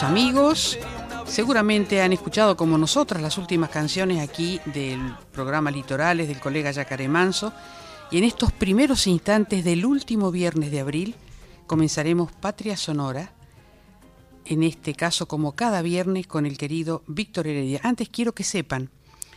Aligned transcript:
Amigos. 0.00 0.78
Seguramente 1.26 2.00
han 2.00 2.14
escuchado 2.14 2.56
como 2.56 2.78
nosotras 2.78 3.20
las 3.20 3.36
últimas 3.36 3.68
canciones 3.68 4.20
aquí 4.20 4.58
del 4.64 5.14
programa 5.32 5.70
Litorales 5.70 6.28
del 6.28 6.40
colega 6.40 6.70
Yacaré 6.70 7.08
Manso. 7.08 7.52
Y 8.10 8.16
en 8.16 8.24
estos 8.24 8.52
primeros 8.52 9.06
instantes 9.06 9.64
del 9.64 9.84
último 9.84 10.30
viernes 10.30 10.70
de 10.70 10.80
abril 10.80 11.14
comenzaremos 11.66 12.32
Patria 12.32 12.76
Sonora, 12.78 13.32
en 14.46 14.62
este 14.62 14.94
caso 14.94 15.28
como 15.28 15.52
cada 15.52 15.82
viernes 15.82 16.26
con 16.26 16.46
el 16.46 16.56
querido 16.56 17.02
Víctor 17.06 17.46
Heredia. 17.46 17.80
Antes 17.82 18.08
quiero 18.08 18.32
que 18.32 18.44
sepan 18.44 18.88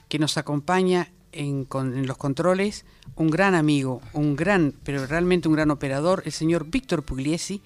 que 0.08 0.20
nos 0.20 0.38
acompaña 0.38 1.12
en, 1.34 1.68
en, 1.74 2.08
los 2.08 2.18
controles 2.18 2.86
un 3.18 3.30
gran 3.30 3.56
amigo, 3.56 4.02
un 4.14 4.38
gran, 4.38 4.74
pero 4.84 5.06
realmente 5.06 5.50
un 5.50 5.56
gran 5.56 5.70
operador, 5.70 6.24
el 6.26 6.32
señor 6.32 6.68
Víctor 6.70 7.04
Pugliesi, 7.04 7.62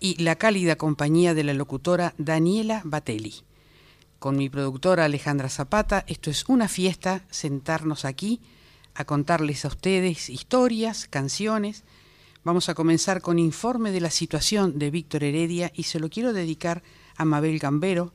y 0.00 0.20
la 0.22 0.36
cálida 0.36 0.76
compañía 0.76 1.34
de 1.34 1.44
la 1.44 1.54
locutora 1.54 2.14
Daniela 2.18 2.80
Batelli. 2.84 3.44
Con 4.18 4.36
mi 4.36 4.48
productora 4.48 5.04
Alejandra 5.04 5.48
Zapata, 5.48 6.04
esto 6.08 6.30
es 6.30 6.44
una 6.48 6.68
fiesta, 6.68 7.24
sentarnos 7.30 8.04
aquí 8.04 8.40
a 8.94 9.04
contarles 9.04 9.64
a 9.64 9.68
ustedes 9.68 10.28
historias, 10.28 11.06
canciones. 11.06 11.84
Vamos 12.42 12.68
a 12.68 12.74
comenzar 12.74 13.20
con 13.20 13.38
informe 13.38 13.92
de 13.92 14.00
la 14.00 14.10
situación 14.10 14.78
de 14.78 14.90
Víctor 14.90 15.22
Heredia 15.22 15.70
y 15.74 15.84
se 15.84 16.00
lo 16.00 16.08
quiero 16.08 16.32
dedicar 16.32 16.82
a 17.16 17.24
Mabel 17.24 17.58
Gambero, 17.58 18.14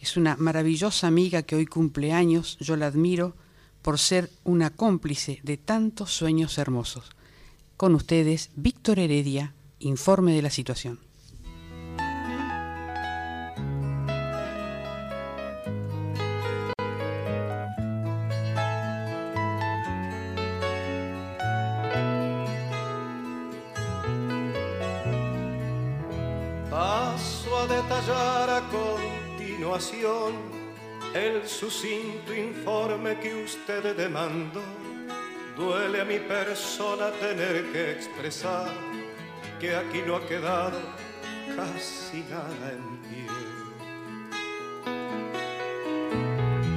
es 0.00 0.16
una 0.16 0.36
maravillosa 0.36 1.06
amiga 1.06 1.42
que 1.42 1.56
hoy 1.56 1.66
cumple 1.66 2.12
años, 2.12 2.58
yo 2.60 2.76
la 2.76 2.86
admiro 2.86 3.34
por 3.82 3.98
ser 3.98 4.30
una 4.44 4.70
cómplice 4.70 5.40
de 5.42 5.56
tantos 5.56 6.12
sueños 6.12 6.58
hermosos. 6.58 7.10
Con 7.76 7.94
ustedes, 7.94 8.50
Víctor 8.56 8.98
Heredia, 8.98 9.54
informe 9.78 10.32
de 10.32 10.42
la 10.42 10.50
situación. 10.50 11.05
El 31.14 31.48
sucinto 31.48 32.34
informe 32.34 33.18
que 33.18 33.44
usted 33.44 33.96
demandó. 33.96 34.62
Duele 35.56 36.02
a 36.02 36.04
mi 36.04 36.18
persona 36.18 37.10
tener 37.12 37.72
que 37.72 37.92
expresar 37.92 38.68
que 39.58 39.74
aquí 39.74 40.02
no 40.06 40.16
ha 40.16 40.26
quedado 40.26 40.78
casi 41.56 42.20
nada 42.30 42.72
en 42.72 42.98
pie. 43.06 43.26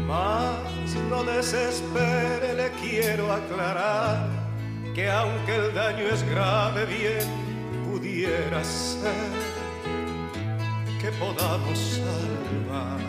Mas 0.07 0.95
no 1.09 1.23
desespere, 1.23 2.53
le 2.53 2.71
quiero 2.81 3.31
aclarar 3.31 4.27
que 4.95 5.09
aunque 5.09 5.55
el 5.55 5.73
daño 5.73 6.07
es 6.07 6.23
grave, 6.29 6.85
bien 6.85 7.27
pudiera 7.85 8.63
ser 8.63 9.58
que 10.99 11.11
podamos 11.13 11.79
salvar 11.79 12.99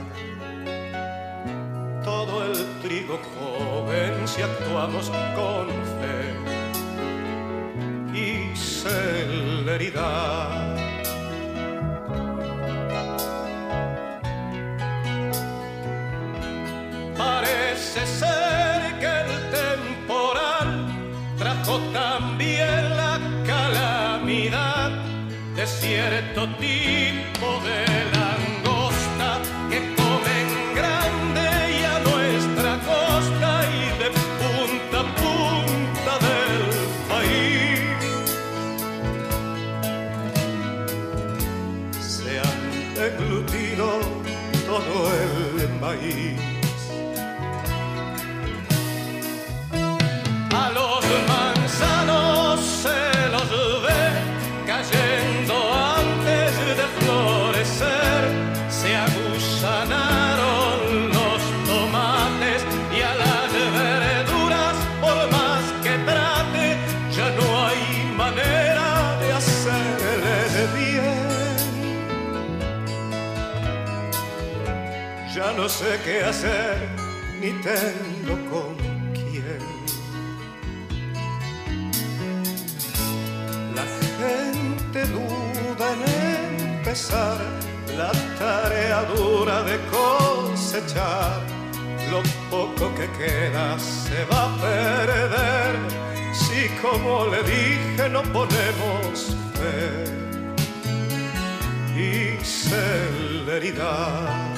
todo 2.04 2.44
el 2.44 2.64
trigo 2.82 3.18
joven 3.34 4.28
si 4.28 4.42
actuamos 4.42 5.10
con 5.34 5.66
fe 5.98 6.20
y 8.14 8.56
celeridad. 8.56 9.98
Parece 17.18 18.06
ser 18.06 18.98
que 19.00 19.06
el 19.06 19.32
temporal 19.50 20.70
trajo 21.38 21.80
también 21.92 22.99
de 25.60 25.66
cierto 25.66 26.48
tipo 26.54 27.46
de 27.62 28.18
langosta 28.18 28.19
no 75.60 75.68
sé 75.68 76.00
qué 76.06 76.24
hacer 76.24 76.88
ni 77.38 77.50
tengo 77.68 78.34
con 78.50 78.74
quién. 79.12 79.62
La 83.74 83.84
gente 84.20 85.00
duda 85.16 85.86
en 85.92 86.00
empezar 86.76 87.38
la 87.94 88.12
tarea 88.38 88.98
dura 89.14 89.56
de 89.64 89.76
cosechar. 89.96 91.38
Lo 92.10 92.20
poco 92.50 92.84
que 92.94 93.06
queda 93.22 93.66
se 93.78 94.24
va 94.32 94.40
a 94.46 94.48
perder 94.66 95.72
si 96.32 96.60
como 96.80 97.26
le 97.26 97.40
dije 97.42 98.08
no 98.08 98.22
ponemos 98.32 99.36
fe 99.58 99.82
y 101.94 102.42
celeridad. 102.42 104.49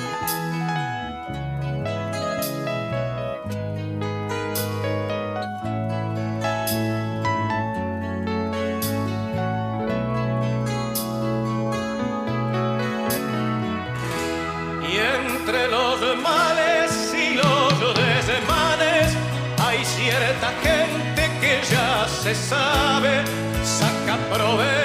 Se 22.22 22.34
sabe, 22.36 23.24
saca 23.64 24.16
provecho 24.30 24.81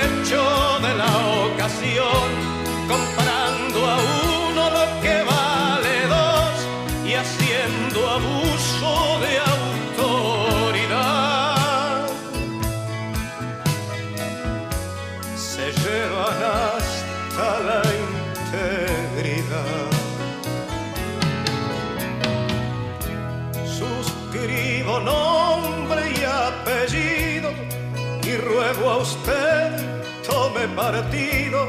tome 30.57 30.67
partido 30.75 31.67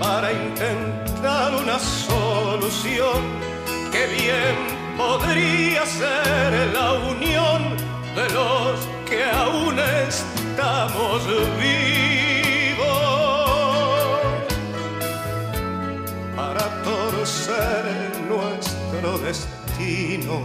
para 0.00 0.32
intentar 0.32 1.54
una 1.54 1.78
solución 1.78 3.22
que 3.92 4.06
bien 4.06 4.56
podría 4.96 5.86
ser 5.86 6.72
la 6.72 6.92
unión 6.92 7.76
de 8.14 8.28
los 8.34 8.80
que 9.08 9.22
aún 9.24 9.78
estamos 10.08 11.26
vivos 11.60 12.86
para 16.34 16.82
torcer 16.82 17.84
nuestro 18.28 19.18
destino. 19.18 20.40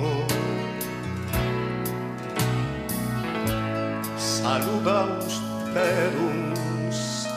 Saluda 4.18 5.20
usted 5.26 6.12
un 6.20 6.41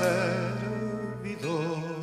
servidor. 0.04 1.94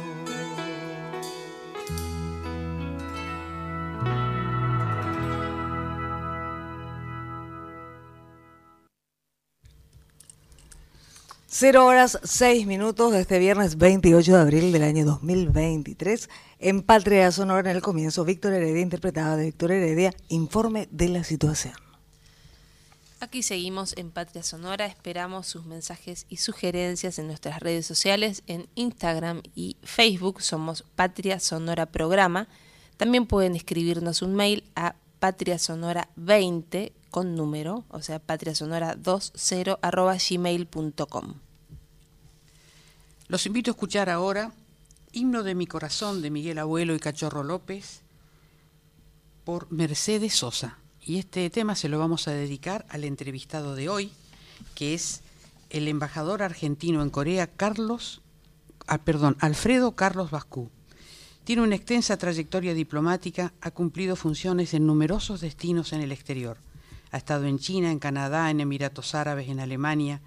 Cero 11.48 11.86
horas 11.86 12.18
seis 12.24 12.66
minutos 12.66 13.12
de 13.12 13.22
este 13.22 13.38
viernes 13.38 13.78
28 13.78 14.34
de 14.34 14.40
abril 14.40 14.72
del 14.72 14.84
año 14.84 15.06
2023. 15.06 16.30
En 16.60 16.82
Patria 16.82 17.32
Sonora, 17.32 17.70
en 17.70 17.76
el 17.76 17.82
comienzo, 17.84 18.26
Víctor 18.26 18.54
Heredia, 18.54 18.82
interpretada 18.82 19.36
de 19.36 19.46
Víctor 19.46 19.72
Heredia, 19.72 20.14
informe 20.30 20.88
de 20.92 21.10
la 21.10 21.24
situación. 21.24 21.91
Aquí 23.24 23.44
seguimos 23.44 23.94
en 23.98 24.10
Patria 24.10 24.42
Sonora, 24.42 24.88
esperamos 24.88 25.46
sus 25.46 25.68
mensajes 25.68 26.26
y 26.28 26.38
sugerencias 26.38 27.20
en 27.20 27.28
nuestras 27.28 27.60
redes 27.60 27.86
sociales, 27.86 28.42
en 28.48 28.68
Instagram 28.74 29.44
y 29.54 29.78
Facebook 29.84 30.42
somos 30.42 30.84
Patria 30.96 31.40
Sonora 31.40 31.86
Programa. 31.86 32.48
También 32.98 33.28
pueden 33.28 33.56
escribirnos 33.56 34.24
un 34.24 34.34
mail 34.34 34.64
a 34.76 34.96
patriasonora20 35.22 36.94
con 37.12 37.36
número, 37.36 37.86
o 37.90 38.02
sea, 38.02 38.20
patriasonora20 38.26 39.78
arroba 39.84 40.18
gmail.com. 40.18 41.36
Los 43.28 43.46
invito 43.46 43.70
a 43.70 43.74
escuchar 43.74 44.10
ahora 44.10 44.52
Himno 45.12 45.44
de 45.44 45.54
mi 45.54 45.68
corazón 45.68 46.24
de 46.24 46.32
Miguel 46.32 46.58
Abuelo 46.58 46.96
y 46.96 47.00
Cachorro 47.00 47.44
López 47.44 48.02
por 49.46 49.72
Mercedes 49.72 50.34
Sosa. 50.34 50.81
Y 51.04 51.18
este 51.18 51.50
tema 51.50 51.76
se 51.76 51.90
lo 51.90 51.98
vamos 51.98 52.28
a 52.28 52.32
dedicar 52.32 52.86
al 52.90 53.04
entrevistado 53.06 53.74
de 53.74 53.90
hoy, 53.90 54.12
que 54.76 54.94
es 54.94 55.22
el 55.72 55.88
embajador 55.88 56.44
argentino 56.44 57.02
en 57.02 57.10
Corea, 57.10 57.48
Carlos, 57.48 58.22
ah, 58.86 59.00
perdón, 59.00 59.36
Alfredo 59.40 59.96
Carlos 59.96 60.30
Bascú. 60.30 60.70
Tiene 61.44 61.64
una 61.64 61.76
extensa 61.76 62.18
trayectoria 62.18 62.76
diplomática, 62.76 63.52
ha 63.62 63.72
cumplido 63.72 64.16
funciones 64.16 64.76
en 64.76 64.86
numerosos 64.86 65.42
destinos 65.42 65.92
en 65.92 66.02
el 66.02 66.12
exterior. 66.12 66.58
Ha 67.12 67.18
estado 67.18 67.46
en 67.46 67.58
China, 67.58 67.92
en 67.92 67.98
Canadá, 67.98 68.52
en 68.52 68.60
Emiratos 68.60 69.16
Árabes, 69.16 69.50
en 69.50 69.60
Alemania. 69.60 70.22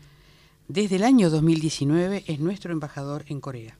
Desde 0.67 0.97
el 0.97 1.05
año 1.05 1.31
2019 1.31 2.25
es 2.27 2.41
nuestro 2.41 2.73
embajador 2.73 3.25
en 3.29 3.41
Corea. 3.41 3.77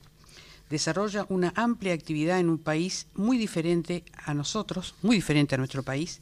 Desarrolla 0.69 1.25
una 1.27 1.51
amplia 1.57 1.93
actividad 1.93 2.39
en 2.39 2.49
un 2.49 2.57
país 2.57 3.07
muy 3.15 3.37
diferente 3.37 4.05
a 4.23 4.33
nosotros, 4.33 4.95
muy 5.01 5.17
diferente 5.17 5.55
a 5.55 5.57
nuestro 5.57 5.83
país, 5.83 6.21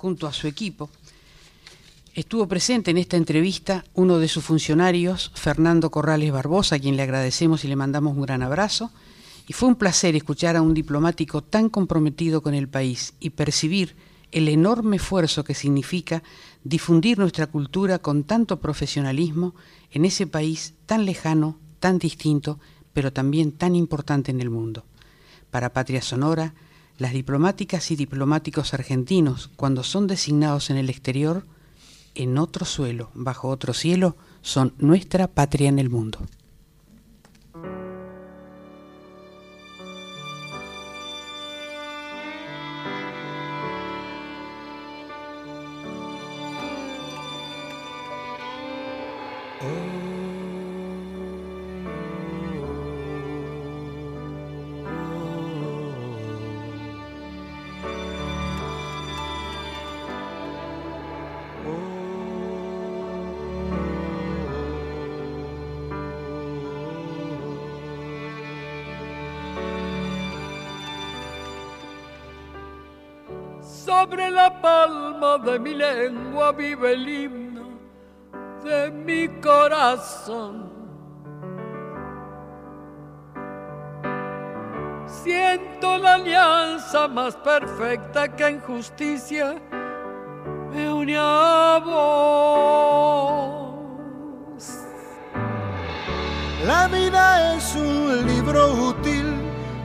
junto 0.00 0.26
a 0.26 0.32
su 0.32 0.46
equipo. 0.46 0.88
Estuvo 2.14 2.48
presente 2.48 2.90
en 2.90 2.96
esta 2.96 3.18
entrevista 3.18 3.84
uno 3.92 4.18
de 4.18 4.28
sus 4.28 4.42
funcionarios, 4.42 5.30
Fernando 5.34 5.90
Corrales 5.90 6.32
Barbosa, 6.32 6.76
a 6.76 6.78
quien 6.78 6.96
le 6.96 7.02
agradecemos 7.02 7.64
y 7.64 7.68
le 7.68 7.76
mandamos 7.76 8.16
un 8.16 8.22
gran 8.22 8.42
abrazo. 8.42 8.90
Y 9.46 9.52
fue 9.52 9.68
un 9.68 9.76
placer 9.76 10.16
escuchar 10.16 10.56
a 10.56 10.62
un 10.62 10.72
diplomático 10.72 11.42
tan 11.42 11.68
comprometido 11.68 12.42
con 12.42 12.54
el 12.54 12.66
país 12.66 13.12
y 13.20 13.30
percibir 13.30 13.94
el 14.32 14.48
enorme 14.48 14.96
esfuerzo 14.96 15.44
que 15.44 15.54
significa 15.54 16.22
difundir 16.64 17.18
nuestra 17.18 17.46
cultura 17.46 17.98
con 17.98 18.24
tanto 18.24 18.58
profesionalismo 18.58 19.54
en 19.92 20.06
ese 20.06 20.26
país 20.26 20.74
tan 20.86 21.04
lejano, 21.04 21.58
tan 21.78 21.98
distinto, 21.98 22.58
pero 22.94 23.12
también 23.12 23.52
tan 23.52 23.76
importante 23.76 24.30
en 24.30 24.40
el 24.40 24.48
mundo. 24.48 24.84
Para 25.50 25.72
Patria 25.72 26.00
Sonora, 26.00 26.54
las 27.00 27.14
diplomáticas 27.14 27.90
y 27.90 27.96
diplomáticos 27.96 28.74
argentinos, 28.74 29.50
cuando 29.56 29.82
son 29.84 30.06
designados 30.06 30.68
en 30.68 30.76
el 30.76 30.90
exterior, 30.90 31.46
en 32.14 32.36
otro 32.36 32.66
suelo, 32.66 33.10
bajo 33.14 33.48
otro 33.48 33.72
cielo, 33.72 34.16
son 34.42 34.74
nuestra 34.76 35.26
patria 35.26 35.70
en 35.70 35.78
el 35.78 35.88
mundo. 35.88 36.18
De 75.44 75.58
mi 75.58 75.74
lengua 75.74 76.52
vive 76.52 76.92
el 76.92 77.08
himno 77.08 77.50
de 78.64 78.90
mi 78.90 79.28
corazón. 79.40 80.70
Siento 85.06 85.98
la 85.98 86.14
alianza 86.14 87.08
más 87.08 87.34
perfecta 87.36 88.28
que 88.28 88.46
en 88.46 88.60
justicia 88.60 89.56
me 90.70 90.92
une 90.92 91.16
a 91.18 91.80
vos. 91.84 93.00
La 96.66 96.86
vida 96.88 97.56
es 97.56 97.74
un 97.74 98.26
libro 98.26 98.72
útil 98.72 99.34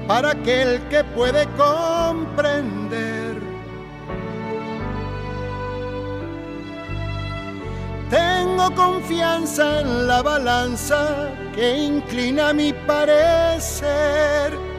para 0.08 0.32
aquel 0.32 0.88
que 0.90 1.04
puede 1.04 1.46
comprender. 1.58 1.95
Confianza 8.76 9.82
en 9.82 10.08
la 10.08 10.22
balanza 10.22 11.32
que 11.54 11.78
inclina 11.78 12.54
mi 12.54 12.74
parecer. 12.74 14.75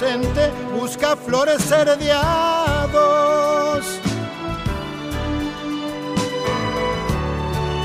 Presente 0.00 0.50
busca 0.72 1.14
florecer 1.14 1.98
de 1.98 2.10
a 2.12 2.88
dos. 2.90 4.00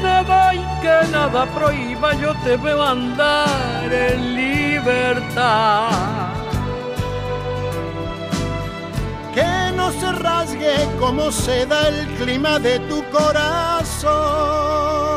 Nada 0.02 0.50
hay 0.50 0.66
que 0.82 1.08
nada 1.12 1.46
prohíba, 1.48 2.14
yo 2.16 2.34
te 2.44 2.58
veo 2.58 2.82
andar 2.82 3.92
en 3.92 4.36
libertad. 4.36 5.90
Que 9.34 9.72
no 9.76 9.92
se 9.92 10.12
rasgue 10.14 10.88
como 11.00 11.32
se 11.32 11.66
da 11.66 11.90
el 11.90 12.08
clima 12.16 12.60
de 12.60 12.80
tu 12.80 13.04
corazón. 13.12 15.15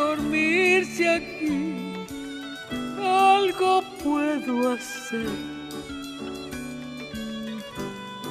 Dormirse 0.00 1.08
aquí, 1.08 2.06
algo 2.98 3.82
puedo 4.02 4.72
hacer 4.72 5.26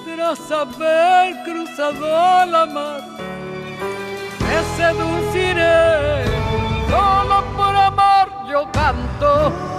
tras 0.06 0.52
haber 0.52 1.44
cruzado 1.44 2.46
la 2.54 2.66
mar. 2.66 3.02
Me 4.46 4.58
seduciré, 4.78 6.26
solo 6.90 7.38
por 7.56 7.76
amor 7.76 8.28
yo 8.52 8.62
canto. 8.72 9.79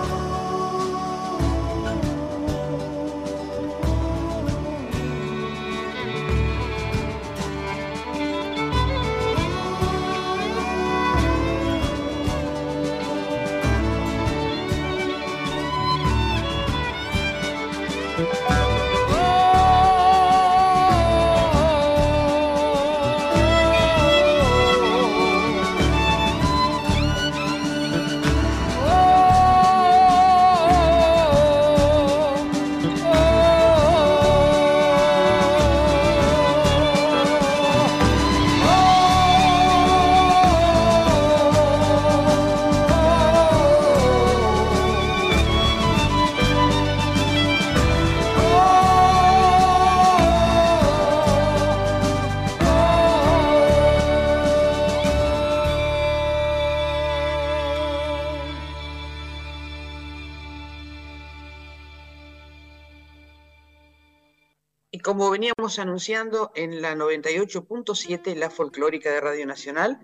Veníamos 65.41 65.79
anunciando 65.79 66.53
en 66.55 66.83
la 66.83 66.95
98.7, 66.95 68.35
la 68.35 68.51
folclórica 68.51 69.11
de 69.11 69.23
Radio 69.23 69.47
Nacional, 69.47 69.99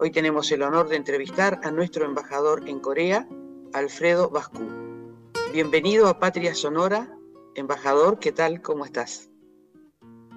hoy 0.00 0.10
tenemos 0.10 0.50
el 0.50 0.62
honor 0.62 0.88
de 0.88 0.96
entrevistar 0.96 1.60
a 1.62 1.70
nuestro 1.70 2.04
embajador 2.04 2.68
en 2.68 2.80
Corea, 2.80 3.28
Alfredo 3.72 4.30
Bascu. 4.30 4.66
Bienvenido 5.52 6.08
a 6.08 6.18
Patria 6.18 6.56
Sonora, 6.56 7.08
embajador, 7.54 8.18
¿qué 8.18 8.32
tal? 8.32 8.62
¿Cómo 8.62 8.84
estás? 8.84 9.30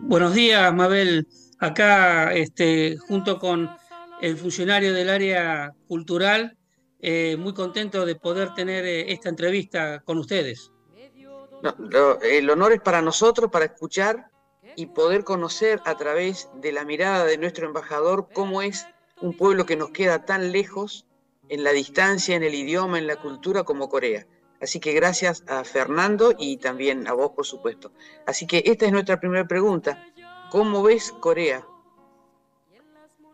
Buenos 0.01 0.35
días, 0.35 0.71
Mabel. 0.71 1.27
Acá, 1.57 2.31
este, 2.31 2.95
junto 3.07 3.39
con 3.39 3.71
el 4.21 4.37
funcionario 4.37 4.93
del 4.93 5.09
área 5.09 5.73
cultural, 5.87 6.59
eh, 6.99 7.37
muy 7.37 7.55
contento 7.55 8.05
de 8.05 8.13
poder 8.17 8.53
tener 8.53 8.85
eh, 8.85 9.11
esta 9.11 9.29
entrevista 9.29 10.03
con 10.05 10.19
ustedes 10.19 10.69
el 12.23 12.49
honor 12.49 12.73
es 12.73 12.81
para 12.81 13.01
nosotros, 13.01 13.49
para 13.49 13.65
escuchar 13.65 14.29
y 14.75 14.87
poder 14.87 15.23
conocer 15.23 15.81
a 15.85 15.95
través 15.95 16.49
de 16.55 16.71
la 16.71 16.85
mirada 16.85 17.25
de 17.25 17.37
nuestro 17.37 17.67
embajador 17.67 18.29
cómo 18.33 18.61
es 18.61 18.87
un 19.21 19.35
pueblo 19.35 19.65
que 19.65 19.75
nos 19.75 19.91
queda 19.91 20.25
tan 20.25 20.51
lejos 20.51 21.05
en 21.49 21.63
la 21.63 21.71
distancia, 21.71 22.35
en 22.35 22.43
el 22.43 22.55
idioma, 22.55 22.97
en 22.97 23.07
la 23.07 23.17
cultura 23.17 23.63
como 23.63 23.89
Corea. 23.89 24.25
Así 24.61 24.79
que 24.79 24.93
gracias 24.93 25.43
a 25.47 25.63
Fernando 25.63 26.33
y 26.37 26.57
también 26.57 27.07
a 27.07 27.13
vos, 27.13 27.31
por 27.31 27.45
supuesto. 27.45 27.91
Así 28.25 28.47
que 28.47 28.63
esta 28.65 28.85
es 28.85 28.91
nuestra 28.91 29.19
primera 29.19 29.45
pregunta. 29.45 30.07
¿Cómo 30.49 30.83
ves 30.83 31.11
Corea? 31.19 31.65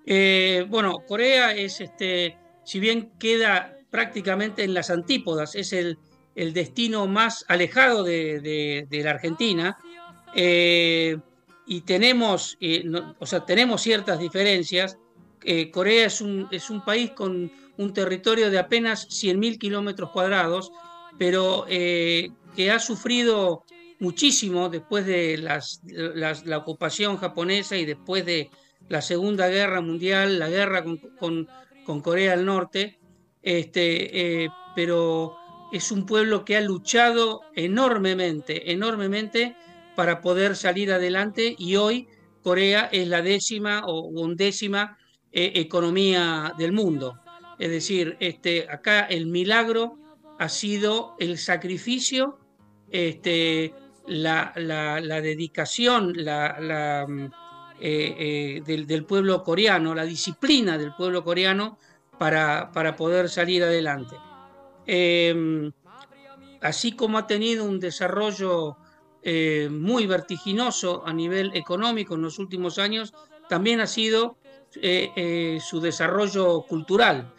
Eh, 0.06 0.66
bueno, 0.70 1.04
Corea 1.08 1.54
es, 1.54 1.82
este, 1.82 2.36
si 2.64 2.80
bien 2.80 3.12
queda 3.20 3.78
prácticamente 3.92 4.64
en 4.64 4.74
las 4.74 4.90
antípodas, 4.90 5.54
es 5.56 5.74
el, 5.74 6.00
destino 6.36 7.06
más 7.06 7.46
alejado 7.48 8.04
de, 8.04 8.88
la 8.90 9.12
Argentina. 9.12 9.78
Eh, 10.34 11.18
y 11.70 11.82
tenemos, 11.82 12.58
eh, 12.60 12.84
o 13.20 13.26
sea, 13.28 13.46
tenemos 13.46 13.82
ciertas 13.84 14.18
diferencias. 14.18 14.98
Eh, 15.44 15.70
Corea 15.70 16.08
es 16.08 16.20
un, 16.20 16.48
es 16.50 16.72
un, 16.72 16.84
país 16.84 17.12
con 17.12 17.52
un 17.78 17.94
territorio 17.94 18.50
de 18.50 18.58
apenas 18.58 19.08
100.000 19.08 19.60
kilómetros 19.60 20.10
cuadrados, 20.10 20.72
pero 21.20 21.66
que 21.68 22.72
ha 22.72 22.80
sufrido 22.80 23.66
muchísimo 24.00 24.70
después 24.70 25.06
de 25.06 25.38
la 25.38 26.58
ocupación 26.58 27.18
japonesa 27.18 27.78
y 27.78 27.86
después 27.86 28.26
de 28.26 28.50
la 28.88 29.04
Segunda 29.04 29.48
Guerra 29.48 29.80
Mundial, 29.80 30.40
la 30.40 30.50
guerra 30.50 30.84
con, 30.84 31.48
con 31.86 32.02
Corea 32.02 32.36
del 32.36 32.46
Norte. 32.46 32.98
Este, 33.44 34.50
pero 34.76 35.38
es 35.72 35.92
un 35.92 36.08
pueblo 36.08 36.44
que 36.44 36.58
ha 36.58 36.62
luchado 36.62 37.42
enormemente, 37.56 38.72
enormemente 38.72 39.56
para 40.00 40.22
poder 40.22 40.56
salir 40.56 40.94
adelante 40.94 41.54
y 41.58 41.76
hoy 41.76 42.08
Corea 42.42 42.88
es 42.90 43.06
la 43.06 43.22
décima 43.22 43.84
o 43.86 44.00
undécima 44.00 44.98
eh, 45.30 45.52
economía 45.56 46.54
del 46.58 46.72
mundo. 46.72 47.20
Es 47.58 47.70
decir, 47.70 48.16
este, 48.22 48.66
acá 48.72 49.02
el 49.02 49.26
milagro 49.26 50.00
ha 50.40 50.48
sido 50.48 51.18
el 51.20 51.38
sacrificio, 51.38 52.40
este, 52.90 53.74
la, 54.08 54.54
dedicación 55.22 56.14
la, 56.16 57.06
mm, 57.06 57.26
eh, 57.82 58.62
eh, 58.62 58.62
del, 58.66 59.04
pueblo 59.04 59.44
coreano, 59.44 59.94
la 59.94 60.06
disciplina 60.06 60.78
del 60.78 60.94
pueblo 60.96 61.26
coreano 61.26 61.78
para, 62.18 62.72
para 62.72 62.96
poder 62.96 63.28
salir 63.28 63.64
adelante. 63.64 64.16
Em, 64.88 65.74
así 66.62 66.94
como 66.94 67.18
ha 67.18 67.28
tenido 67.28 67.66
un 67.66 67.82
desarrollo 67.82 68.78
eh, 69.22 69.68
muy 69.70 70.08
vertiginoso 70.08 71.04
a 71.06 71.12
nivel 71.12 71.52
económico 71.54 72.16
en 72.16 72.22
los 72.22 72.40
últimos 72.40 72.78
años, 72.78 73.14
también 73.50 73.82
ha 73.82 73.88
sido 73.88 74.38
eh, 74.82 75.12
eh, 75.16 75.60
su 75.62 75.82
desarrollo 75.82 76.62
cultural. 76.62 77.34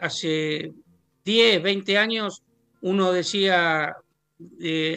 hace 0.00 0.72
10, 1.24 1.62
20 1.62 1.98
años 1.98 2.42
uno 2.82 3.12
decía, 3.12 3.96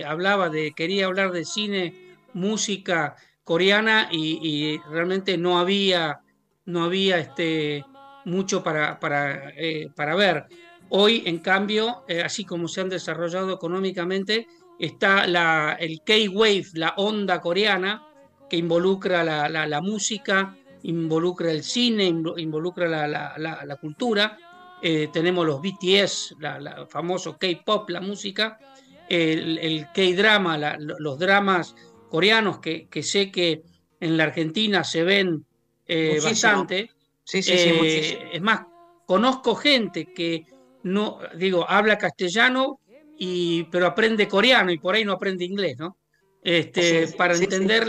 hablaba 0.06 0.50
de, 0.50 0.74
quería 0.76 1.08
hablar 1.08 1.32
de 1.32 1.44
cine, 1.44 2.16
música 2.34 3.16
coreana 3.44 4.10
y, 4.12 4.78
realmente 4.90 5.38
no 5.38 5.58
había, 5.58 6.22
no 6.66 6.84
había 6.84 7.18
este, 7.18 7.84
mucho 8.26 8.64
para, 8.64 9.00
para, 9.00 9.54
para 9.96 10.16
ver. 10.16 10.46
Hoy, 10.90 11.24
en 11.26 11.40
cambio, 11.40 12.04
así 12.24 12.46
como 12.46 12.68
se 12.68 12.82
han 12.82 12.90
desarrollado 12.90 13.52
económicamente, 13.52 14.48
está 14.86 15.26
la, 15.28 15.78
el 15.80 16.02
K-Wave, 16.04 16.66
la 16.74 16.94
onda 16.98 17.40
coreana, 17.40 18.06
que 18.50 18.58
involucra 18.58 19.24
la, 19.24 19.82
música, 19.82 20.58
involucra 20.84 21.52
el 21.52 21.64
cine, 21.64 22.06
involucra 22.38 23.08
la, 23.08 23.78
cultura. 23.80 24.38
Eh, 24.82 25.08
tenemos 25.14 25.46
los 25.46 25.62
BTS, 25.62 26.36
la, 26.40 26.86
famoso 26.90 27.38
K-pop, 27.38 27.90
la 27.90 28.02
música, 28.02 28.60
el, 29.08 29.88
K-drama, 29.94 30.78
los 30.78 31.18
dramas 31.18 31.76
coreanos 32.10 32.60
que, 32.60 33.04
sé 33.04 33.32
que 33.32 33.64
en 34.02 34.18
la 34.18 34.26
Argentina 34.26 34.84
se 34.84 35.04
ven 35.04 35.46
eh, 35.88 36.20
bastante. 36.22 36.92
Sí, 37.24 37.42
sí, 37.42 37.58
sí, 37.58 38.18
es 38.34 38.42
más, 38.42 38.64
conozco 39.06 39.56
gente 39.56 40.14
que 40.14 40.46
no, 40.84 41.20
digo, 41.36 41.66
habla 41.70 41.98
castellano, 41.98 42.82
y, 43.18 43.64
pero 43.66 43.88
aprende 43.88 44.28
coreano 44.28 44.72
y 44.72 44.78
por 44.78 44.96
ahí 44.96 45.06
no 45.06 45.14
aprende 45.14 45.46
inglés, 45.46 45.78
¿no? 45.78 45.98
Este, 46.42 47.08
para 47.18 47.36
entender 47.36 47.88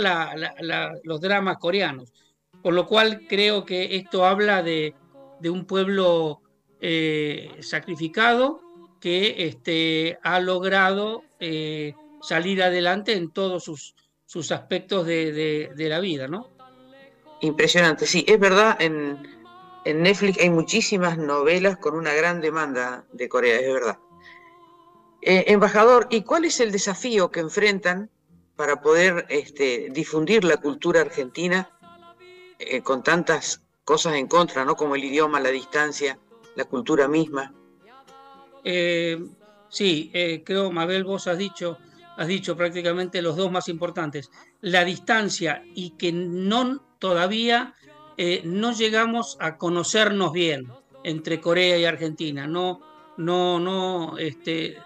los 1.02 1.20
dramas 1.20 1.58
coreanos. 1.58 2.12
Con 2.62 2.74
lo 2.74 2.86
cual 2.86 3.26
creo 3.28 3.64
que 3.64 3.96
esto 3.96 4.24
habla 4.24 4.62
de, 4.62 4.94
un 5.42 5.66
pueblo 5.66 6.40
eh, 6.80 7.50
sacrificado 7.60 8.60
que 9.00 9.46
este, 9.46 10.18
ha 10.22 10.40
logrado 10.40 11.24
eh, 11.40 11.94
salir 12.22 12.62
adelante 12.62 13.12
en 13.12 13.30
todos 13.30 13.64
sus, 13.64 13.94
sus 14.24 14.50
aspectos 14.52 15.06
de, 15.06 15.74
la 15.76 16.00
vida, 16.00 16.28
¿no? 16.28 16.48
Impresionante, 17.40 18.06
sí, 18.06 18.24
es 18.26 18.40
verdad, 18.40 18.76
en, 18.80 19.18
en 19.84 20.02
Netflix 20.02 20.38
hay 20.40 20.48
muchísimas 20.48 21.18
novelas 21.18 21.76
con 21.76 21.94
una 21.94 22.14
gran 22.14 22.40
demanda 22.40 23.04
de 23.12 23.28
Corea, 23.28 23.60
es 23.60 23.74
verdad. 23.74 23.98
Eh, 25.26 25.50
embajador, 25.54 26.06
¿y 26.10 26.20
cuál 26.20 26.44
es 26.44 26.60
el 26.60 26.70
desafío 26.70 27.30
que 27.30 27.40
enfrentan 27.40 28.10
para 28.56 28.82
poder 28.82 29.24
este, 29.30 29.88
difundir 29.90 30.44
la 30.44 30.58
cultura 30.58 31.00
argentina 31.00 31.70
eh, 32.58 32.82
con 32.82 33.02
tantas 33.02 33.62
cosas 33.86 34.16
en 34.16 34.26
contra, 34.26 34.66
¿no? 34.66 34.76
Como 34.76 34.96
el 34.96 35.02
idioma, 35.02 35.40
la 35.40 35.48
distancia, 35.48 36.18
la 36.56 36.66
cultura 36.66 37.08
misma. 37.08 37.54
Eh, 38.64 39.18
sí, 39.70 40.12
creo, 40.44 40.70
Mabel, 40.70 41.04
vos 41.04 41.26
has 41.26 41.38
dicho, 41.38 41.78
has 42.18 42.26
dicho 42.26 42.54
prácticamente 42.54 43.22
los 43.22 43.34
dos 43.34 43.50
más 43.50 43.70
importantes. 43.70 44.30
La 44.60 44.84
distancia 44.84 45.62
y 45.74 45.96
que 45.96 46.12
no 46.12 46.84
todavía 46.98 47.74
no 48.44 48.72
llegamos 48.72 49.38
a 49.40 49.56
conocernos 49.56 50.32
bien 50.32 50.70
entre 51.02 51.40
Corea 51.40 51.78
y 51.78 51.86
Argentina. 51.86 52.46
No, 52.46 52.80
no, 53.16 53.58
no, 53.58 54.18
este, 54.18 54.76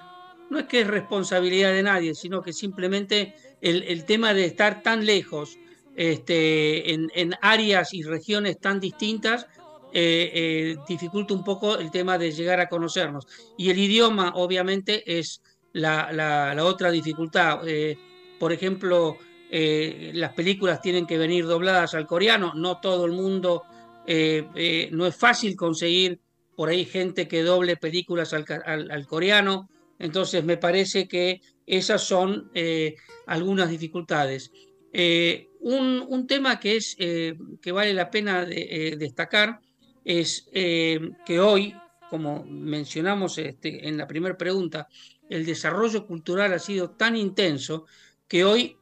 no 0.51 0.59
es 0.59 0.67
que 0.67 0.81
es 0.81 0.87
responsabilidad 0.87 1.73
de 1.73 1.83
nadie, 1.83 2.15
sino 2.15 2.43
que 2.43 2.53
simplemente 2.53 3.35
el, 3.61 4.05
tema 4.05 4.35
de 4.35 4.47
estar 4.47 4.83
tan 4.83 5.05
lejos 5.05 5.59
este, 5.97 6.93
en, 6.93 7.35
áreas 7.43 7.93
y 7.93 8.03
regiones 8.03 8.59
tan 8.61 8.81
distintas 8.81 9.47
eh, 9.93 10.31
eh, 10.35 10.77
dificulta 10.87 11.35
un 11.35 11.43
poco 11.43 11.79
el 11.79 11.91
tema 11.91 12.19
de 12.19 12.33
llegar 12.33 12.61
a 12.61 12.69
conocernos. 12.69 13.27
Y 13.57 13.71
el 13.71 13.79
idioma, 13.79 14.33
obviamente, 14.37 15.19
es 15.19 15.43
la, 15.73 16.57
otra 16.63 16.91
dificultad. 16.91 17.67
Eh, 17.67 17.99
por 18.39 18.53
ejemplo, 18.53 19.19
las 19.51 20.35
películas 20.35 20.83
tienen 20.83 21.07
que 21.07 21.17
venir 21.17 21.47
dobladas 21.47 21.95
al 21.95 22.07
coreano, 22.07 22.53
no 22.55 22.81
todo 22.81 23.07
el 23.07 23.13
mundo, 23.13 23.65
no 24.07 25.07
es 25.07 25.17
fácil 25.17 25.57
conseguir 25.57 26.21
por 26.55 26.69
ahí 26.69 26.85
gente 26.85 27.27
que 27.27 27.43
doble 27.43 27.77
películas 27.77 28.35
al 28.35 29.07
coreano. 29.07 29.69
Entonces 29.99 30.45
me 30.45 30.57
parece 30.57 31.09
que 31.09 31.41
esas 31.67 32.03
son 32.03 32.51
eh, 32.55 32.97
algunas 33.27 33.69
dificultades. 33.69 34.51
Eh, 34.93 35.49
un, 35.61 36.27
tema 36.27 36.61
eh, 36.63 37.35
que 37.61 37.73
vale 37.73 37.93
la 37.93 38.11
pena 38.11 38.45
destacar 38.45 39.61
es 40.05 40.49
que 40.53 41.41
hoy, 41.41 41.75
como 42.09 42.45
mencionamos 42.45 43.37
este, 43.39 43.87
en 43.87 43.99
la 43.99 44.07
primera 44.07 44.39
pregunta, 44.39 44.89
el 45.29 45.45
desarrollo 45.45 46.07
cultural 46.07 46.55
ha 46.55 46.59
sido 46.59 46.91
tan 46.91 47.17
intenso 47.17 47.85
que 48.27 48.45
hoy 48.45 48.77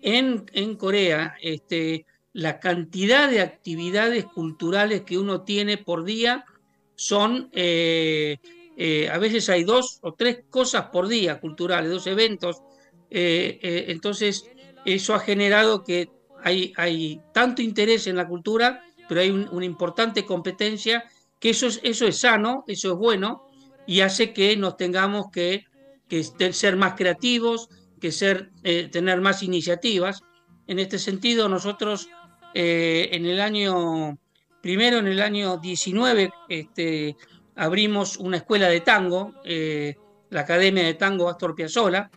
en, 0.00 0.76
Corea 0.76 1.34
este, 1.40 2.06
la 2.32 2.60
cantidad 2.60 3.28
de 3.28 3.40
actividades 3.40 4.26
culturales 4.26 5.02
que 5.02 5.18
uno 5.18 5.42
tiene 5.42 5.78
por 5.78 6.04
día 6.04 6.44
son 6.94 7.50
a 9.10 9.18
veces 9.18 9.48
hay 9.48 9.64
dos 9.64 9.98
o 10.02 10.14
tres 10.14 10.44
cosas 10.50 10.86
por 10.92 11.08
día 11.08 11.40
culturales, 11.40 11.90
dos 11.90 12.06
eventos. 12.06 12.62
Eh, 13.10 13.58
eh, 13.62 13.84
entonces, 13.88 14.48
eso 14.84 15.14
ha 15.14 15.20
generado 15.20 15.82
que 15.82 16.10
hay, 16.44 16.72
hay, 16.76 17.20
tanto 17.32 17.62
interés 17.62 18.06
en 18.06 18.16
la 18.16 18.28
cultura, 18.28 18.84
pero 19.08 19.20
hay 19.20 19.30
una 19.30 19.64
importante 19.64 20.24
competencia, 20.24 21.04
que 21.40 21.50
eso 21.50 21.66
es, 21.66 21.80
eso 21.82 22.06
es 22.06 22.18
sano, 22.18 22.64
eso 22.68 22.92
es 22.92 22.98
bueno, 22.98 23.46
y 23.86 24.00
hace 24.00 24.32
que 24.32 24.56
nos 24.56 24.76
tengamos 24.76 25.26
que, 25.32 25.64
que 26.08 26.22
ser 26.22 26.76
más 26.76 26.94
creativos, 26.94 27.68
que 28.00 28.12
ser, 28.12 28.50
tener 28.62 29.20
más 29.20 29.42
iniciativas. 29.42 30.22
En 30.66 30.78
este 30.78 30.98
sentido, 30.98 31.48
nosotros 31.48 32.08
en 32.54 33.24
el 33.24 33.40
año, 33.40 34.18
primero 34.60 34.98
en 34.98 35.08
el 35.08 35.20
año 35.20 35.56
19, 35.56 36.30
este, 36.48 37.16
abrimos 37.58 38.16
una 38.18 38.36
escuela 38.38 38.68
de 38.68 38.80
tango, 38.80 39.34
eh, 39.44 39.96
la 40.30 40.42
Academia 40.42 40.84
de 40.84 40.94
Tango 40.94 41.28
Astor 41.28 41.54
Piazzolla. 41.54 42.10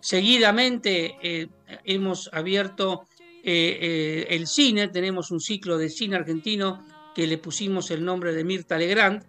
Seguidamente 0.00 1.16
eh, 1.22 1.48
hemos 1.84 2.28
abierto 2.32 3.06
eh, 3.42 4.26
el 4.28 4.46
cine, 4.46 4.88
tenemos 4.88 5.30
un 5.30 5.40
ciclo 5.40 5.78
de 5.78 5.88
cine 5.88 6.16
argentino 6.16 6.86
que 7.14 7.26
le 7.26 7.38
pusimos 7.38 7.90
el 7.90 8.04
nombre 8.04 8.34
de 8.34 8.44
Mirta 8.44 8.78
Legrand, 8.78 9.24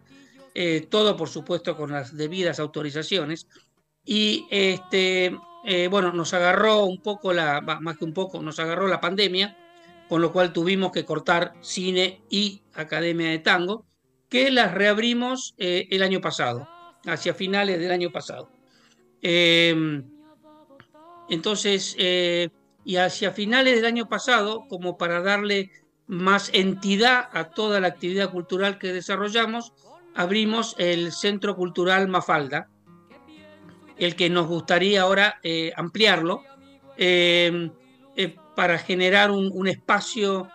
todo 0.89 1.17
por 1.17 1.29
supuesto 1.29 1.75
con 1.75 1.91
las 1.91 2.15
debidas 2.15 2.59
autorizaciones. 2.59 3.47
Y 4.05 4.45
este, 4.51 5.35
bueno, 5.89 6.13
nos 6.13 6.33
agarró 6.33 6.85
un 6.85 7.01
poco 7.01 7.33
la, 7.33 7.59
más 7.61 7.97
que 7.97 8.05
un 8.05 8.13
poco, 8.13 8.41
nos 8.41 8.59
agarró 8.59 8.87
la 8.87 9.01
pandemia, 9.01 9.57
con 10.07 10.21
lo 10.21 10.31
cual 10.31 10.53
tuvimos 10.53 10.91
que 10.91 11.05
cortar 11.05 11.55
cine 11.61 12.21
y 12.29 12.61
Academia 12.73 13.29
de 13.29 13.39
Tango 13.39 13.85
que 14.33 14.49
las 14.49 14.73
reabrimos 14.73 15.53
eh, 15.59 15.87
el 15.91 16.01
año 16.01 16.19
pasado, 16.19 16.67
hacia 17.05 17.35
finales 17.35 17.79
del 17.79 17.91
año 17.91 18.11
pasado. 18.11 18.49
Em, 19.21 20.03
entonces, 21.29 21.95
eh, 21.99 22.49
y 22.83 22.95
hacia 22.95 23.29
finales 23.29 23.75
del 23.75 23.85
año 23.85 24.09
pasado, 24.09 24.65
como 24.67 24.97
para 24.97 25.21
darle 25.21 25.69
más 26.07 26.49
entidad 26.51 27.29
a 27.31 27.51
toda 27.51 27.79
la 27.79 27.89
actividad 27.89 28.31
cultural 28.31 28.79
que 28.79 28.91
desarrollamos, 28.91 29.71
abrimos 30.15 30.73
el 30.79 31.11
Centro 31.11 31.55
Cultural 31.55 32.07
Mafalda, 32.07 32.69
el 33.97 34.15
que 34.15 34.31
nos 34.31 34.47
gustaría 34.47 35.03
ahora 35.03 35.39
eh, 35.43 35.73
ampliarlo 35.77 36.41
em, 36.97 37.71
para 38.55 38.79
generar 38.79 39.29
un, 39.29 39.51
un 39.53 39.67
espacio 39.67 40.49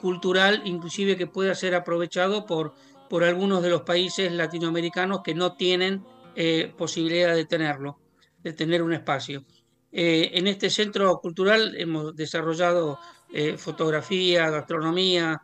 cultural 0.00 0.62
inclusive 0.64 1.16
que 1.16 1.26
pueda 1.26 1.54
ser 1.54 1.74
aprovechado 1.74 2.46
por 2.46 2.72
por 3.08 3.24
algunos 3.24 3.62
de 3.62 3.70
los 3.70 3.82
países 3.82 4.32
latinoamericanos 4.32 5.22
que 5.22 5.34
no 5.34 5.54
tienen 5.56 6.04
eh, 6.34 6.72
posibilidad 6.76 7.34
de 7.34 7.46
tenerlo, 7.46 7.98
de 8.42 8.52
tener 8.52 8.82
un 8.82 8.92
espacio. 8.92 9.44
Eh, 9.92 10.30
en 10.34 10.46
este 10.46 10.68
centro 10.68 11.18
cultural 11.20 11.74
hemos 11.78 12.14
desarrollado 12.14 12.98
eh, 13.32 13.56
fotografía, 13.56 14.50
gastronomía, 14.50 15.42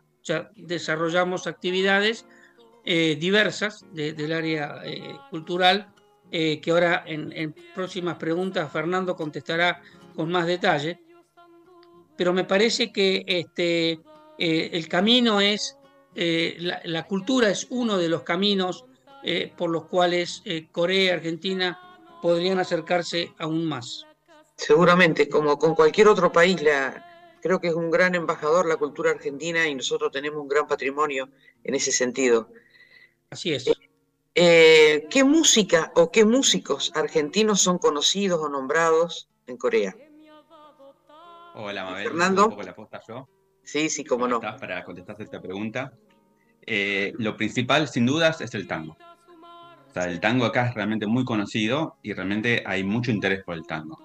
desarrollamos 0.55 1.47
actividades 1.47 2.25
diversas 2.85 3.85
del 3.93 4.33
área 4.33 4.81
cultural 5.29 5.87
que 6.29 6.61
ahora 6.69 7.03
en, 7.05 7.31
en, 7.31 7.55
próximas 7.73 8.17
preguntas 8.17 8.71
Fernando 8.71 9.15
contestará 9.15 9.81
con 10.15 10.29
más 10.29 10.45
detalle. 10.45 10.99
Pero 12.17 12.33
me 12.33 12.43
parece 12.43 12.91
que 12.91 13.23
este, 13.25 13.99
el 14.37 14.87
camino 14.87 15.41
es 15.41 15.77
eh, 16.15 16.57
la, 16.83 17.03
cultura 17.03 17.49
es 17.49 17.67
uno 17.69 17.97
de 17.97 18.09
los 18.09 18.23
caminos 18.23 18.85
eh, 19.23 19.51
por 19.55 19.69
los 19.69 19.85
cuales 19.85 20.41
eh, 20.45 20.67
Corea 20.71 21.05
y 21.05 21.09
Argentina 21.09 21.79
podrían 22.21 22.59
acercarse 22.59 23.33
aún 23.37 23.65
más. 23.65 24.05
Seguramente, 24.55 25.27
como 25.27 25.57
con 25.57 25.75
cualquier 25.75 26.07
otro 26.07 26.31
país, 26.31 26.61
la, 26.61 27.37
creo 27.41 27.59
que 27.59 27.69
es 27.69 27.73
un 27.73 27.89
gran 27.89 28.15
embajador 28.15 28.67
la 28.67 28.77
cultura 28.77 29.11
argentina 29.11 29.67
y 29.67 29.75
nosotros 29.75 30.11
tenemos 30.11 30.39
un 30.41 30.47
gran 30.47 30.67
patrimonio 30.67 31.29
en 31.63 31.75
ese 31.75 31.91
sentido. 31.91 32.49
Así 33.29 33.53
es. 33.53 33.65
¿Qué 34.35 35.23
música 35.25 35.91
o 35.95 36.11
qué 36.11 36.25
músicos 36.25 36.91
argentinos 36.95 37.61
son 37.61 37.77
conocidos 37.77 38.39
o 38.41 38.49
nombrados 38.49 39.29
en 39.47 39.57
Corea? 39.57 39.95
Hola, 41.55 41.83
Mabel. 41.83 42.03
Fernando. 42.03 42.57
la 42.63 42.75
posta 42.75 43.01
yo. 43.07 43.27
Sí, 43.63 43.89
sí, 43.89 44.03
cómo 44.03 44.27
no. 44.27 44.39
Para 44.39 44.83
contestarte 44.83 45.23
esta 45.23 45.41
pregunta. 45.41 45.93
Eh, 46.65 47.13
lo 47.17 47.35
principal, 47.35 47.87
sin 47.87 48.05
dudas, 48.05 48.41
es 48.41 48.53
el 48.53 48.67
tango. 48.67 48.97
O 49.89 49.93
sea, 49.93 50.05
el 50.05 50.19
tango 50.19 50.45
acá 50.45 50.67
es 50.67 50.73
realmente 50.73 51.05
muy 51.05 51.23
conocido 51.23 51.97
y 52.01 52.13
realmente 52.13 52.63
hay 52.65 52.83
mucho 52.83 53.11
interés 53.11 53.43
por 53.43 53.55
el 53.55 53.65
tango. 53.65 53.99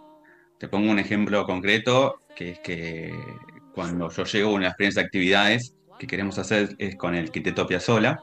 Te 0.58 0.68
pongo 0.68 0.90
un 0.90 0.98
ejemplo 0.98 1.44
concreto, 1.44 2.20
que 2.34 2.50
es 2.50 2.58
que 2.60 3.14
cuando 3.74 4.10
yo 4.10 4.24
llego 4.24 4.50
a 4.50 4.52
una 4.52 4.60
de 4.60 4.68
las 4.68 4.76
primeras 4.76 4.98
actividades 4.98 5.74
que 5.98 6.06
queremos 6.06 6.38
hacer 6.38 6.74
es 6.78 6.96
con 6.96 7.14
el 7.14 7.30
Quiteto 7.30 7.66
Piazzolla, 7.66 8.20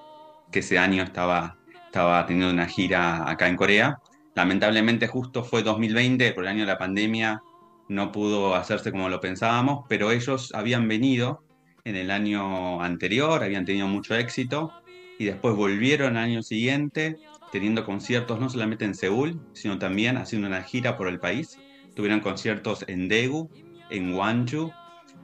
que 0.51 0.59
ese 0.59 0.77
año 0.77 1.03
estaba, 1.03 1.57
estaba 1.85 2.25
teniendo 2.25 2.53
una 2.53 2.67
gira 2.67 3.29
acá 3.29 3.47
en 3.47 3.55
Corea. 3.55 3.99
Lamentablemente 4.35 5.07
justo 5.07 5.43
fue 5.43 5.63
2020, 5.63 6.33
por 6.33 6.43
el 6.43 6.49
año 6.49 6.61
de 6.61 6.67
la 6.67 6.77
pandemia, 6.77 7.41
no 7.87 8.11
pudo 8.11 8.55
hacerse 8.55 8.91
como 8.91 9.09
lo 9.09 9.21
pensábamos, 9.21 9.85
pero 9.87 10.11
ellos 10.11 10.53
habían 10.53 10.87
venido 10.87 11.43
en 11.83 11.95
el 11.95 12.11
año 12.11 12.81
anterior, 12.81 13.43
habían 13.43 13.65
tenido 13.65 13.87
mucho 13.87 14.15
éxito 14.15 14.71
y 15.19 15.25
después 15.25 15.55
volvieron 15.55 16.17
al 16.17 16.23
año 16.23 16.43
siguiente 16.43 17.17
teniendo 17.51 17.85
conciertos 17.85 18.39
no 18.39 18.49
solamente 18.49 18.85
en 18.85 18.95
Seúl, 18.95 19.39
sino 19.53 19.79
también 19.79 20.17
haciendo 20.17 20.47
una 20.47 20.63
gira 20.63 20.97
por 20.97 21.07
el 21.07 21.19
país. 21.19 21.57
Tuvieron 21.95 22.19
conciertos 22.19 22.83
en 22.87 23.07
Daegu, 23.07 23.49
en 23.89 24.13
Gwangju, 24.13 24.71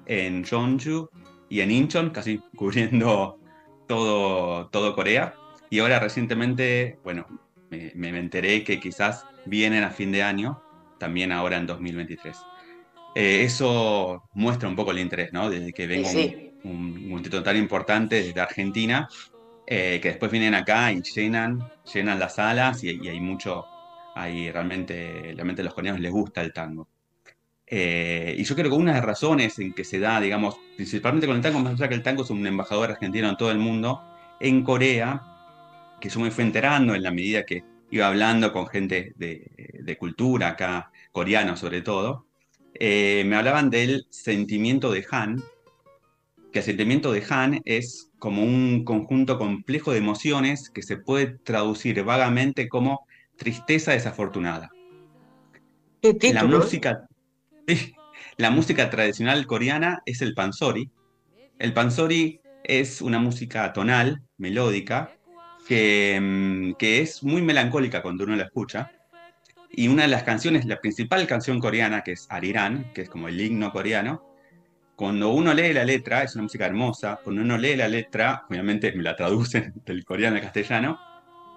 en 0.05 0.45
Jeonju 0.45 1.09
y 1.49 1.61
en 1.61 1.71
Incheon, 1.71 2.11
casi 2.11 2.37
cubriendo 2.55 3.37
todo, 3.87 4.67
todo 4.67 4.95
Corea. 4.95 5.35
Y 5.69 5.79
ahora 5.79 5.99
recientemente, 5.99 6.99
bueno, 7.03 7.25
me, 7.69 7.91
me 7.95 8.17
enteré 8.17 8.63
que 8.63 8.79
quizás 8.79 9.25
vienen 9.45 9.83
a 9.83 9.89
fin 9.89 10.11
de 10.11 10.23
año, 10.23 10.61
también 10.99 11.31
ahora 11.31 11.57
en 11.57 11.65
2023. 11.65 12.37
Eh, 13.15 13.43
eso 13.43 14.23
muestra 14.33 14.69
un 14.69 14.75
poco 14.75 14.91
el 14.91 14.99
interés, 14.99 15.33
¿no? 15.33 15.49
Desde 15.49 15.73
que 15.73 15.87
venga 15.87 16.09
Sí. 16.09 16.51
un, 16.63 17.11
un, 17.11 17.43
tan 17.43 17.57
importante 17.57 18.23
desde 18.23 18.39
Argentina, 18.39 19.07
eh, 19.67 19.99
que 20.01 20.09
después 20.09 20.31
vienen 20.31 20.55
acá 20.55 20.91
y 20.91 21.01
llenan, 21.01 21.59
llenan 21.93 22.19
las 22.19 22.35
salas 22.35 22.83
y, 22.83 22.99
y 23.03 23.07
hay 23.09 23.19
mucho, 23.19 23.65
hay 24.15 24.51
realmente, 24.51 25.33
realmente 25.35 25.61
a 25.61 25.65
los 25.65 25.73
coreanos 25.73 26.01
les 26.01 26.11
gusta 26.11 26.41
el 26.41 26.53
tango. 26.53 26.87
Eh, 27.67 28.35
y 28.37 28.43
yo 28.43 28.55
creo 28.55 28.69
que 28.69 28.75
una 28.75 28.91
de 28.91 28.97
las 28.97 29.05
razones 29.05 29.57
en 29.59 29.73
que 29.73 29.83
se 29.85 29.99
da, 29.99 30.19
digamos, 30.19 30.57
principalmente 30.75 31.27
con 31.27 31.37
el 31.37 31.41
tango, 31.41 31.59
más 31.59 31.73
allá 31.73 31.87
que 31.89 31.95
el 31.95 32.03
tango 32.03 32.23
es 32.23 32.29
un 32.29 32.45
embajador 32.45 32.91
argentino 32.91 33.29
en 33.29 33.37
todo 33.37 33.51
el 33.51 33.59
mundo, 33.59 34.01
en 34.39 34.63
Corea, 34.63 35.21
que 35.99 36.09
yo 36.09 36.19
me 36.19 36.31
fui 36.31 36.43
enterando 36.43 36.95
en 36.95 37.03
la 37.03 37.11
medida 37.11 37.43
que 37.45 37.63
iba 37.91 38.07
hablando 38.07 38.51
con 38.51 38.67
gente 38.67 39.13
de, 39.15 39.51
de 39.81 39.97
cultura 39.97 40.49
acá, 40.49 40.91
coreano 41.11 41.55
sobre 41.57 41.81
todo, 41.81 42.27
eh, 42.75 43.23
me 43.25 43.35
hablaban 43.35 43.69
del 43.69 44.05
sentimiento 44.09 44.91
de 44.91 45.05
Han, 45.11 45.43
que 46.51 46.59
el 46.59 46.65
sentimiento 46.65 47.11
de 47.11 47.23
Han 47.29 47.61
es 47.65 48.11
como 48.19 48.43
un 48.43 48.83
conjunto 48.83 49.37
complejo 49.37 49.91
de 49.91 49.97
emociones 49.97 50.69
que 50.69 50.81
se 50.81 50.97
puede 50.97 51.37
traducir 51.39 52.03
vagamente 52.03 52.67
como 52.69 53.05
tristeza 53.37 53.93
desafortunada. 53.93 54.69
La 56.33 56.43
música, 56.43 57.07
la 58.37 58.51
música 58.51 58.89
tradicional 58.89 59.45
coreana 59.45 60.01
es 60.05 60.21
el 60.21 60.33
pansori. 60.33 60.89
El 61.59 61.73
pansori 61.73 62.41
es 62.63 63.01
una 63.01 63.19
música 63.19 63.71
tonal, 63.73 64.21
melódica, 64.37 65.15
que, 65.67 66.19
mm, 66.21 66.73
que 66.73 67.01
es 67.01 67.23
muy 67.23 67.41
melancólica 67.41 68.01
cuando 68.01 68.23
uno 68.23 68.35
la 68.35 68.43
escucha. 68.43 68.91
Y 69.73 69.87
una 69.87 70.03
de 70.03 70.09
las 70.09 70.23
canciones, 70.23 70.65
la 70.65 70.79
principal 70.79 71.25
canción 71.27 71.59
coreana, 71.59 72.03
que 72.03 72.13
es 72.13 72.27
Arirán, 72.29 72.91
que 72.93 73.01
es 73.03 73.09
como 73.09 73.27
el 73.27 73.39
himno 73.39 73.71
coreano, 73.71 74.25
cuando 74.95 75.29
uno 75.29 75.53
lee 75.53 75.73
la 75.73 75.83
letra, 75.83 76.23
es 76.23 76.35
una 76.35 76.43
música 76.43 76.65
hermosa, 76.65 77.19
cuando 77.23 77.41
uno 77.41 77.57
lee 77.57 77.75
la 77.75 77.87
letra, 77.87 78.43
obviamente 78.49 78.91
me 78.93 79.03
la 79.03 79.15
traducen 79.15 79.73
del 79.85 80.05
coreano 80.05 80.35
al 80.35 80.43
castellano, 80.43 80.99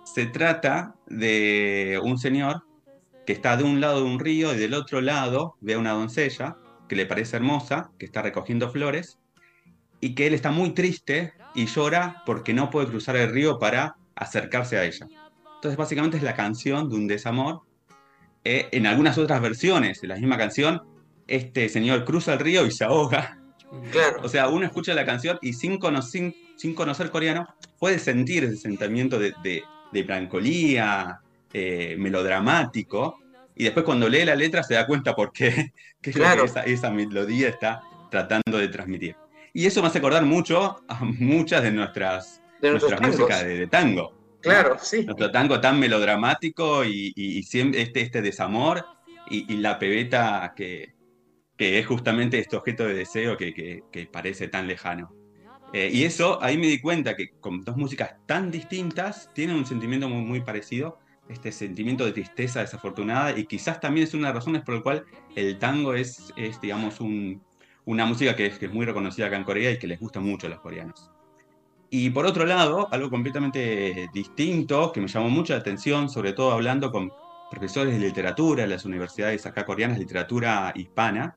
se 0.04 0.26
trata 0.26 0.94
de 1.06 2.00
un 2.02 2.18
señor 2.18 2.64
que 3.26 3.32
está 3.32 3.56
de 3.56 3.64
un 3.64 3.80
lado 3.80 4.02
de 4.02 4.10
un 4.10 4.18
río 4.18 4.54
y 4.54 4.58
del 4.58 4.74
otro 4.74 5.00
lado 5.00 5.56
ve 5.60 5.74
a 5.74 5.78
una 5.78 5.92
doncella 5.92 6.56
que 6.88 6.96
le 6.96 7.06
parece 7.06 7.36
hermosa, 7.36 7.90
que 7.98 8.04
está 8.06 8.22
recogiendo 8.22 8.70
flores, 8.70 9.18
y 10.00 10.14
que 10.14 10.26
él 10.26 10.34
está 10.34 10.50
muy 10.50 10.74
triste 10.74 11.32
y 11.54 11.66
llora 11.66 12.22
porque 12.26 12.52
no 12.52 12.70
puede 12.70 12.88
cruzar 12.88 13.16
el 13.16 13.30
río 13.30 13.58
para 13.58 13.96
acercarse 14.14 14.76
a 14.76 14.84
ella. 14.84 15.06
Entonces 15.56 15.78
básicamente 15.78 16.18
es 16.18 16.22
la 16.22 16.34
canción 16.34 16.90
de 16.90 16.96
un 16.96 17.06
desamor. 17.06 17.62
Eh, 18.44 18.68
en 18.72 18.86
algunas 18.86 19.16
otras 19.18 19.40
versiones 19.40 20.00
de 20.00 20.08
la 20.08 20.16
misma 20.16 20.36
canción, 20.36 20.82
este 21.26 21.68
señor 21.68 22.04
cruza 22.04 22.34
el 22.34 22.38
río 22.40 22.66
y 22.66 22.70
se 22.70 22.84
ahoga. 22.84 23.38
Claro. 23.90 24.20
O 24.22 24.28
sea, 24.28 24.48
uno 24.48 24.66
escucha 24.66 24.94
la 24.94 25.04
canción 25.06 25.38
y 25.42 25.54
sin, 25.54 25.78
cono 25.78 26.02
sin, 26.02 26.34
sin 26.56 26.74
conocer 26.74 27.10
coreano 27.10 27.46
puede 27.78 27.98
sentir 27.98 28.44
ese 28.44 28.56
sentimiento 28.56 29.18
de, 29.18 29.34
de, 29.42 29.62
de 29.92 30.04
melancolía, 30.04 31.20
eh, 31.52 31.96
melodramático, 31.98 33.18
y 33.56 33.64
después 33.64 33.84
cuando 33.84 34.08
lee 34.08 34.24
la 34.24 34.34
letra 34.34 34.62
se 34.62 34.74
da 34.74 34.86
cuenta 34.86 35.14
por 35.14 35.32
qué, 35.32 35.72
Claro. 36.00 36.44
esa, 36.44 36.62
esa 36.64 36.90
melodía 36.90 37.48
está 37.48 37.80
tratando 38.10 38.58
de 38.58 38.68
transmitir. 38.68 39.16
Y 39.52 39.66
eso 39.66 39.80
me 39.80 39.88
hace 39.88 39.98
acordar 39.98 40.24
mucho 40.24 40.82
a 40.88 41.04
muchas 41.04 41.62
de 41.62 41.70
nuestras, 41.70 42.42
De 42.60 42.72
nuestras 42.72 43.00
músicas 43.00 43.44
de, 43.44 43.56
de 43.58 43.66
tango. 43.68 44.12
Claro, 44.44 44.76
sí. 44.78 45.04
Nuestro 45.04 45.30
tango 45.30 45.60
tan 45.60 45.78
melodramático 45.80 46.84
y, 46.84 47.12
y- 47.16 47.38
y 47.38 47.42
siempre 47.42 47.82
este, 47.82 48.00
este 48.02 48.22
desamor 48.22 48.84
y, 49.30 49.52
y 49.52 49.56
la 49.58 49.78
pebeta 49.78 50.52
que, 50.56 50.94
que 51.56 51.78
es 51.78 51.86
justamente 51.86 52.38
este 52.38 52.56
objeto 52.56 52.84
de 52.86 52.94
deseo 52.94 53.36
que, 53.36 53.52
que- 53.54 53.82
que 53.92 54.06
parece 54.06 54.48
tan 54.48 54.66
lejano. 54.66 55.12
Eh, 55.72 55.90
y 55.92 56.04
eso, 56.04 56.40
ahí 56.42 56.56
me 56.56 56.68
di 56.68 56.80
cuenta 56.80 57.16
que 57.16 57.30
con 57.40 57.62
dos 57.64 57.76
músicas 57.76 58.12
tan 58.26 58.50
distintas 58.50 59.30
tienen 59.34 59.56
un 59.56 59.66
sentimiento 59.66 60.08
muy, 60.08 60.22
muy 60.22 60.40
parecido, 60.40 60.98
este 61.28 61.50
sentimiento 61.52 62.04
de 62.04 62.12
tristeza 62.12 62.60
desafortunada 62.60 63.36
y 63.36 63.46
quizás 63.46 63.80
también 63.80 64.06
es 64.06 64.14
una 64.14 64.28
de 64.28 64.34
las 64.34 64.42
razones 64.42 64.62
por 64.62 64.74
la 64.76 64.82
cual 64.82 65.04
el 65.34 65.58
tango 65.58 65.94
es, 65.94 66.32
es 66.36 66.60
digamos, 66.60 67.00
un- 67.00 67.42
una 67.86 68.06
música 68.06 68.36
que 68.36 68.46
es, 68.46 68.58
que 68.58 68.66
es 68.66 68.72
muy 68.72 68.86
reconocida 68.86 69.26
acá 69.26 69.36
en 69.36 69.44
Corea 69.44 69.70
y 69.72 69.78
que 69.78 69.86
les 69.86 69.98
gusta 70.00 70.20
mucho 70.20 70.46
a 70.46 70.50
los 70.50 70.60
coreanos. 70.60 71.10
Y 71.96 72.10
por 72.10 72.26
otro 72.26 72.44
lado, 72.44 72.88
algo 72.90 73.08
completamente 73.08 74.10
distinto 74.12 74.90
que 74.90 75.00
me 75.00 75.06
llamó 75.06 75.30
mucho 75.30 75.52
la 75.52 75.60
atención, 75.60 76.10
sobre 76.10 76.32
todo 76.32 76.50
hablando 76.50 76.90
con 76.90 77.12
profesores 77.48 77.94
de 77.94 78.00
literatura 78.00 78.64
en 78.64 78.70
las 78.70 78.84
universidades 78.84 79.46
acá 79.46 79.64
coreanas, 79.64 80.00
literatura 80.00 80.72
hispana, 80.74 81.36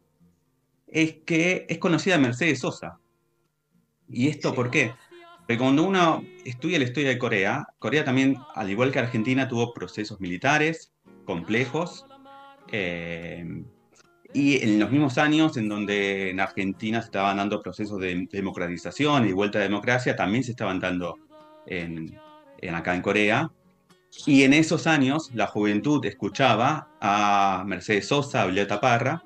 es 0.88 1.18
que 1.28 1.68
es 1.70 1.78
conocida 1.78 2.18
Mercedes 2.18 2.62
Sosa. 2.62 2.98
¿Y 4.10 4.30
esto 4.30 4.56
por 4.56 4.72
qué? 4.72 4.96
Porque 5.42 5.60
cuando 5.60 5.84
uno 5.84 6.24
estudia 6.44 6.80
la 6.80 6.86
historia 6.86 7.10
de 7.10 7.20
Corea, 7.20 7.68
Corea 7.78 8.04
también, 8.04 8.36
al 8.56 8.72
igual 8.72 8.92
que 8.92 8.98
Argentina, 8.98 9.48
tuvo 9.48 9.76
procesos 9.76 10.20
militares 10.20 10.92
complejos. 11.24 12.08
eh, 12.72 13.46
y 14.34 14.64
en 14.64 14.80
los 14.80 14.92
mismos 14.92 15.18
años 15.18 15.58
en 15.58 15.70
donde 15.70 16.30
en 16.32 16.40
Argentina 16.40 17.02
se 17.02 17.06
estaban 17.06 17.38
dando 17.38 17.62
procesos 17.62 18.00
de 18.00 18.28
democratización 18.32 19.28
y 19.28 19.32
vuelta 19.32 19.60
a 19.60 19.64
democracia, 19.64 20.16
también 20.16 20.44
se 20.44 20.52
estaban 20.52 20.80
dando 20.80 21.18
en, 21.66 22.18
acá 22.74 22.96
en 22.96 23.02
Corea. 23.02 23.52
Y 24.26 24.44
en 24.44 24.54
esos 24.54 24.88
años 24.88 25.32
la 25.34 25.48
juventud 25.48 26.04
escuchaba 26.06 26.90
a 27.00 27.64
Mercedes 27.66 28.08
Sosa, 28.08 28.42
a 28.42 28.46
Violeta 28.46 28.80
Parra, 28.80 29.24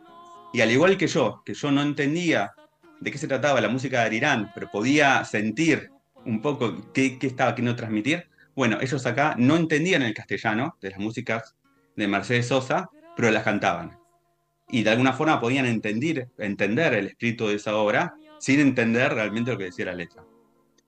y 0.54 0.62
al 0.62 0.72
igual 0.72 0.98
que 0.98 1.08
yo, 1.08 1.42
que 1.46 1.54
yo 1.54 1.72
no 1.72 1.82
entendía 1.82 2.54
de 3.00 3.12
qué 3.12 3.18
se 3.18 3.28
trataba 3.28 3.62
la 3.62 3.70
música 3.70 4.00
de 4.00 4.06
Arirán, 4.06 4.52
pero 4.54 4.70
podía 4.70 5.24
sentir 5.24 5.90
un 6.26 6.42
poco 6.42 6.92
qué, 6.94 7.18
qué 7.18 7.28
estaba 7.28 7.56
queriendo 7.56 7.76
transmitir, 7.76 8.30
bueno, 8.54 8.78
ellos 8.82 9.06
acá 9.06 9.36
no 9.38 9.56
entendían 9.56 10.02
el 10.02 10.14
castellano 10.14 10.78
de 10.82 10.92
las 10.92 11.00
músicas 11.00 11.56
de 11.96 12.08
Mercedes 12.08 12.48
Sosa, 12.48 12.90
pero 13.16 13.32
las 13.32 13.44
cantaban. 13.44 14.01
Y 14.72 14.84
de 14.84 14.90
alguna 14.90 15.14
forma 15.14 15.40
podían 15.40 15.66
entender, 15.66 16.30
entender 16.38 16.94
el 16.94 17.08
espíritu 17.08 17.48
de 17.48 17.56
esa 17.56 17.76
obra 17.76 18.14
sin 18.40 18.60
entender 18.60 19.14
realmente 19.14 19.52
lo 19.52 19.58
que 19.58 19.66
decía 19.66 19.86
la 19.86 19.94
letra. 19.94 20.24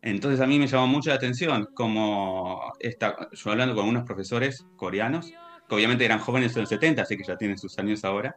Entonces 0.02 0.42
a 0.42 0.48
mí 0.48 0.60
me 0.60 0.68
llamó 0.68 0.88
mucho 0.88 1.10
la 1.10 1.16
atención 1.16 1.70
como 1.74 2.74
esta, 2.80 3.30
yo 3.32 3.52
hablando 3.52 3.76
con 3.76 3.88
unos 3.88 4.04
profesores 4.04 4.66
coreanos, 4.76 5.32
que 5.68 5.76
obviamente 5.76 6.04
eran 6.04 6.20
jóvenes 6.20 6.56
en 6.56 6.62
los 6.62 6.70
70, 6.70 7.04
así 7.04 7.16
que 7.16 7.24
ya 7.24 7.38
tienen 7.38 7.58
sus 7.58 7.78
años 7.80 8.04
ahora, 8.04 8.36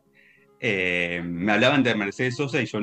eh, 0.61 1.23
me 1.25 1.53
hablaban 1.53 1.83
de 1.83 1.95
Mercedes 1.95 2.37
Sosa 2.37 2.63
y 2.63 2.67
yo 2.67 2.79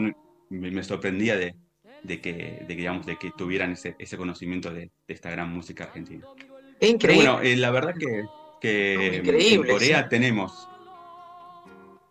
me, 0.49 0.83
sorprendía 0.83 1.37
de, 1.37 1.55
de 2.03 2.21
que, 2.21 2.65
de, 2.67 2.75
digamos, 2.75 3.05
de 3.05 3.17
que 3.17 3.31
tuvieran 3.31 3.71
ese, 3.71 3.95
ese 3.99 4.17
conocimiento 4.17 4.71
de, 4.71 4.91
de 5.07 5.13
esta 5.13 5.31
gran 5.31 5.49
música 5.49 5.85
argentina. 5.85 6.25
Es 6.79 6.95
Pero 6.99 7.13
increíble. 7.13 7.29
bueno, 7.29 7.41
eh, 7.41 7.55
la 7.55 7.71
verdad 7.71 7.93
que, 7.97 8.23
que 8.59 9.17
Increíble, 9.23 9.69
en 9.69 9.73
Corea 9.73 10.03
sí. 10.03 10.09
tenemos, 10.09 10.67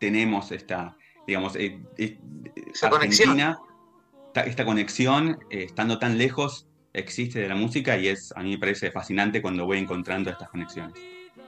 tenemos 0.06 0.50
esta, 0.50 0.96
digamos, 1.28 1.54
eh, 1.54 1.78
eh, 1.96 2.18
Esa 2.74 2.88
Argentina, 2.88 3.60
esta, 4.26 4.40
esta 4.42 4.64
conexión, 4.64 5.38
eh, 5.48 5.62
estando 5.62 6.00
tan 6.00 6.18
lejos, 6.18 6.66
existe 6.92 7.38
de 7.38 7.48
la 7.48 7.54
música 7.54 7.96
y 7.96 8.08
es, 8.08 8.32
a 8.34 8.42
mí 8.42 8.50
me 8.50 8.58
parece 8.58 8.90
fascinante 8.90 9.40
cuando 9.40 9.64
voy 9.64 9.78
encontrando 9.78 10.28
estas 10.28 10.48
conexiones. 10.50 10.94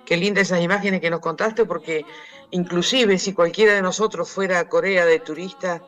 Qué 0.05 0.17
lindas 0.17 0.45
esas 0.53 0.63
imágenes 0.63 1.01
que 1.01 1.11
nos 1.11 1.19
contaste, 1.19 1.65
porque 1.65 2.05
inclusive 2.53 3.19
si 3.19 3.33
cualquiera 3.33 3.75
de 3.75 3.83
nosotros 3.83 4.31
fuera 4.31 4.61
a 4.61 4.69
Corea 4.69 5.05
de 5.05 5.19
turista, 5.19 5.83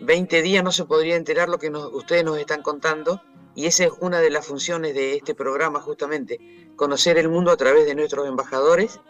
20 0.00 0.40
días 0.42 0.62
no 0.62 0.70
se 0.70 0.84
podría 0.84 1.16
enterar 1.16 1.48
lo 1.48 1.58
que 1.58 1.68
nos- 1.70 1.92
ustedes 1.92 2.22
nos 2.24 2.38
están 2.38 2.62
contando, 2.62 3.20
y 3.56 3.66
esa 3.66 3.84
es 3.86 3.90
una 4.00 4.20
de 4.20 4.30
las 4.30 4.46
funciones 4.46 4.94
de 4.94 5.16
este 5.16 5.34
programa 5.34 5.80
justamente, 5.80 6.38
conocer 6.76 7.18
el 7.18 7.28
mundo 7.28 7.50
a 7.50 7.56
través 7.56 7.86
de 7.86 7.96
nuestros 7.96 8.28
embajadores. 8.28 9.00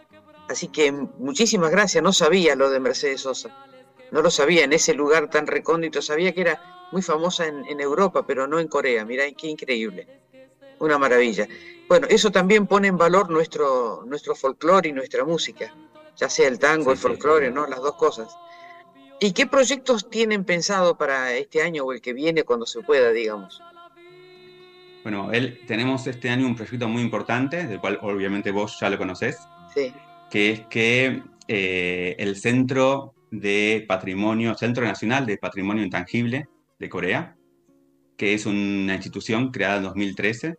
Así 0.49 0.67
que 0.67 0.91
muchísimas 0.91 1.71
gracias, 1.71 2.03
no 2.03 2.13
sabía 2.13 2.55
lo 2.55 2.69
de 2.69 2.79
Mercedes 2.79 3.21
Sosa, 3.21 3.49
no 4.11 4.21
lo 4.21 4.29
sabía 4.29 4.63
en 4.63 4.73
ese 4.73 4.93
lugar 4.93 5.29
tan 5.29 5.47
recóndito, 5.47 6.01
sabía 6.01 6.33
que 6.33 6.41
era 6.41 6.87
muy 6.91 7.01
famosa 7.01 7.47
en, 7.47 7.65
en 7.65 7.79
Europa, 7.79 8.25
pero 8.27 8.45
no 8.45 8.59
en 8.59 8.67
Corea, 8.67 9.05
mirá 9.05 9.23
qué 9.31 9.47
increíble, 9.47 10.07
una 10.79 10.97
maravilla. 10.99 11.47
Bueno, 11.87 12.07
eso 12.09 12.31
también 12.31 12.67
pone 12.67 12.87
en 12.87 12.97
valor 12.97 13.29
nuestro, 13.29 14.03
nuestro 14.05 14.35
folclore 14.35 14.89
y 14.89 14.93
nuestra 14.93 15.23
música, 15.23 15.73
ya 16.15 16.29
sea 16.29 16.47
el 16.47 16.59
tango, 16.59 16.85
Sí, 16.85 16.91
el 16.91 16.97
sí, 16.97 17.03
folclore. 17.03 17.51
¿no? 17.51 17.67
Las 17.67 17.81
dos 17.81 17.95
cosas. 17.95 18.35
¿Y 19.19 19.31
qué 19.31 19.47
proyectos 19.47 20.09
tienen 20.09 20.43
pensado 20.43 20.97
para 20.97 21.33
este 21.33 21.61
año 21.61 21.85
o 21.85 21.93
el 21.93 22.01
que 22.01 22.13
viene 22.13 22.43
cuando 22.43 22.65
se 22.65 22.81
pueda, 22.81 23.11
digamos? 23.11 23.61
Bueno, 25.03 25.31
él, 25.31 25.61
tenemos 25.67 26.05
este 26.07 26.29
año 26.29 26.47
un 26.47 26.55
proyecto 26.55 26.87
muy 26.87 27.01
importante, 27.03 27.65
del 27.67 27.79
cual 27.79 27.99
obviamente 28.01 28.51
vos 28.51 28.77
ya 28.79 28.89
lo 28.89 28.97
conocés, 28.97 29.37
Sí, 29.73 29.93
que 30.35 30.51
es 30.51 30.67
que 30.67 31.23
eh, 31.47 32.17
el 32.19 32.35
Centro 32.35 33.13
de 33.31 33.85
Patrimonio, 33.87 34.53
Centro 34.55 34.83
Nacional 34.83 35.25
de 35.25 35.37
Patrimonio 35.37 35.81
Intangible 35.81 36.49
de 36.77 36.89
Corea, 36.89 37.37
que 38.17 38.33
es 38.33 38.45
una 38.45 38.95
institución 38.95 39.49
creada 39.49 39.77
en 39.77 39.83
2013, 39.83 40.57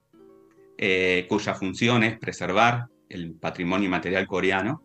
eh, 0.79 1.27
cuya 1.29 1.55
función 1.55 2.05
es 2.05 2.19
preservar 2.19 2.87
el 3.11 3.35
patrimonio 3.35 3.91
material 3.91 4.27
coreano. 4.27 4.83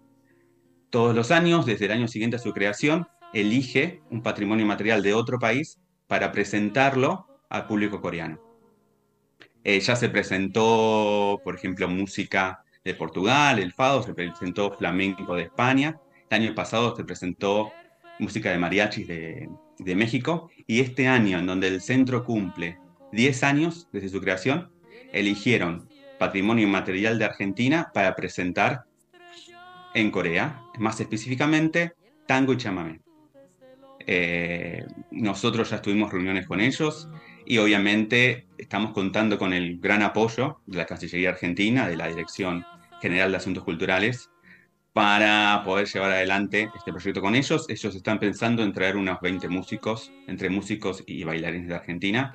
Todos 0.89 1.15
los 1.15 1.31
años, 1.31 1.65
desde 1.65 1.85
el 1.85 1.93
año 1.93 2.09
siguiente 2.09 2.35
a 2.35 2.39
su 2.39 2.51
creación, 2.51 3.07
elige 3.31 4.01
un 4.09 4.21
patrimonio 4.21 4.65
material 4.65 5.01
de 5.03 5.13
otro 5.13 5.39
país 5.39 5.79
para 6.07 6.33
presentarlo 6.33 7.27
al 7.47 7.65
público 7.65 8.01
coreano. 8.01 8.41
Eh, 9.63 9.79
ya 9.79 9.95
se 9.95 10.09
presentó, 10.09 11.39
por 11.45 11.55
ejemplo, 11.55 11.87
música 11.87 12.65
de 12.83 12.93
Portugal, 12.95 13.59
el 13.59 13.73
fado, 13.73 14.03
se 14.03 14.13
presentó 14.13 14.71
flamenco 14.71 15.35
de 15.35 15.43
España, 15.43 15.99
el 16.29 16.43
año 16.43 16.55
pasado 16.55 16.95
se 16.95 17.03
presentó 17.03 17.71
música 18.19 18.51
de 18.51 18.57
mariachis 18.57 19.07
de, 19.07 19.49
de 19.77 19.95
México, 19.95 20.49
y 20.67 20.79
este 20.79 21.07
año, 21.07 21.39
en 21.39 21.45
donde 21.45 21.67
el 21.67 21.81
centro 21.81 22.23
cumple 22.23 22.79
10 23.11 23.43
años 23.43 23.87
desde 23.91 24.09
su 24.09 24.21
creación, 24.21 24.71
eligieron 25.11 25.89
Patrimonio 26.17 26.65
Inmaterial 26.65 27.17
de 27.17 27.25
Argentina 27.25 27.91
para 27.93 28.15
presentar 28.15 28.83
en 29.93 30.11
Corea, 30.11 30.61
más 30.77 30.99
específicamente 30.99 31.93
tango 32.27 32.53
y 32.53 32.57
chamamé. 32.57 33.01
Eh, 34.07 34.85
nosotros 35.11 35.69
ya 35.69 35.81
tuvimos 35.81 36.11
reuniones 36.11 36.47
con 36.47 36.61
ellos 36.61 37.09
y 37.45 37.57
obviamente 37.57 38.47
estamos 38.57 38.91
contando 38.93 39.37
con 39.37 39.53
el 39.53 39.79
gran 39.79 40.01
apoyo 40.01 40.59
de 40.65 40.77
la 40.77 40.85
Cancillería 40.85 41.31
Argentina, 41.31 41.87
de 41.87 41.97
la 41.97 42.07
Dirección 42.07 42.65
General 43.01 43.31
de 43.31 43.37
Asuntos 43.37 43.63
Culturales, 43.63 44.29
para 44.93 45.61
poder 45.63 45.87
llevar 45.87 46.11
adelante 46.11 46.69
este 46.75 46.91
proyecto 46.91 47.21
con 47.21 47.35
ellos. 47.35 47.65
Ellos 47.69 47.95
están 47.95 48.19
pensando 48.19 48.63
en 48.63 48.73
traer 48.73 48.97
unos 48.97 49.19
20 49.21 49.47
músicos, 49.47 50.11
entre 50.27 50.49
músicos 50.49 51.03
y 51.07 51.23
bailarines 51.23 51.69
de 51.69 51.75
Argentina, 51.75 52.33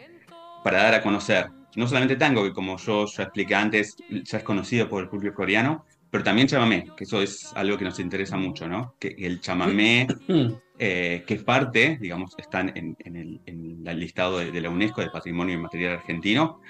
para 0.65 0.83
dar 0.83 0.95
a 0.95 1.03
conocer 1.03 1.51
no 1.77 1.87
solamente 1.87 2.17
tango, 2.17 2.43
que 2.43 2.53
como 2.53 2.79
yo 2.79 3.07
ya 3.07 3.25
expliqué 3.25 3.55
antes, 3.55 3.97
ya 4.09 4.39
es 4.39 4.45
conocido 4.45 4.89
por 4.89 5.03
el 5.03 5.11
público 5.11 5.37
coreano, 5.37 5.85
pero 6.11 6.25
también 6.25 6.49
chamamé, 6.49 6.87
que 6.97 7.05
eso 7.05 7.21
es 7.21 7.53
algo 7.55 7.77
que 7.77 7.85
nos 7.85 8.01
interesa 8.01 8.39
mucho, 8.39 8.67
¿no? 8.67 8.95
Que 8.99 9.15
el 9.19 9.41
chamamé, 9.41 10.07
eh, 10.79 11.25
que 11.27 11.35
es 11.35 11.45
parte, 11.45 11.99
digamos, 12.01 12.35
están 12.39 12.73
en, 12.75 12.97
el, 13.05 13.99
listado 13.99 14.39
de, 14.39 14.61
la 14.61 14.71
UNESCO 14.71 15.03
de 15.03 15.11
Patrimonio 15.11 15.55
Inmaterial 15.55 15.95
Argentino, 15.95 16.61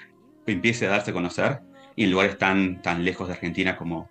empiece 0.45 0.87
a 0.87 0.89
darse 0.89 1.11
a 1.11 1.13
conocer 1.13 1.61
y 1.97 2.03
en 2.03 2.11
lugares 2.11 2.37
tan, 2.37 2.81
tan 2.81 3.03
lejos 3.03 3.27
de 3.27 3.33
Argentina 3.33 3.75
como, 3.75 4.07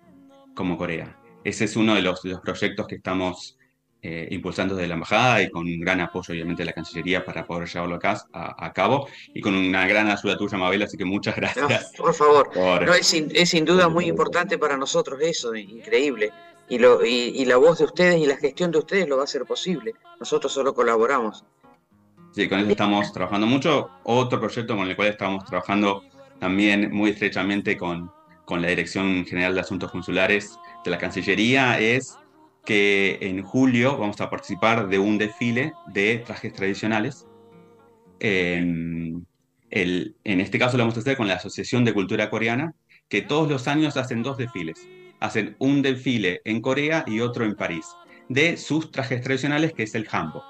como 0.53 0.77
Corea. 0.77 1.17
Ese 1.43 1.65
es 1.65 1.75
uno 1.77 1.95
de 1.95 2.01
los, 2.01 2.21
de 2.21 2.31
los 2.31 2.41
proyectos 2.41 2.85
que 2.85 2.95
estamos 2.95 3.57
eh, 4.01 4.27
impulsando 4.29 4.75
desde 4.75 4.89
la 4.89 4.95
embajada 4.95 5.41
y 5.41 5.49
con 5.49 5.65
un 5.65 5.79
gran 5.79 6.01
apoyo 6.01 6.33
obviamente 6.33 6.63
de 6.63 6.65
la 6.65 6.73
Cancillería 6.73 7.23
para 7.23 7.45
poder 7.45 7.67
llevarlo 7.69 7.95
acá, 7.95 8.21
a, 8.33 8.73
cabo 8.73 9.07
y 9.33 9.39
con 9.39 9.55
una 9.55 9.87
gran 9.87 10.09
ayuda 10.09 10.37
tuya 10.37 10.57
Mabel, 10.57 10.83
así 10.83 10.97
que 10.97 11.05
muchas 11.05 11.35
gracias. 11.37 11.93
por 11.97 12.13
favor, 12.13 12.51
no, 12.85 12.93
es, 12.93 13.07
sin, 13.07 13.65
duda 13.65 13.87
muy 13.87 14.05
importante 14.05 14.57
para 14.57 14.75
nosotros 14.75 15.19
eso, 15.21 15.55
increíble. 15.55 16.31
Y, 16.69 16.79
lo, 16.79 17.05
y, 17.05 17.45
la 17.45 17.55
voz 17.55 17.79
de 17.79 17.85
ustedes 17.85 18.19
y 18.19 18.25
la 18.25 18.35
gestión 18.35 18.69
de 18.71 18.79
ustedes 18.79 19.07
lo 19.07 19.15
va 19.15 19.21
a 19.21 19.23
hacer 19.23 19.45
posible. 19.45 19.93
Nosotros 20.19 20.51
solo 20.51 20.73
colaboramos. 20.73 21.45
Sí, 22.33 22.49
con 22.49 22.59
eso 22.59 22.69
estamos 22.69 23.13
trabajando 23.13 23.47
mucho. 23.47 23.89
Otro 24.03 24.37
proyecto 24.37 24.75
con 24.75 24.85
el 24.85 24.95
cual 24.97 25.07
estamos 25.07 25.45
trabajando 25.45 26.03
también 26.39 26.91
muy 26.91 27.11
estrechamente 27.11 27.77
con, 27.77 28.11
con 28.45 28.61
la 28.61 28.69
Dirección 28.69 29.25
General 29.25 29.53
de 29.53 29.61
Asuntos 29.61 29.91
Consulares 29.91 30.57
de 30.83 30.91
la 30.91 30.97
Cancillería 30.97 31.79
es 31.79 32.17
que 32.65 33.17
en 33.21 33.43
julio 33.43 33.97
vamos 33.97 34.19
a 34.21 34.29
participar 34.29 34.89
de 34.89 34.99
un 34.99 35.17
desfile 35.17 35.73
de 35.87 36.17
trajes 36.25 36.53
tradicionales. 36.53 37.25
en 38.19 39.25
este 40.25 40.59
caso 40.59 40.77
lo 40.77 40.83
vamos 40.83 40.97
a 40.97 40.99
hacer 40.99 41.15
con 41.17 41.27
la 41.27 41.35
Asociación 41.35 41.85
de 41.85 41.93
Cultura 41.93 42.29
Coreana, 42.29 42.73
que 43.09 43.21
todos 43.21 43.49
los 43.49 43.67
años 43.67 43.95
hacen 43.97 44.21
dos 44.23 44.37
desfiles. 44.37 44.85
Hacen 45.19 45.55
un 45.59 45.81
desfile 45.81 46.41
en 46.43 46.61
Corea 46.61 47.03
y 47.07 47.21
otro 47.21 47.45
en 47.45 47.55
París, 47.55 47.85
de 48.29 48.57
sus 48.57 48.91
trajes 48.91 49.21
tradicionales, 49.21 49.73
que 49.73 49.83
es 49.83 49.95
el 49.95 50.07
hanbok. 50.07 50.43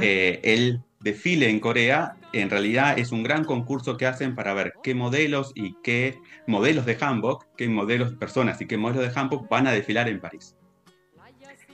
Eh, 0.00 0.40
el 0.42 0.82
desfile 1.00 1.48
en 1.48 1.60
Corea 1.60 2.16
en 2.32 2.50
realidad 2.50 2.98
es 2.98 3.12
un 3.12 3.22
gran 3.22 3.44
concurso 3.44 3.96
que 3.96 4.06
hacen 4.06 4.34
para 4.34 4.54
ver 4.54 4.74
qué 4.82 4.94
modelos 4.94 5.52
y 5.54 5.74
qué 5.82 6.18
modelos 6.46 6.86
de 6.86 6.96
hanbok, 7.00 7.46
qué 7.56 7.68
modelos, 7.68 8.14
personas 8.14 8.60
y 8.60 8.66
qué 8.66 8.76
modelos 8.76 9.12
de 9.12 9.20
hanbok 9.20 9.48
van 9.48 9.66
a 9.66 9.72
desfilar 9.72 10.08
en 10.08 10.20
París 10.20 10.56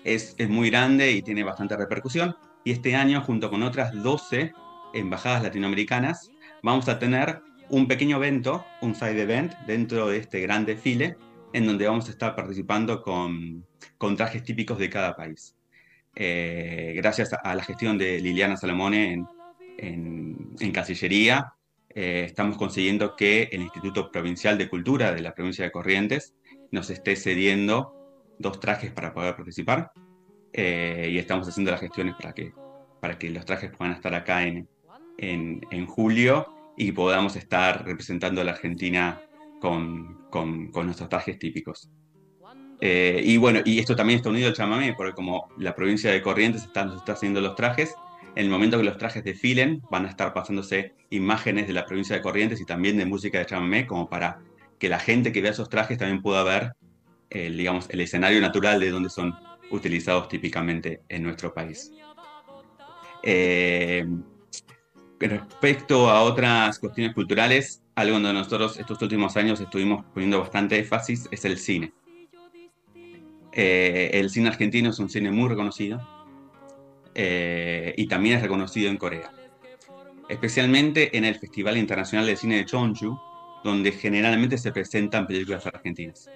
es, 0.05 0.37
muy 0.49 0.71
grande 0.71 1.11
y 1.11 1.23
tiene 1.23 1.43
bastante 1.43 1.77
repercusión. 1.77 2.37
Y 2.63 2.71
este 2.71 2.95
año, 2.95 3.23
junto 3.23 3.51
con 3.51 3.63
otras 3.63 3.93
12 4.03 4.53
embajadas 4.93 5.43
latinoamericanas, 5.43 6.31
vamos 6.63 6.89
a 6.89 6.99
tener 6.99 7.43
un 7.71 7.89
pequeño 7.89 8.19
evento, 8.19 8.65
un 8.83 8.95
side 8.95 9.21
event, 9.21 9.55
dentro 9.67 10.09
de 10.09 10.19
este 10.19 10.41
gran 10.41 10.65
desfile, 10.65 11.17
en 11.53 11.67
donde 11.67 11.87
vamos 11.87 12.09
a 12.09 12.13
estar 12.13 12.37
participando 12.37 13.03
con, 13.03 13.67
con 13.99 14.17
trajes 14.17 14.45
típicos 14.45 14.79
de 14.79 14.91
cada 14.91 15.17
país. 15.17 15.57
Eh, 16.17 16.93
gracias 16.97 17.33
a 17.33 17.55
la 17.55 17.63
gestión 17.63 17.99
de 17.99 18.21
Liliana 18.21 18.57
Salomone 18.57 19.13
en, 19.13 19.27
en, 20.59 20.73
Cancillería, 20.73 21.55
eh, 21.89 22.25
estamos 22.27 22.57
consiguiendo 22.57 23.17
que 23.17 23.49
el 23.53 23.63
Instituto 23.63 24.11
Provincial 24.11 24.57
de 24.57 24.69
Cultura 24.69 25.13
de 25.13 25.23
la 25.23 25.35
provincia 25.35 25.65
de 25.65 25.73
Corrientes 25.73 26.35
nos 26.71 26.91
esté 26.91 27.17
cediendo 27.17 27.95
dos 28.39 28.61
trajes 28.61 28.93
para 28.93 29.13
poder 29.13 29.37
participar 29.37 29.93
eh, 30.53 31.09
y 31.11 31.19
estamos 31.19 31.49
haciendo 31.49 31.71
las 31.71 31.81
gestiones 31.81 32.15
para 32.15 32.33
que, 32.33 32.53
para 33.01 33.19
que 33.19 33.31
los 33.31 33.45
trajes 33.45 33.71
puedan 33.77 33.95
estar 33.95 34.15
acá 34.15 34.45
en, 34.45 34.69
en, 35.19 35.87
julio 35.87 36.47
y 36.77 36.93
podamos 36.93 37.37
estar 37.37 37.85
representando 37.85 38.41
a 38.41 38.45
la 38.45 38.53
Argentina 38.53 39.21
con, 39.61 40.29
con, 40.31 40.71
nuestros 40.73 41.09
trajes 41.09 41.39
típicos. 41.39 41.91
Eh, 42.87 43.23
y 43.25 43.39
bueno, 43.39 43.61
y 43.65 43.79
esto 43.79 43.97
también 43.97 44.19
está 44.19 44.29
unido 44.29 44.49
al 44.49 44.55
chamamé, 44.55 44.93
porque 44.93 45.15
como 45.15 45.49
la 45.57 45.75
provincia 45.75 46.13
de 46.13 46.21
Corrientes 46.21 46.65
está, 46.65 46.83
haciendo 47.07 47.41
los 47.41 47.55
trajes, 47.55 47.95
en 48.37 48.45
el 48.45 48.51
momento 48.51 48.77
que 48.77 48.85
los 48.85 48.99
trajes 48.99 49.25
desfilen, 49.25 49.81
van 49.91 50.05
a 50.05 50.11
estar 50.11 50.35
pasándose 50.35 50.93
imágenes 51.09 51.67
de 51.67 51.73
la 51.73 51.87
provincia 51.87 52.15
de 52.15 52.21
Corrientes 52.21 52.61
y 52.61 52.67
también 52.67 52.99
de 52.99 53.07
música 53.07 53.39
de 53.39 53.47
chamamé, 53.47 53.87
como 53.87 54.07
para 54.07 54.39
que 54.79 54.91
la 54.91 54.99
gente 54.99 55.33
que 55.33 55.41
vea 55.41 55.53
esos 55.53 55.71
trajes 55.71 55.97
también 55.97 56.21
pueda 56.21 56.43
ver 56.43 56.73
el, 57.31 57.57
digamos, 57.57 57.89
el 57.89 58.03
escenario 58.03 58.39
natural 58.43 58.79
de 58.79 58.91
donde 58.91 59.09
son 59.09 59.35
utilizados 59.71 60.29
típicamente 60.29 61.01
en 61.09 61.23
nuestro 61.23 61.55
país. 61.55 61.91
Eh, 63.23 64.05
respecto 65.19 66.11
a 66.11 66.21
otras 66.21 66.79
cuestiones 66.79 67.15
culturales, 67.15 67.81
algo 67.95 68.13
donde 68.13 68.35
nosotros 68.35 68.79
estos 68.79 69.01
últimos 69.01 69.39
años 69.39 69.59
estuvimos 69.59 70.05
poniendo 70.13 70.39
bastante 70.39 70.79
énfasis 70.79 71.27
es 71.31 71.47
el 71.47 71.57
cine. 71.57 71.95
Eh, 73.57 74.11
el 74.15 74.31
cine 74.31 74.49
argentino 74.49 74.91
es 74.91 74.99
un 74.99 75.09
cine 75.09 75.31
muy 75.31 75.49
reconocido 75.49 76.01
eh, 77.15 77.95
y 77.97 78.09
también 78.09 78.37
es 78.37 78.43
reconocido 78.43 78.91
en 78.91 78.97
Corea, 78.97 79.31
especialmente 80.29 81.17
en 81.17 81.25
el 81.25 81.37
Festival 81.37 81.77
Internacional 81.77 82.27
de 82.27 82.35
Cine 82.35 82.57
de 82.57 82.65
Chonju, 82.65 83.17
donde 83.63 83.93
generalmente 83.93 84.59
se 84.59 84.73
presentan 84.73 85.29
películas 85.29 85.65
argentinas. 85.67 86.29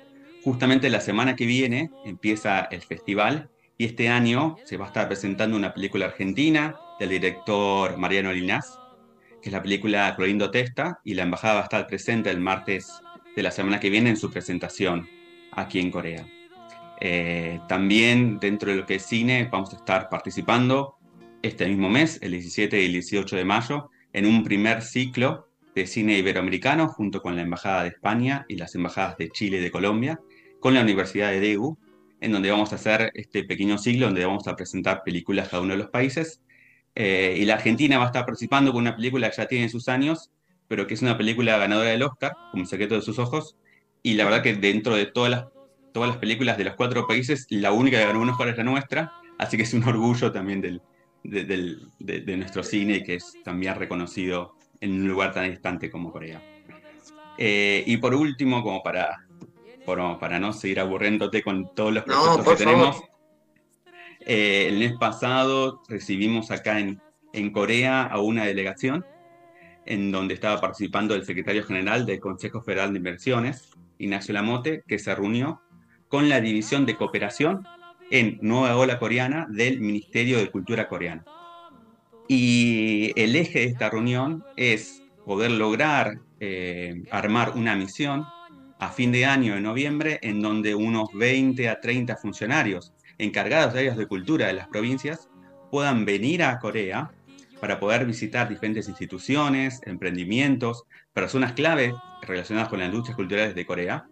Justamente 0.45 0.89
la 0.91 1.01
semana 1.01 1.35
que 1.35 1.45
viene 1.45 1.91
empieza 2.05 2.69
el 2.71 2.83
festival 2.83 3.51
y 3.77 3.87
este 3.87 4.09
año 4.09 4.57
se 4.65 4.77
va 4.77 4.85
a 4.85 4.89
estar 4.89 5.09
presentando 5.09 5.57
una 5.57 5.75
película 5.75 6.07
argentina 6.07 6.77
del 7.01 7.11
director 7.11 7.99
Mariano 7.99 8.33
Linás, 8.33 8.79
que 9.43 9.49
es 9.49 9.53
la 9.53 9.63
película 9.63 10.15
Clorindo 10.15 10.53
Testa, 10.53 11.01
y 11.05 11.15
la 11.15 11.25
embajada 11.25 11.55
va 11.55 11.61
a 11.61 11.65
estar 11.65 11.87
presente 11.89 12.31
el 12.31 12.41
martes 12.41 12.93
de 13.35 13.43
la 13.43 13.51
semana 13.51 13.81
que 13.81 13.91
viene 13.91 14.11
en 14.11 14.17
su 14.17 14.31
presentación 14.31 15.09
aquí 15.53 15.81
en 15.81 15.91
Corea. 15.91 16.25
Eh, 17.01 17.61
también 17.69 18.41
dentro 18.41 18.71
de 18.71 18.79
lo 18.79 18.87
que 18.87 18.97
es 18.97 19.05
cine 19.05 19.49
vamos 19.51 19.73
a 19.73 19.77
estar 19.77 20.09
participando 20.09 20.97
este 21.43 21.69
mismo 21.69 21.89
mes, 21.89 22.19
el 22.23 22.33
17 22.33 22.81
y 22.83 22.87
el 22.87 22.93
18 22.93 23.37
de 23.37 23.45
mayo, 23.45 23.91
en 24.13 24.27
un 24.27 24.43
primer 24.43 24.83
ciclo 24.83 25.49
de 25.75 25.87
cine 25.87 26.19
iberoamericano 26.19 26.89
junto 26.89 27.23
con 27.23 27.37
la 27.37 27.43
Embajada 27.43 27.83
de 27.83 27.91
España 27.91 28.45
y 28.49 28.57
las 28.57 28.75
embajadas 28.75 29.17
de 29.17 29.31
Chile 29.31 29.59
y 29.59 29.61
de 29.61 29.71
Colombia, 29.71 30.21
con 30.59 30.75
la 30.75 30.81
Universidad 30.81 31.31
de 31.31 31.41
Daegu, 31.41 31.79
en 32.21 32.33
donde 32.33 32.51
vamos 32.51 32.73
a 32.73 32.77
hacer 32.77 33.13
este 33.15 33.45
pequeño 33.45 33.79
ciclo 33.79 34.07
donde 34.07 34.25
vamos 34.25 34.49
a 34.49 34.57
presentar 34.57 35.03
películas 35.05 35.49
cada 35.49 35.63
uno 35.63 35.75
de 35.75 35.79
los 35.79 35.91
países. 35.91 36.43
Eh, 36.97 37.37
y 37.39 37.45
la 37.45 37.55
Argentina 37.55 37.99
va 37.99 38.05
a 38.05 38.07
estar 38.09 38.25
participando 38.27 38.73
con 38.73 38.83
una 38.83 38.97
película 38.97 39.31
que 39.31 39.37
ya 39.37 39.47
tiene 39.47 39.69
sus 39.69 39.89
años, 39.89 40.33
pero 40.67 40.89
que 40.89 40.95
es 40.95 41.03
una 41.03 41.17
película 41.17 41.57
ganadora 41.59 41.91
del 41.91 42.03
Oscar, 42.03 42.33
como 42.51 42.67
secreto 42.67 42.97
de 42.97 43.03
sus 43.03 43.21
ojos. 43.21 43.57
Y 44.03 44.15
la 44.15 44.25
verdad 44.25 44.43
que 44.43 44.55
dentro 44.55 44.97
de 44.97 45.07
todas 45.07 45.31
las, 45.31 45.45
todas 45.99 46.11
las 46.11 46.19
películas 46.19 46.57
de 46.57 46.65
los 46.65 46.75
cuatro 46.75 47.09
países, 47.09 47.47
la 47.51 47.73
única 47.73 47.99
que 47.99 48.07
ganó 48.07 48.21
un 48.21 48.31
Oscar 48.31 48.49
es 48.49 48.57
la 48.57 48.63
nuestra, 48.63 49.13
así 49.37 49.57
que 49.57 49.65
es 49.65 49.75
un 49.75 49.83
orgullo 49.89 50.31
también 50.31 50.61
del, 50.61 50.81
de, 51.25 52.37
nuestro 52.37 52.63
cine 52.63 53.03
que 53.03 53.17
es 53.17 53.35
también 53.43 53.75
reconocido 53.75 54.55
en 54.81 54.93
un 54.93 55.09
lugar 55.09 55.35
tan 55.35 55.51
distante 55.51 55.91
como 55.91 56.13
Corea. 56.13 56.41
Eh, 57.37 57.83
y 57.85 57.97
por 57.97 58.15
último, 58.15 58.63
como 58.63 58.83
para 58.83 59.25
para 60.21 60.39
no 60.39 60.53
seguir 60.53 60.81
aburriéndote 60.81 61.43
con 61.43 61.75
todos 61.75 61.95
los 61.95 62.05
proyectos 62.05 62.47
que 62.47 62.57
tenemos. 62.57 63.03
Eh, 64.21 64.67
el 64.69 64.79
mes 64.79 64.93
pasado 64.99 65.83
recibimos 65.89 66.51
acá 66.51 66.79
en, 66.79 67.01
en 67.33 67.51
Corea 67.51 68.03
a 68.03 68.21
una 68.21 68.45
delegación 68.45 69.07
en 69.87 70.13
donde 70.13 70.35
estaba 70.35 70.61
participando 70.61 71.15
el 71.15 71.25
secretario 71.25 71.65
general 71.65 72.05
del 72.05 72.21
Consejo 72.21 72.61
Federal 72.61 72.93
de 72.93 72.99
Inversiones, 72.99 73.71
Ignacio 73.97 74.35
Lamote, 74.35 74.83
que 74.87 74.99
se 74.99 75.15
reunió 75.15 75.63
con 76.09 76.29
la 76.29 76.41
División 76.41 76.87
de 76.87 76.97
Cooperación 76.97 77.67
en 78.11 78.39
Nueva 78.41 78.77
Ola 78.77 78.99
Coreana 78.99 79.47
del 79.51 79.81
Ministerio 79.81 80.39
de 80.39 80.51
Cultura 80.51 80.89
Coreano. 80.89 81.25
Y 82.27 83.13
el 83.17 83.37
eje 83.37 83.61
de 83.61 83.65
esta 83.67 83.91
reunión 83.91 84.45
es 84.57 85.03
poder 85.25 85.51
lograr 85.51 86.21
eh, 86.41 87.03
armar 87.11 87.53
una 87.55 87.75
misión 87.75 88.25
a 88.79 88.91
fin 88.91 89.13
de 89.13 89.27
año, 89.27 89.57
en 89.57 89.65
noviembre, 89.65 90.19
en 90.23 90.41
donde 90.41 90.75
unos 90.75 91.13
20 91.13 91.69
a 91.69 91.81
30 91.81 92.17
funcionarios 92.17 92.93
encargados 93.19 93.75
de 93.75 93.81
áreas 93.81 93.97
de 93.97 94.07
cultura 94.07 94.47
de 94.47 94.53
las 94.53 94.69
provincias 94.69 95.29
puedan 95.71 96.05
venir 96.05 96.43
a 96.43 96.59
Corea 96.61 97.11
para 97.61 97.81
poder 97.81 98.07
visitar 98.07 98.49
diferentes 98.49 98.89
instituciones, 98.89 99.81
emprendimientos, 99.85 100.85
personas 101.13 101.53
clave 101.53 101.93
relacionadas 102.23 102.69
con 102.69 102.79
las 102.79 102.89
industrias 102.89 103.17
culturales 103.17 103.55
de 103.55 103.67
Corea, 103.67 104.07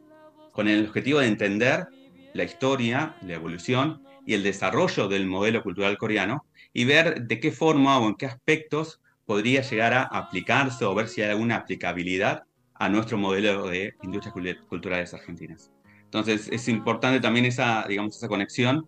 con 0.57 0.69
el 0.69 0.87
objetivo 0.87 1.21
de 1.21 1.27
entender 1.27 1.87
la 2.33 2.45
historia, 2.45 3.15
la 3.21 3.35
evolución 3.35 4.03
y 4.25 4.33
el 4.33 4.43
desarrollo 4.43 5.07
del 5.07 5.27
modelo 5.27 5.63
cultural 5.63 5.99
coreano 5.99 6.47
y 6.73 6.87
ver 6.87 7.23
de 7.23 7.39
qué 7.39 7.53
forma 7.53 7.99
o 7.99 8.09
en 8.09 8.15
qué 8.15 8.25
aspectos 8.25 9.01
podría 9.27 9.61
llegar 9.61 9.93
a 9.93 10.05
aplicarse 10.05 10.87
o 10.87 10.95
ver 10.95 11.09
si 11.09 11.21
hay 11.21 11.31
alguna 11.31 11.57
aplicabilidad 11.57 12.45
a 12.75 12.89
nuestro 12.89 13.19
modelo 13.19 13.69
de 13.69 13.95
industrias 14.03 14.35
culturales 14.69 15.13
argentinas. 15.13 15.71
Entonces 16.05 16.49
es 16.51 16.69
importante 16.69 17.21
también 17.21 17.45
esa, 17.45 17.85
digamos, 17.87 18.17
esa 18.17 18.29
conexión 18.29 18.87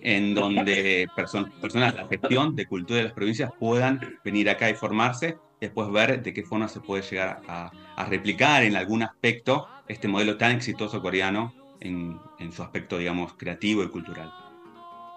en 0.00 0.34
donde 0.34 1.06
personas 1.14 1.52
de 1.94 2.02
la 2.02 2.08
gestión 2.08 2.56
de 2.56 2.66
cultura 2.66 2.98
de 2.98 3.04
las 3.04 3.12
provincias 3.12 3.50
puedan 3.58 4.00
venir 4.24 4.50
acá 4.50 4.68
y 4.68 4.74
formarse, 4.74 5.38
y 5.60 5.66
después 5.66 5.90
ver 5.90 6.22
de 6.22 6.32
qué 6.32 6.42
forma 6.42 6.68
se 6.68 6.80
puede 6.80 7.02
llegar 7.02 7.42
a, 7.48 7.70
replicar 8.08 8.62
en 8.62 8.76
algún 8.76 9.02
aspecto 9.02 9.68
este 9.88 10.08
modelo 10.08 10.36
tan 10.36 10.52
exitoso 10.52 11.00
coreano 11.00 11.54
en, 11.80 12.18
su 12.52 12.62
aspecto, 12.62 12.98
digamos, 12.98 13.34
creativo 13.34 13.82
y 13.82 13.88
cultural. 13.88 14.32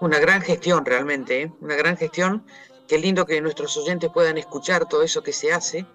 Una 0.01 0.19
gran 0.19 0.41
gestión 0.41 0.85
realmente, 0.85 1.43
¿eh? 1.43 1.53
una 1.61 1.75
gran 1.75 1.97
gestión. 1.97 2.45
Qué 2.87 2.97
lindo 2.97 3.25
que 3.25 3.41
nuestros 3.41 3.77
oyentes 3.77 4.09
puedan 4.13 4.37
escuchar 4.37 4.87
todo 4.87 5.03
eso 5.03 5.21
que 5.21 5.33
se 5.33 5.53
hace, 5.53 5.85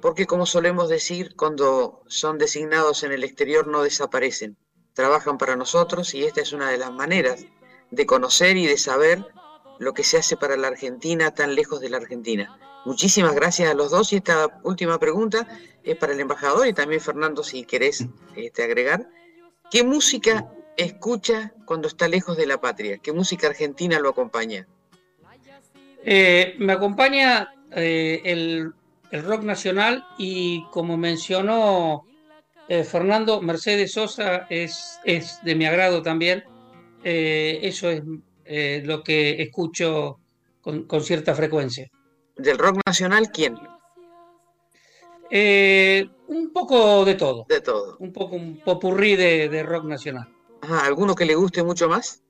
porque 0.00 0.26
como 0.26 0.46
solemos 0.46 0.88
decir, 0.88 1.34
cuando 1.36 2.02
son 2.06 2.38
designados 2.38 3.02
en 3.02 3.12
el 3.12 3.24
exterior 3.24 3.66
no 3.66 3.82
desaparecen, 3.82 4.56
trabajan 4.94 5.38
para 5.38 5.56
nosotros 5.56 6.14
y 6.14 6.24
esta 6.24 6.40
es 6.40 6.52
una 6.52 6.70
de 6.70 6.78
las 6.78 6.92
maneras 6.92 7.46
de 7.90 8.06
conocer 8.06 8.56
y 8.56 8.66
de 8.66 8.78
saber 8.78 9.24
lo 9.78 9.94
que 9.94 10.04
se 10.04 10.18
hace 10.18 10.36
para 10.36 10.56
la 10.56 10.68
Argentina 10.68 11.32
tan 11.34 11.54
lejos 11.54 11.80
de 11.80 11.90
la 11.90 11.98
Argentina. 11.98 12.58
Muchísimas 12.84 13.34
gracias 13.34 13.70
a 13.70 13.74
los 13.74 13.90
dos 13.90 14.12
y 14.12 14.16
esta 14.16 14.60
última 14.62 14.98
pregunta 14.98 15.46
es 15.82 15.96
para 15.96 16.12
el 16.12 16.20
embajador 16.20 16.66
y 16.66 16.72
también 16.72 17.00
Fernando 17.00 17.42
si 17.42 17.64
querés 17.64 18.06
este, 18.36 18.62
agregar. 18.62 19.08
¿Qué 19.70 19.84
música 19.84 20.50
escucha 20.76 21.52
cuando 21.66 21.88
está 21.88 22.08
lejos 22.08 22.36
de 22.36 22.46
la 22.46 22.60
patria? 22.60 22.98
¿Qué 22.98 23.12
música 23.12 23.48
argentina 23.48 23.98
lo 23.98 24.10
acompaña? 24.10 24.66
Eh, 26.04 26.54
me 26.58 26.72
acompaña 26.72 27.52
eh, 27.72 28.22
el, 28.24 28.72
rock 29.10 29.42
nacional 29.42 30.06
y 30.18 30.64
como 30.70 30.96
mencionó 30.96 32.06
eh, 32.68 32.84
Fernando, 32.84 33.40
Mercedes 33.40 33.92
Sosa 33.92 34.46
es, 34.50 35.00
de 35.42 35.54
mi 35.54 35.64
agrado 35.64 36.02
también 36.02 36.44
eso 37.02 37.88
es 37.90 38.84
lo 38.84 39.02
que 39.02 39.40
escucho 39.42 40.18
con, 40.60 41.02
cierta 41.02 41.34
frecuencia. 41.34 41.90
¿Del 42.38 42.58
rock 42.58 42.80
nacional 42.86 43.30
quién? 43.32 43.58
Eh, 45.30 46.08
un 46.28 46.52
poco 46.52 47.04
de 47.04 47.14
todo. 47.14 47.44
De 47.48 47.60
todo. 47.60 47.96
Un 47.98 48.12
poco 48.12 48.36
un 48.36 48.60
popurrí 48.64 49.16
de, 49.16 49.62
rock 49.62 49.84
nacional. 49.84 50.28
¿Alguno 50.62 51.14
que 51.14 51.26
le 51.26 51.34
guste 51.34 51.62
mucho 51.62 51.88
más? 51.88 52.22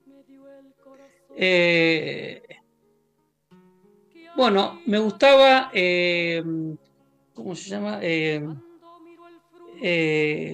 bueno, 4.36 4.82
me 4.86 4.98
gustaba, 4.98 5.70
¿cómo 7.34 7.54
se 7.54 7.70
llama? 7.70 8.00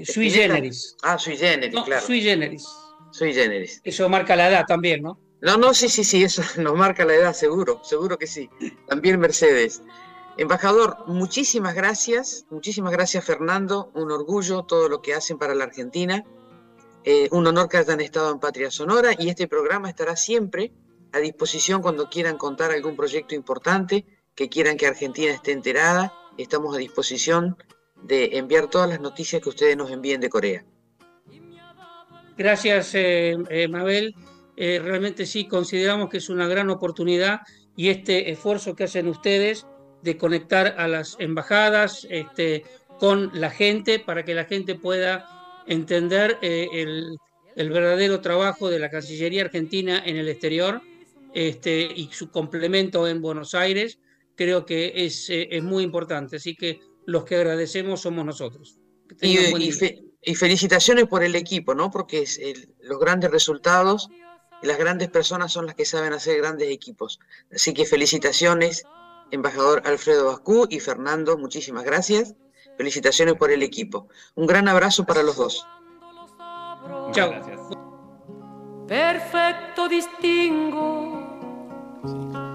Sui 0.04 0.30
Generis. 0.30 0.96
Ah, 1.02 1.18
Sui 1.18 1.36
Generis, 1.36 1.80
claro. 1.82 2.04
Sui 2.04 2.20
Generis. 2.20 2.66
Soy 3.14 3.32
generis. 3.32 3.80
Eso 3.84 4.08
marca 4.08 4.34
la 4.34 4.48
edad 4.48 4.64
también, 4.66 5.00
¿no? 5.00 5.20
No, 5.44 5.58
no, 5.58 5.74
sí, 5.74 5.90
sí, 5.90 6.04
sí, 6.04 6.24
eso 6.24 6.42
nos 6.56 6.74
marca 6.74 7.04
la 7.04 7.14
edad, 7.14 7.34
seguro, 7.34 7.82
seguro 7.84 8.16
que 8.16 8.26
sí. 8.26 8.48
También 8.88 9.20
Mercedes. 9.20 9.82
Embajador, 10.38 11.04
muchísimas 11.06 11.74
gracias, 11.74 12.46
muchísimas 12.48 12.92
gracias 12.92 13.24
Fernando, 13.24 13.92
un 13.94 14.10
orgullo 14.10 14.62
todo 14.62 14.88
lo 14.88 15.02
que 15.02 15.14
hacen 15.14 15.38
para 15.38 15.54
la 15.54 15.64
Argentina, 15.64 16.24
eh, 17.04 17.28
un 17.30 17.46
honor 17.46 17.68
que 17.68 17.76
hayan 17.76 18.00
estado 18.00 18.32
en 18.32 18.40
Patria 18.40 18.70
Sonora 18.70 19.12
y 19.16 19.28
este 19.28 19.46
programa 19.46 19.90
estará 19.90 20.16
siempre 20.16 20.72
a 21.12 21.18
disposición 21.18 21.82
cuando 21.82 22.08
quieran 22.08 22.38
contar 22.38 22.72
algún 22.72 22.96
proyecto 22.96 23.34
importante, 23.34 24.06
que 24.34 24.48
quieran 24.48 24.78
que 24.78 24.86
Argentina 24.86 25.30
esté 25.30 25.52
enterada, 25.52 26.14
estamos 26.38 26.74
a 26.74 26.78
disposición 26.78 27.56
de 28.02 28.38
enviar 28.38 28.68
todas 28.68 28.88
las 28.88 29.00
noticias 29.00 29.42
que 29.42 29.50
ustedes 29.50 29.76
nos 29.76 29.90
envíen 29.90 30.22
de 30.22 30.30
Corea. 30.30 30.64
Gracias, 32.36 32.94
eh, 32.94 33.36
eh, 33.50 33.68
Mabel. 33.68 34.14
Eh, 34.56 34.80
realmente 34.82 35.26
sí 35.26 35.46
consideramos 35.46 36.08
que 36.08 36.18
es 36.18 36.28
una 36.28 36.46
gran 36.46 36.70
oportunidad 36.70 37.40
y 37.76 37.88
este 37.88 38.30
esfuerzo 38.30 38.76
que 38.76 38.84
hacen 38.84 39.08
ustedes 39.08 39.66
de 40.02 40.16
conectar 40.16 40.74
a 40.78 40.86
las 40.86 41.16
embajadas 41.18 42.06
este, 42.10 42.64
con 43.00 43.30
la 43.34 43.50
gente 43.50 43.98
para 43.98 44.24
que 44.24 44.34
la 44.34 44.44
gente 44.44 44.74
pueda 44.74 45.26
entender 45.66 46.38
el, 46.42 47.18
verdadero 47.56 48.20
trabajo 48.20 48.68
de 48.68 48.78
la 48.78 48.90
Cancillería 48.90 49.42
Argentina 49.42 50.02
en 50.04 50.16
el 50.16 50.28
exterior 50.28 50.82
este, 51.32 51.82
y 51.82 52.10
su 52.12 52.30
complemento 52.30 53.08
en 53.08 53.22
Buenos 53.22 53.54
Aires, 53.54 53.98
creo 54.36 54.66
que 54.66 54.92
es, 54.94 55.28
es 55.30 55.62
muy 55.62 55.82
importante. 55.82 56.36
Así 56.36 56.54
que 56.54 56.80
los 57.06 57.24
que 57.24 57.36
agradecemos 57.36 58.02
somos 58.02 58.24
nosotros. 58.24 58.78
Y, 59.20 59.38
y 60.26 60.34
felicitaciones 60.34 61.06
por 61.06 61.22
el 61.22 61.34
equipo, 61.34 61.74
¿no? 61.74 61.90
Porque 61.90 62.24
los 62.80 62.98
grandes 62.98 63.30
resultados 63.30 64.08
y 64.10 64.23
las 64.64 64.78
grandes 64.78 65.08
personas 65.08 65.52
son 65.52 65.66
las 65.66 65.74
que 65.74 65.84
saben 65.84 66.12
hacer 66.12 66.38
grandes 66.38 66.70
equipos. 66.70 67.20
Así 67.52 67.74
que 67.74 67.84
felicitaciones, 67.84 68.84
embajador 69.30 69.82
Alfredo 69.84 70.26
Bascú 70.26 70.66
y 70.70 70.80
Fernando, 70.80 71.38
muchísimas 71.38 71.84
gracias. 71.84 72.34
Felicitaciones 72.76 73.34
por 73.34 73.50
el 73.50 73.62
equipo. 73.62 74.08
Un 74.34 74.46
gran 74.46 74.68
abrazo 74.68 75.04
para 75.04 75.22
los 75.22 75.36
dos. 75.36 75.66
Chao. 77.12 77.32
Perfecto 78.86 79.88
distingo 79.88 81.34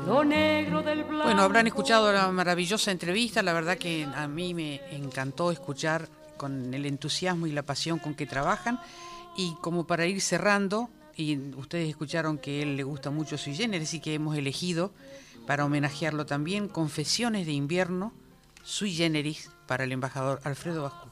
lo 0.10 0.24
negro 0.24 0.82
del 0.82 1.04
Bueno, 1.04 1.44
habrán 1.44 1.68
escuchado 1.68 2.12
la 2.12 2.32
maravillosa 2.32 2.92
entrevista. 2.92 3.44
La 3.44 3.54
verdad 3.54 3.78
que 3.78 4.04
a 4.04 4.28
mí 4.28 4.54
me 4.54 4.82
encantó 4.92 5.52
escuchar 5.52 6.08
con 6.38 6.74
el 6.74 6.86
entusiasmo 6.86 7.46
y 7.46 7.52
la 7.52 7.64
pasión 7.64 8.00
con 8.00 8.16
que 8.16 8.26
trabajan. 8.26 8.80
Y 9.38 9.56
como 9.62 9.86
para 9.86 10.08
ir 10.08 10.20
cerrando, 10.22 10.90
y 11.20 11.38
ustedes 11.58 11.90
escucharon 11.90 12.38
que 12.38 12.62
él 12.62 12.78
le 12.78 12.84
gusta 12.84 13.10
mucho 13.10 13.38
Sui 13.38 13.54
Generis 13.54 13.94
y 13.94 14.00
que 14.00 14.14
hemos 14.14 14.38
elegido 14.38 14.94
para 15.46 15.66
homenajearlo 15.66 16.26
también 16.26 16.68
Confesiones 16.70 17.46
de 17.46 17.52
invierno 17.52 18.14
Sui 18.64 18.94
Generis 18.94 19.52
para 19.68 19.84
el 19.84 19.92
embajador 19.92 20.40
Alfredo 20.44 20.84
Vasco. 20.84 21.10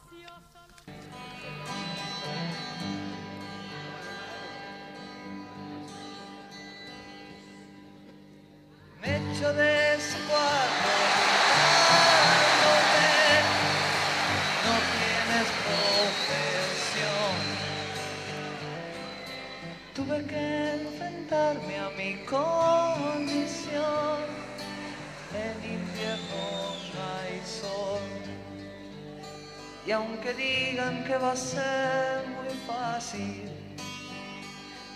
Y 29.87 29.91
aunque 29.93 30.33
digan 30.33 31.05
que 31.05 31.17
va 31.17 31.31
a 31.31 31.35
ser 31.37 32.27
muy 32.27 32.53
fácil, 32.67 33.49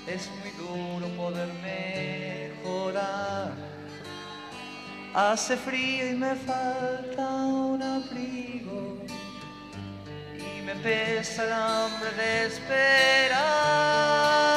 es 0.05 0.29
muy 0.41 0.51
duro 0.59 1.07
poder 1.15 1.47
mejorar. 1.63 3.53
Hace 5.13 5.55
frío 5.55 6.11
y 6.11 6.15
me 6.15 6.35
falta 6.35 7.25
un 7.25 7.81
abrigo 7.81 8.97
y 10.37 10.61
me 10.61 10.75
pesa 10.75 11.45
el 11.45 11.53
hambre 11.53 12.11
de 12.17 12.47
esperar. 12.47 14.50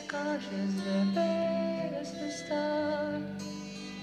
Calles 0.00 0.74
debes 1.14 2.12
estar 2.14 3.20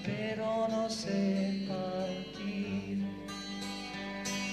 pero 0.06 0.68
no 0.68 0.88
sé 0.88 1.66
partir. 1.68 3.04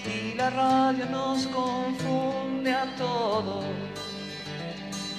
Y 0.05 0.33
la 0.35 0.49
radio 0.49 1.05
nos 1.05 1.45
confunde 1.47 2.73
a 2.73 2.85
todos. 2.95 3.65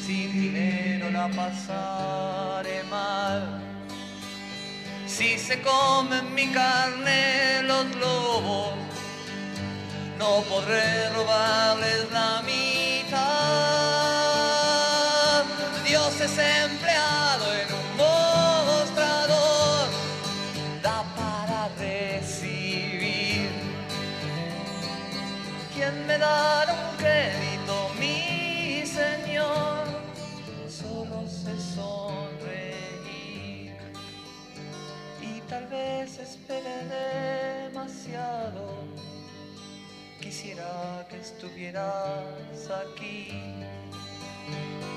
Sin 0.04 0.32
dinero 0.32 1.10
la 1.10 1.28
pasaré 1.28 2.82
mal. 2.90 3.62
Si 5.06 5.38
se 5.38 5.62
comen 5.62 6.34
mi 6.34 6.48
carne 6.48 7.62
los 7.62 7.86
lobos, 7.96 8.74
no 10.18 10.42
podré 10.50 11.10
robarles 11.10 12.10
la 12.12 12.42
mitad. 12.44 12.73
Dios 16.24 16.38
es 16.38 16.70
empleado 16.70 17.44
en 17.52 17.68
un 17.74 17.88
mostrador, 17.98 19.88
da 20.82 21.04
para 21.14 21.68
recibir. 21.76 23.50
¿Quién 25.74 26.06
me 26.06 26.16
dará 26.16 26.72
un 26.72 26.96
crédito, 26.96 27.90
mi 28.00 28.86
Señor? 28.86 29.84
Solo 30.66 31.28
sé 31.28 31.60
sonreír 31.74 32.72
y 35.20 35.42
tal 35.42 35.66
vez 35.66 36.18
espere 36.18 36.86
demasiado 37.68 38.64
quisiera 40.22 41.06
que 41.10 41.18
estuvieras 41.20 42.70
aquí. 42.82 43.28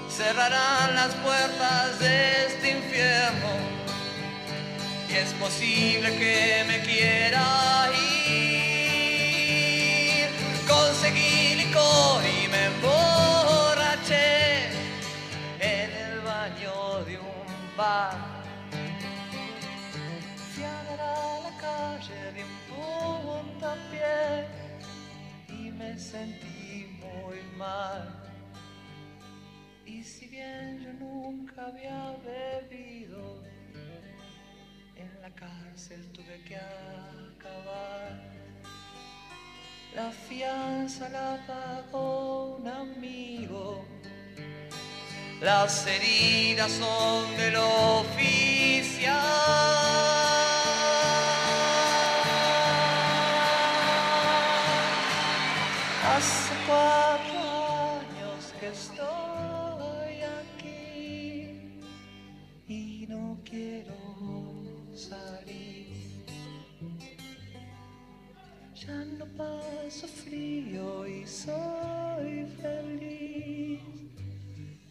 Cerrarán 0.09 0.95
las 0.95 1.13
puertas 1.15 1.99
de 1.99 2.45
este 2.47 2.71
infierno 2.71 3.49
y 5.09 5.13
es 5.13 5.33
posible 5.33 6.17
que 6.17 6.63
me 6.67 6.79
quiera 6.81 7.89
ir. 8.09 8.67
Conseguí 10.67 11.55
licor 11.55 12.23
y 12.25 12.47
me 12.47 12.65
emborraché 12.65 14.69
en 15.59 15.91
el 15.91 16.21
baño 16.21 17.03
de 17.05 17.19
un 17.19 17.77
bar. 17.77 18.17
A 20.99 21.39
la 21.43 21.51
calle 21.61 22.31
de 22.33 22.43
un 22.43 22.49
puntapié 23.21 24.47
y 25.47 25.71
me 25.71 25.95
sentí 25.97 26.99
muy 26.99 27.39
mal. 27.55 28.16
Y 29.87 30.03
si 30.03 30.27
bien 30.27 30.81
yo 30.83 30.91
nunca 30.93 31.67
había 31.67 32.13
bebido, 32.25 33.41
en 34.97 35.21
la 35.21 35.29
cárcel 35.29 36.05
tuve 36.11 36.43
que 36.45 36.57
acabar. 36.57 38.21
La 39.95 40.11
fianza 40.11 41.07
la 41.07 41.39
pagó 41.47 42.57
un 42.57 42.67
amigo. 42.67 43.85
Las 45.39 45.87
heridas 45.87 46.71
son 46.73 47.37
del 47.37 47.55
oficial. 47.55 49.15
Hace 56.13 56.53
cuatro 56.67 57.36
no 69.17 69.25
paso 69.37 70.07
frío 70.07 71.07
y 71.07 71.25
soy 71.25 72.45
feliz. 72.61 73.81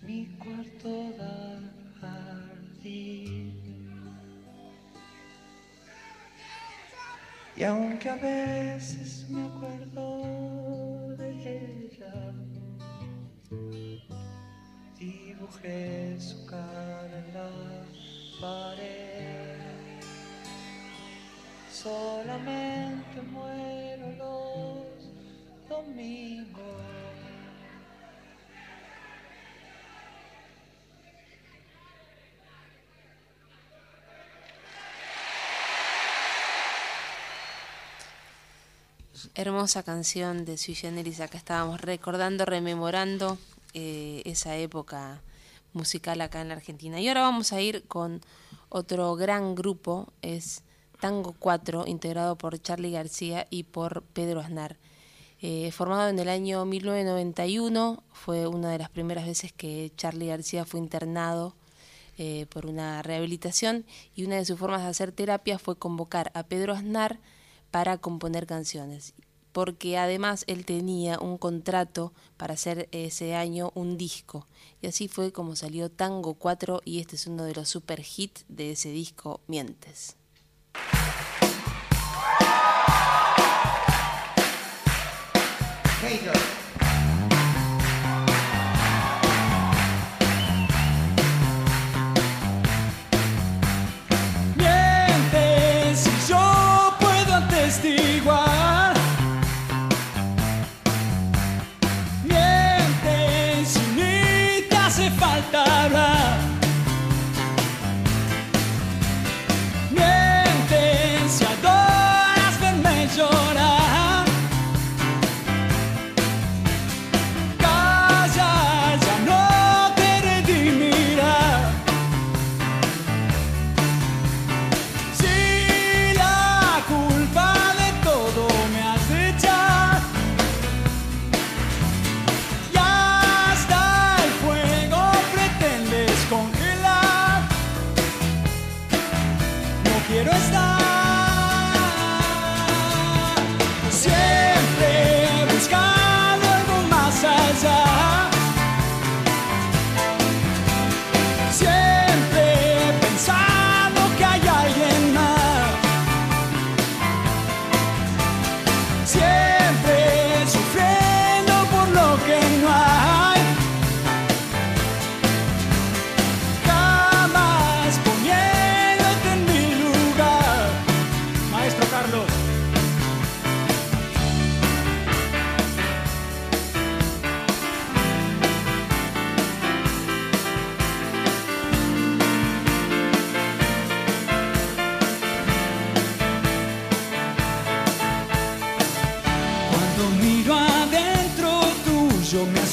Mi 0.02 0.26
cuarto 0.38 1.12
da 1.16 1.60
jardín. 2.00 3.54
Y 7.56 7.64
aunque 7.64 8.10
a 8.10 8.16
veces 8.16 9.26
me 9.30 9.46
acuerdo 9.46 11.16
de 11.16 11.86
ella, 11.86 12.34
dibujé 14.98 16.20
su 16.20 16.44
cara 16.46 17.18
en 17.18 17.34
la 17.34 17.50
pared. 18.40 19.86
Solamente 21.87 23.22
muero 23.30 24.11
los 24.18 25.68
domingos. 25.68 26.64
Hermosa 39.37 39.84
canción 39.84 40.45
de 40.45 40.59
Sui 40.59 40.74
Generis, 40.74 41.20
acá 41.20 41.39
estábamos 41.39 41.80
recordando, 41.80 42.45
rememorando 42.45 43.39
eh, 43.74 44.22
esa 44.24 44.57
época 44.57 45.22
musical 45.72 46.20
acá 46.20 46.41
en 46.41 46.49
la 46.49 46.55
Argentina. 46.55 46.99
Y 46.99 47.07
ahora 47.07 47.20
vamos 47.20 47.53
a 47.53 47.61
ir 47.61 47.84
con 47.87 48.22
otro 48.70 49.14
gran 49.14 49.55
grupo, 49.55 50.12
es 50.20 50.64
Tango 51.01 51.34
4, 51.38 51.86
integrado 51.86 52.36
por 52.36 52.61
Charlie 52.61 52.92
García 52.92 53.47
y 53.51 53.64
por 53.64 54.03
Pedro 54.03 54.40
Aznar. 54.40 54.78
Eh, 55.40 55.70
formado 55.70 56.09
en 56.09 56.18
el 56.18 56.28
año 56.28 56.64
1991, 56.64 58.03
fue 58.12 58.47
una 58.47 58.70
de 58.70 58.78
las 58.78 58.88
primeras 58.88 59.26
veces 59.26 59.53
que 59.53 59.92
Charlie 59.97 60.28
García 60.28 60.64
fue 60.64 60.80
internado 60.80 61.55
eh, 62.18 62.47
por 62.49 62.64
una 62.64 63.03
rehabilitación 63.03 63.84
y 64.14 64.24
una 64.24 64.36
de 64.36 64.47
sus 64.47 64.59
formas 64.59 64.82
de 64.82 64.88
hacer 64.88 65.12
terapia 65.12 65.59
fue 65.59 65.76
convocar 65.76 66.32
a 66.34 66.44
Pedro 66.44 66.72
Aznar 66.72 67.20
para 67.70 67.99
componer 67.99 68.47
canciones, 68.47 69.12
porque 69.53 69.99
además 69.99 70.44
él 70.47 70.64
tenía 70.64 71.18
un 71.18 71.36
contrato 71.36 72.14
para 72.38 72.55
hacer 72.55 72.88
ese 72.92 73.34
año 73.34 73.70
un 73.74 73.99
disco. 73.99 74.47
Y 74.80 74.86
así 74.86 75.09
fue 75.09 75.30
como 75.32 75.57
salió 75.57 75.90
Tango 75.90 76.34
4 76.34 76.80
y 76.86 77.01
este 77.01 77.16
es 77.16 77.26
uno 77.26 77.44
de 77.44 77.55
los 77.55 77.68
super 77.68 78.01
hits 78.01 78.47
de 78.49 78.72
ese 78.72 78.88
disco, 78.88 79.42
Mientes. 79.47 80.16
Mientes 86.03 86.55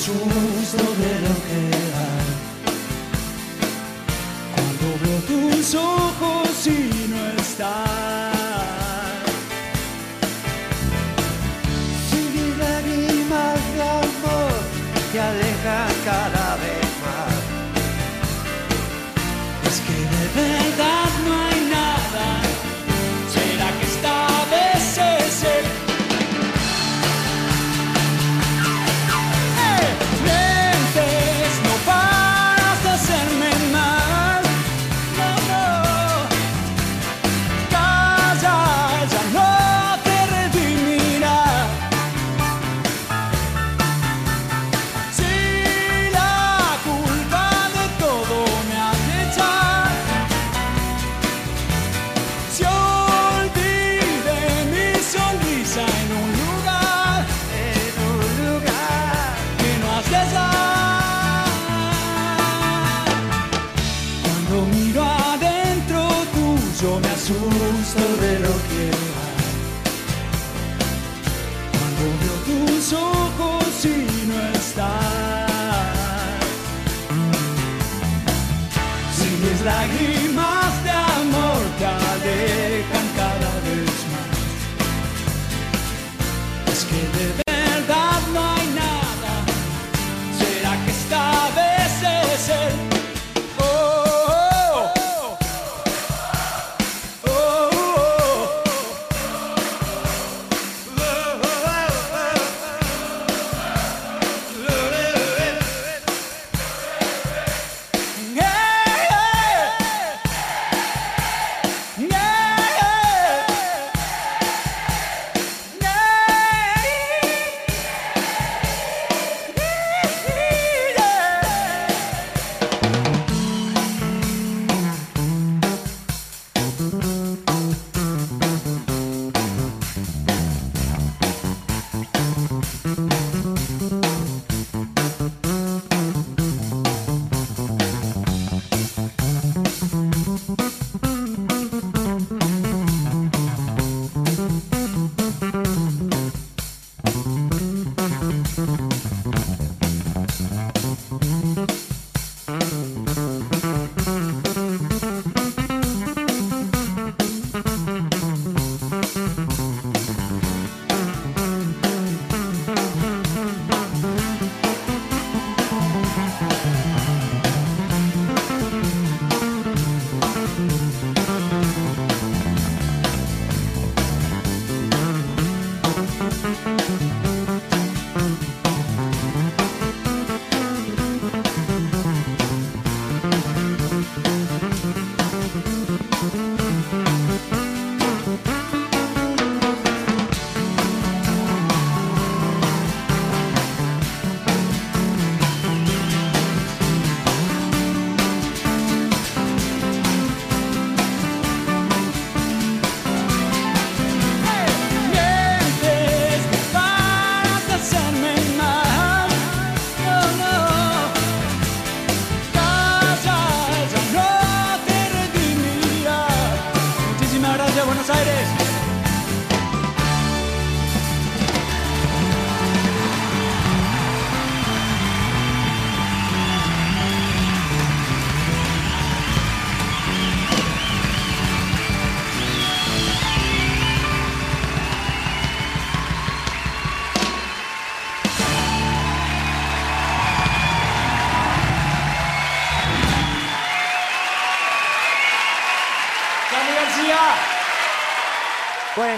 中 0.06 0.53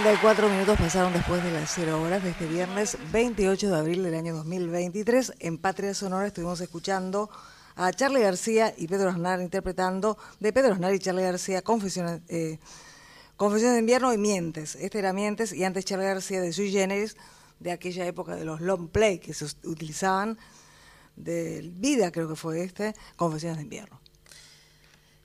44 0.06 0.50
minutos 0.50 0.78
pasaron 0.78 1.14
después 1.14 1.44
de 1.44 1.52
las 1.52 1.72
0 1.74 2.00
horas 2.00 2.24
de 2.24 2.30
este 2.30 2.46
viernes 2.46 2.96
28 3.12 3.72
de 3.72 3.76
abril 3.76 4.04
del 4.04 4.14
año 4.14 4.36
2023. 4.36 5.34
En 5.40 5.58
Patria 5.58 5.96
Sonora 5.96 6.28
estuvimos 6.28 6.62
escuchando 6.62 7.28
a 7.76 7.92
Charlie 7.92 8.22
García 8.22 8.72
y 8.78 8.88
Pedro 8.88 9.10
Aznar 9.10 9.42
interpretando 9.42 10.16
de 10.40 10.54
Pedro 10.54 10.74
Aznar 10.74 10.94
y 10.94 11.00
Charlie 11.00 11.24
García 11.24 11.64
Confesiones, 11.64 12.22
eh, 12.28 12.60
Confesiones 13.36 13.78
de 13.78 13.80
invierno 13.80 14.14
y 14.14 14.20
Mientes. 14.20 14.76
Este 14.76 15.00
era 15.00 15.12
Mientes 15.12 15.52
y 15.52 15.64
antes 15.64 15.86
Charlie 15.86 16.06
García 16.06 16.40
de 16.40 16.54
Sui 16.54 16.70
Generis 16.70 17.18
de 17.60 17.72
aquella 17.72 18.06
época 18.06 18.36
de 18.36 18.46
los 18.46 18.62
long 18.62 18.90
play 18.90 19.18
que 19.18 19.34
se 19.34 19.46
utilizaban 19.64 20.38
de 21.16 21.68
Vida 21.78 22.12
creo 22.12 22.30
que 22.30 22.36
fue 22.36 22.64
este, 22.64 22.94
Confesiones 23.16 23.58
de 23.58 23.64
invierno. 23.64 24.00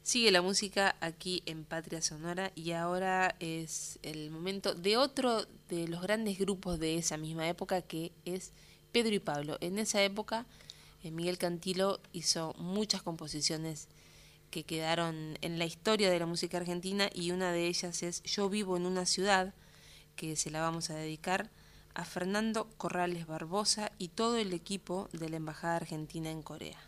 Sigue 0.03 0.31
la 0.31 0.41
música 0.41 0.97
aquí 1.01 1.43
en 1.45 1.65
Patria 1.65 2.01
Sonora 2.01 2.53
y 2.55 2.73
ahora 2.73 3.37
es 3.39 3.99
el 4.03 4.31
momento 4.31 4.75
de 4.75 4.97
otro 4.97 5.47
de 5.69 5.89
los 5.89 6.01
grandes 6.01 6.39
grupos 6.39 6.79
de 6.79 6.97
esa 6.97 7.19
misma 7.19 7.47
época 7.49 7.83
que 7.83 8.11
es 8.25 8.53
Pedro 8.93 9.15
y 9.15 9.19
Pablo. 9.19 9.59
En 9.61 9.79
esa 9.79 10.03
época 10.03 10.47
eh, 11.03 11.11
Miguel 11.11 11.37
Cantilo 11.37 12.01
hizo 12.13 12.55
muchas 12.59 13.03
composiciones 13.03 13.89
que 14.51 14.65
quedaron 14.65 15.39
en 15.43 15.59
la 15.59 15.67
historia 15.67 16.11
de 16.11 16.19
la 16.19 16.27
música 16.27 16.57
argentina 16.57 17.11
y 17.15 17.31
una 17.31 17.53
de 17.53 17.69
ellas 17.69 18.03
es 18.03 18.23
Yo 18.23 18.49
vivo 18.49 18.79
en 18.79 18.87
una 18.87 19.05
ciudad, 19.05 19.55
que 20.17 20.35
se 20.35 20.51
la 20.51 20.63
vamos 20.63 20.91
a 20.91 20.95
dedicar 20.95 21.51
a 21.95 22.05
Fernando 22.05 22.69
Corrales 22.79 23.27
Barbosa 23.27 23.93
y 23.99 24.09
todo 24.09 24.37
el 24.37 24.53
equipo 24.55 25.09
de 25.13 25.29
la 25.29 25.37
Embajada 25.37 25.77
Argentina 25.77 26.31
en 26.31 26.43
Corea. 26.43 26.79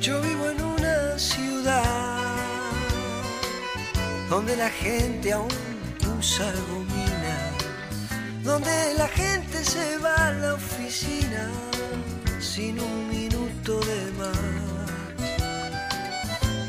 Yo 0.00 0.20
vivo 0.20 0.50
en 0.50 0.60
una 0.60 1.18
ciudad 1.18 1.84
donde 4.28 4.56
la 4.56 4.68
gente 4.68 5.32
aún 5.32 5.48
usa 6.18 6.52
gomina, 6.70 7.36
donde 8.42 8.94
la 8.96 9.06
gente 9.08 9.64
se 9.64 9.98
va 9.98 10.28
a 10.28 10.32
la 10.32 10.54
oficina 10.54 11.48
sin 12.40 12.80
un 12.80 13.08
minuto 13.08 13.78
de 13.80 14.12
más. 14.18 14.38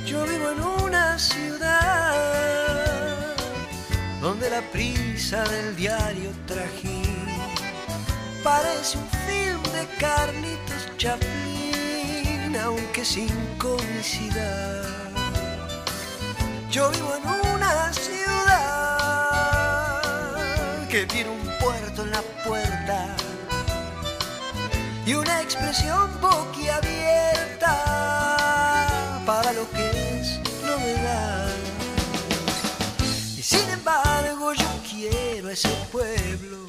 Yo 0.05 0.25
vivo 0.25 0.51
en 0.51 0.61
una 0.85 1.17
ciudad 1.17 2.92
donde 4.23 4.49
la 4.49 4.61
prisa 4.71 5.43
del 5.43 5.75
diario 5.75 6.31
trajín 6.47 7.27
parece 8.41 8.97
un 8.97 9.09
film 9.27 9.61
de 9.73 9.85
Carlitos 9.99 10.87
Chaplin, 10.97 12.55
aunque 12.55 13.03
sin 13.03 13.27
comicidad. 13.57 14.85
Yo 16.71 16.89
vivo 16.91 17.13
en 17.17 17.25
una 17.53 17.91
ciudad 17.91 18.47
que 20.87 21.05
tiene 21.05 21.29
un 21.29 21.45
puerto 21.59 22.03
en 22.03 22.11
la 22.11 22.21
puerta 22.45 23.17
y 25.05 25.15
una 25.15 25.41
expresión 25.41 26.09
boquiabierta 26.21 27.75
para 29.25 29.51
lo 29.51 29.69
que 29.71 29.92
embargo 33.93 34.53
yo 34.53 34.65
quiero 34.89 35.49
ese 35.49 35.69
pueblo 35.91 36.65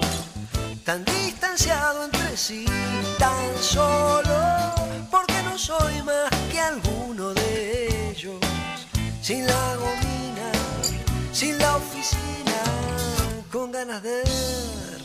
tan 0.85 1.05
distanciado 1.05 2.05
entre 2.05 2.37
sí, 2.37 2.66
tan 3.18 3.57
solo, 3.59 4.35
porque 5.11 5.35
no 5.45 5.57
soy 5.57 6.03
más 6.03 6.29
que 6.53 6.61
alguno 6.61 7.33
de 7.33 8.11
ellos, 8.11 8.37
sin 9.22 9.47
la 9.47 9.77
gomina, 9.77 10.53
sin 11.33 11.59
la 11.59 11.77
oficina, 11.77 12.62
con 13.51 13.72
ganas 13.72 14.03
de 14.03 14.22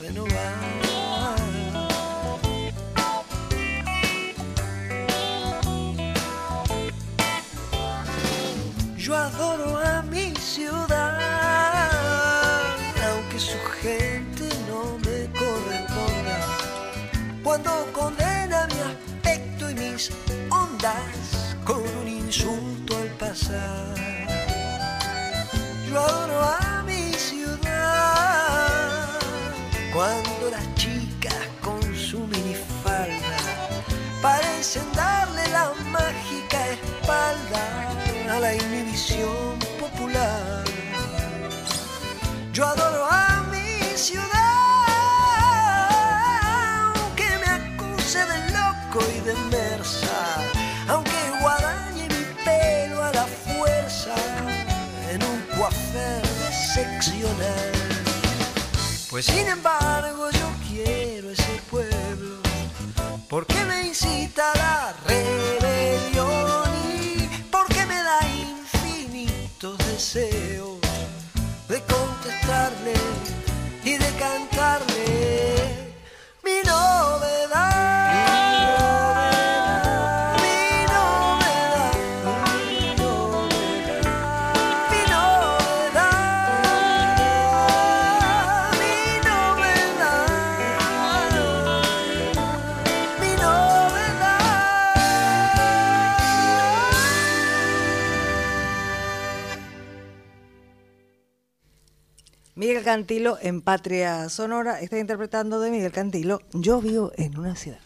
renovar. 0.01 0.79
Yo 8.97 9.15
adoro 9.15 9.78
Yo 25.89 25.99
adoro 25.99 26.39
a 26.43 26.83
mi 26.85 27.11
ciudad, 27.13 27.59
cuando 29.91 30.51
las 30.51 30.75
chicas 30.75 31.33
con 31.61 31.81
su 31.95 32.19
minifalda 32.27 33.37
parecen 34.21 34.83
darle 34.93 35.47
la 35.47 35.73
mágica 35.89 36.67
espalda 36.67 37.63
a 38.31 38.39
la 38.39 38.53
inhibición 38.53 39.57
popular. 39.79 40.63
Yo 42.53 42.67
adoro 42.67 42.88
Pues 59.19 59.35
sin 59.35 59.49
embargo 59.49 60.31
yo 60.31 60.47
quiero 60.69 61.29
ese 61.29 61.61
pueblo, 61.69 62.37
porque 63.27 63.65
me 63.65 63.87
incita 63.87 64.49
la 64.55 64.93
rebelión 65.05 66.69
y 66.93 67.27
porque 67.51 67.85
me 67.85 67.95
da 67.95 68.19
infinitos 68.29 69.77
deseos 69.79 70.77
de 71.67 71.81
contestarle 71.81 72.93
y 73.83 73.97
de 73.97 74.09
cantarle 74.17 74.88
Cantilo 102.89 103.37
en 103.39 103.61
Patria 103.61 104.29
Sonora 104.29 104.81
está 104.81 104.97
interpretando 104.97 105.59
de 105.59 105.69
Miguel 105.69 105.91
Cantilo 105.91 106.41
Yo 106.53 106.81
vivo 106.81 107.11
en 107.17 107.37
una 107.37 107.55
ciudad. 107.55 107.81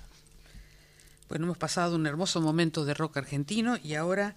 Bueno, 1.27 1.43
hemos 1.43 1.57
pasado 1.57 1.97
un 1.97 2.07
hermoso 2.07 2.39
momento 2.39 2.85
de 2.85 2.93
rock 2.93 3.17
argentino 3.17 3.75
y 3.83 3.95
ahora 3.95 4.33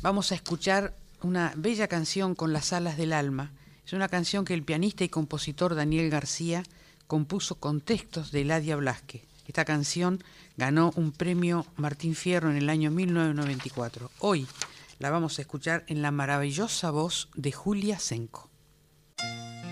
vamos 0.00 0.32
a 0.32 0.36
escuchar 0.36 0.94
una 1.20 1.52
bella 1.54 1.86
canción 1.86 2.34
con 2.34 2.54
las 2.54 2.72
alas 2.72 2.96
del 2.96 3.12
alma. 3.12 3.50
Es 3.84 3.92
una 3.92 4.08
canción 4.08 4.46
que 4.46 4.54
el 4.54 4.62
pianista 4.62 5.04
y 5.04 5.10
compositor 5.10 5.74
Daniel 5.74 6.08
García 6.08 6.62
compuso 7.06 7.56
con 7.56 7.82
textos 7.82 8.32
de 8.32 8.40
Eladia 8.40 8.76
Blasque. 8.76 9.26
Esta 9.46 9.66
canción 9.66 10.24
ganó 10.56 10.94
un 10.96 11.12
premio 11.12 11.66
Martín 11.76 12.14
Fierro 12.14 12.50
en 12.50 12.56
el 12.56 12.70
año 12.70 12.90
1994. 12.90 14.10
Hoy 14.20 14.46
la 14.98 15.10
vamos 15.10 15.38
a 15.38 15.42
escuchar 15.42 15.84
en 15.88 16.00
la 16.00 16.10
maravillosa 16.10 16.90
voz 16.90 17.28
de 17.34 17.52
Julia 17.52 17.98
Senco. 17.98 18.47
Con 19.18 19.67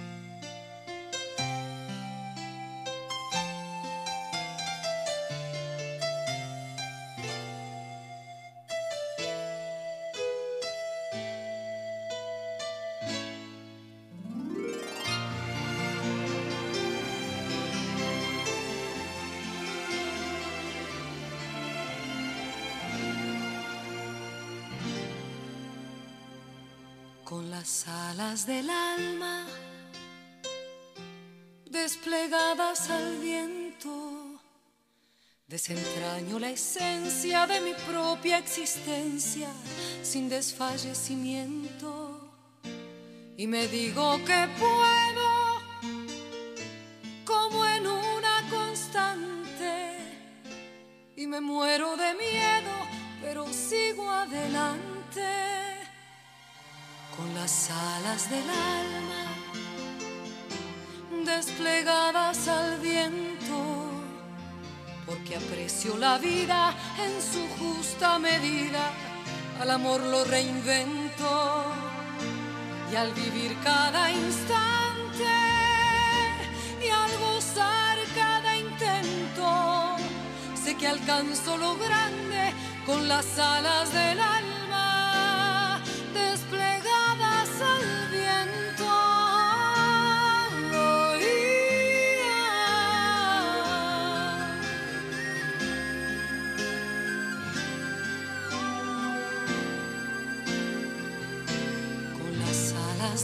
del 28.44 28.68
alma 28.68 29.46
desplegadas 31.70 32.90
al 32.90 33.16
viento. 33.16 34.38
Desentraño 35.46 36.38
la 36.38 36.50
esencia 36.50 37.46
de 37.46 37.62
mi 37.62 37.72
propia 37.86 38.36
existencia 38.36 39.48
sin 40.02 40.28
desfallecimiento. 40.28 42.30
Y 43.38 43.46
me 43.46 43.68
digo 43.68 44.18
que 44.26 44.48
puedo 44.58 45.62
como 47.24 47.64
en 47.64 47.86
una 47.86 48.50
constante. 48.50 49.96
Y 51.16 51.26
me 51.26 51.40
muero 51.40 51.96
de 51.96 52.12
miedo 52.14 52.74
pero 53.22 53.50
sigo 53.50 54.10
adelante 54.10 55.65
con 57.26 57.34
las 57.34 57.70
alas 57.70 58.30
del 58.30 58.48
alma 58.50 59.24
desplegadas 61.24 62.46
al 62.48 62.78
viento, 62.78 63.90
porque 65.06 65.36
aprecio 65.36 65.96
la 65.96 66.18
vida 66.18 66.74
en 66.98 67.12
su 67.20 67.46
justa 67.58 68.18
medida, 68.18 68.92
al 69.60 69.70
amor 69.70 70.02
lo 70.02 70.24
reinvento 70.24 71.64
y 72.92 72.96
al 72.96 73.12
vivir 73.12 73.56
cada 73.64 74.10
instante 74.10 75.24
y 76.84 76.88
al 76.88 77.18
gozar 77.18 77.98
cada 78.14 78.56
intento, 78.56 79.96
sé 80.54 80.76
que 80.76 80.86
alcanzo 80.86 81.56
lo 81.56 81.76
grande 81.76 82.52
con 82.84 83.08
las 83.08 83.38
alas 83.38 83.92
del 83.92 84.20
alma 84.20 84.55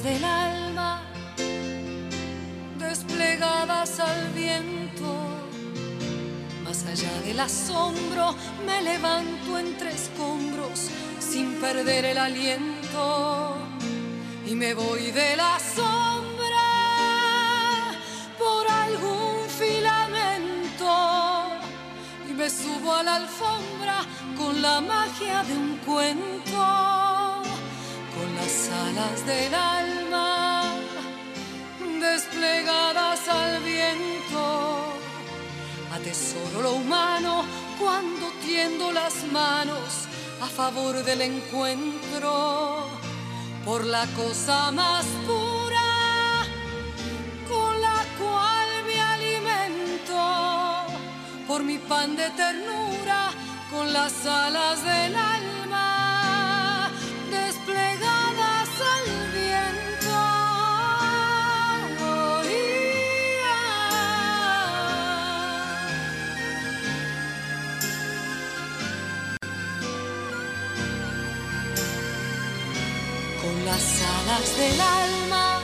del 0.03 0.25
alma 0.25 1.01
desplegadas 2.79 4.01
al 4.01 4.31
viento. 4.35 5.15
Más 6.65 6.85
allá 6.87 7.13
del 7.25 7.39
asombro, 7.39 8.35
me 8.67 8.83
levanto 8.83 9.59
entre 9.59 9.93
escombros 9.93 10.91
sin 11.21 11.55
perder 11.61 12.05
el 12.07 12.19
aliento. 12.19 13.57
Y 14.45 14.57
me 14.57 14.75
voy 14.75 15.13
de 15.13 15.37
la 15.37 15.59
sombra 15.61 16.69
por 18.39 18.69
algún 18.69 19.49
filamento. 19.49 20.93
Y 22.29 22.33
me 22.33 22.51
subo 22.51 22.93
a 22.93 23.03
la 23.05 23.17
alfombra 23.17 24.05
con 24.37 24.61
la 24.61 24.81
magia 24.81 25.45
de 25.45 25.57
un 25.57 25.77
cuento. 25.87 27.12
Las 28.53 28.69
alas 28.69 29.25
del 29.25 29.55
alma 29.55 30.75
desplegadas 31.99 33.27
al 33.27 33.63
viento. 33.63 34.93
Atesoro 35.91 36.61
lo 36.61 36.73
humano 36.75 37.47
cuando 37.81 38.31
tiendo 38.45 38.93
las 38.93 39.25
manos 39.33 40.07
a 40.43 40.47
favor 40.49 41.03
del 41.03 41.23
encuentro. 41.23 42.89
Por 43.65 43.87
la 43.87 44.07
cosa 44.09 44.71
más 44.71 45.07
pura 45.27 46.45
con 47.49 47.81
la 47.81 48.05
cual 48.21 48.69
me 48.87 49.01
alimento, 49.01 50.21
por 51.49 51.63
mi 51.65 51.79
pan 51.79 52.17
de 52.17 52.29
ternura 52.31 53.31
con 53.71 53.91
las 53.95 54.27
alas 54.27 54.85
del 54.85 55.17
alma 55.17 55.62
las 73.73 74.03
alas 74.21 74.49
del 74.59 74.81
alma 74.81 75.61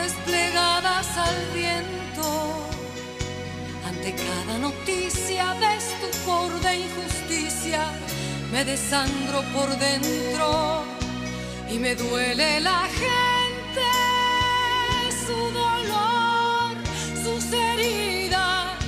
desplegadas 0.00 1.08
al 1.28 1.38
viento, 1.52 2.28
ante 3.88 4.14
cada 4.14 4.56
noticia 4.58 5.44
de 5.62 5.70
estupor 5.82 6.50
de 6.60 6.72
injusticia, 6.86 7.82
me 8.52 8.64
desangro 8.64 9.40
por 9.54 9.68
dentro 9.88 10.84
y 11.72 11.76
me 11.84 11.96
duele 11.96 12.60
la 12.60 12.82
gente, 13.02 13.88
su 15.26 15.38
dolor, 15.62 16.70
sus 17.24 17.44
heridas, 17.52 18.78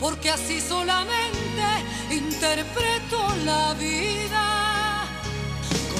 porque 0.00 0.30
así 0.30 0.62
solamente 0.62 1.66
interpreto 2.10 3.18
la 3.44 3.74
vida 3.74 4.15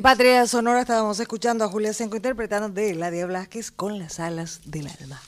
En 0.00 0.04
Patria 0.04 0.46
Sonora 0.46 0.80
estábamos 0.80 1.20
escuchando 1.20 1.62
a 1.62 1.68
Julia 1.68 1.92
Senco 1.92 2.16
interpretando 2.16 2.70
de 2.70 2.94
Ladia 2.94 3.26
Blasquez 3.26 3.70
con 3.70 3.98
las 3.98 4.18
alas 4.18 4.62
del 4.64 4.86
alma. 4.86 5.20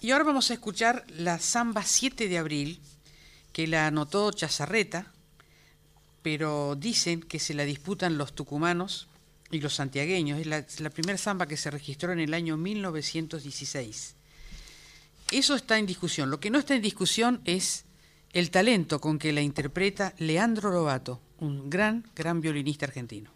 Y 0.00 0.10
ahora 0.10 0.24
vamos 0.24 0.50
a 0.50 0.54
escuchar 0.54 1.04
la 1.16 1.38
samba 1.38 1.84
7 1.84 2.26
de 2.26 2.38
abril, 2.38 2.80
que 3.52 3.68
la 3.68 3.86
anotó 3.86 4.32
Chazarreta, 4.32 5.12
pero 6.22 6.74
dicen 6.74 7.20
que 7.20 7.38
se 7.38 7.54
la 7.54 7.62
disputan 7.62 8.18
los 8.18 8.34
tucumanos 8.34 9.06
y 9.52 9.60
los 9.60 9.76
santiagueños. 9.76 10.40
Es 10.40 10.46
la, 10.48 10.66
la 10.80 10.90
primera 10.90 11.16
samba 11.16 11.46
que 11.46 11.56
se 11.56 11.70
registró 11.70 12.10
en 12.10 12.18
el 12.18 12.34
año 12.34 12.56
1916. 12.56 14.16
Eso 15.30 15.54
está 15.54 15.78
en 15.78 15.86
discusión. 15.86 16.30
Lo 16.30 16.40
que 16.40 16.50
no 16.50 16.58
está 16.58 16.74
en 16.74 16.82
discusión 16.82 17.42
es 17.44 17.84
el 18.32 18.50
talento 18.50 19.00
con 19.00 19.20
que 19.20 19.32
la 19.32 19.40
interpreta 19.40 20.14
Leandro 20.18 20.72
Lobato, 20.72 21.20
un 21.38 21.70
gran, 21.70 22.10
gran 22.16 22.40
violinista 22.40 22.86
argentino. 22.86 23.35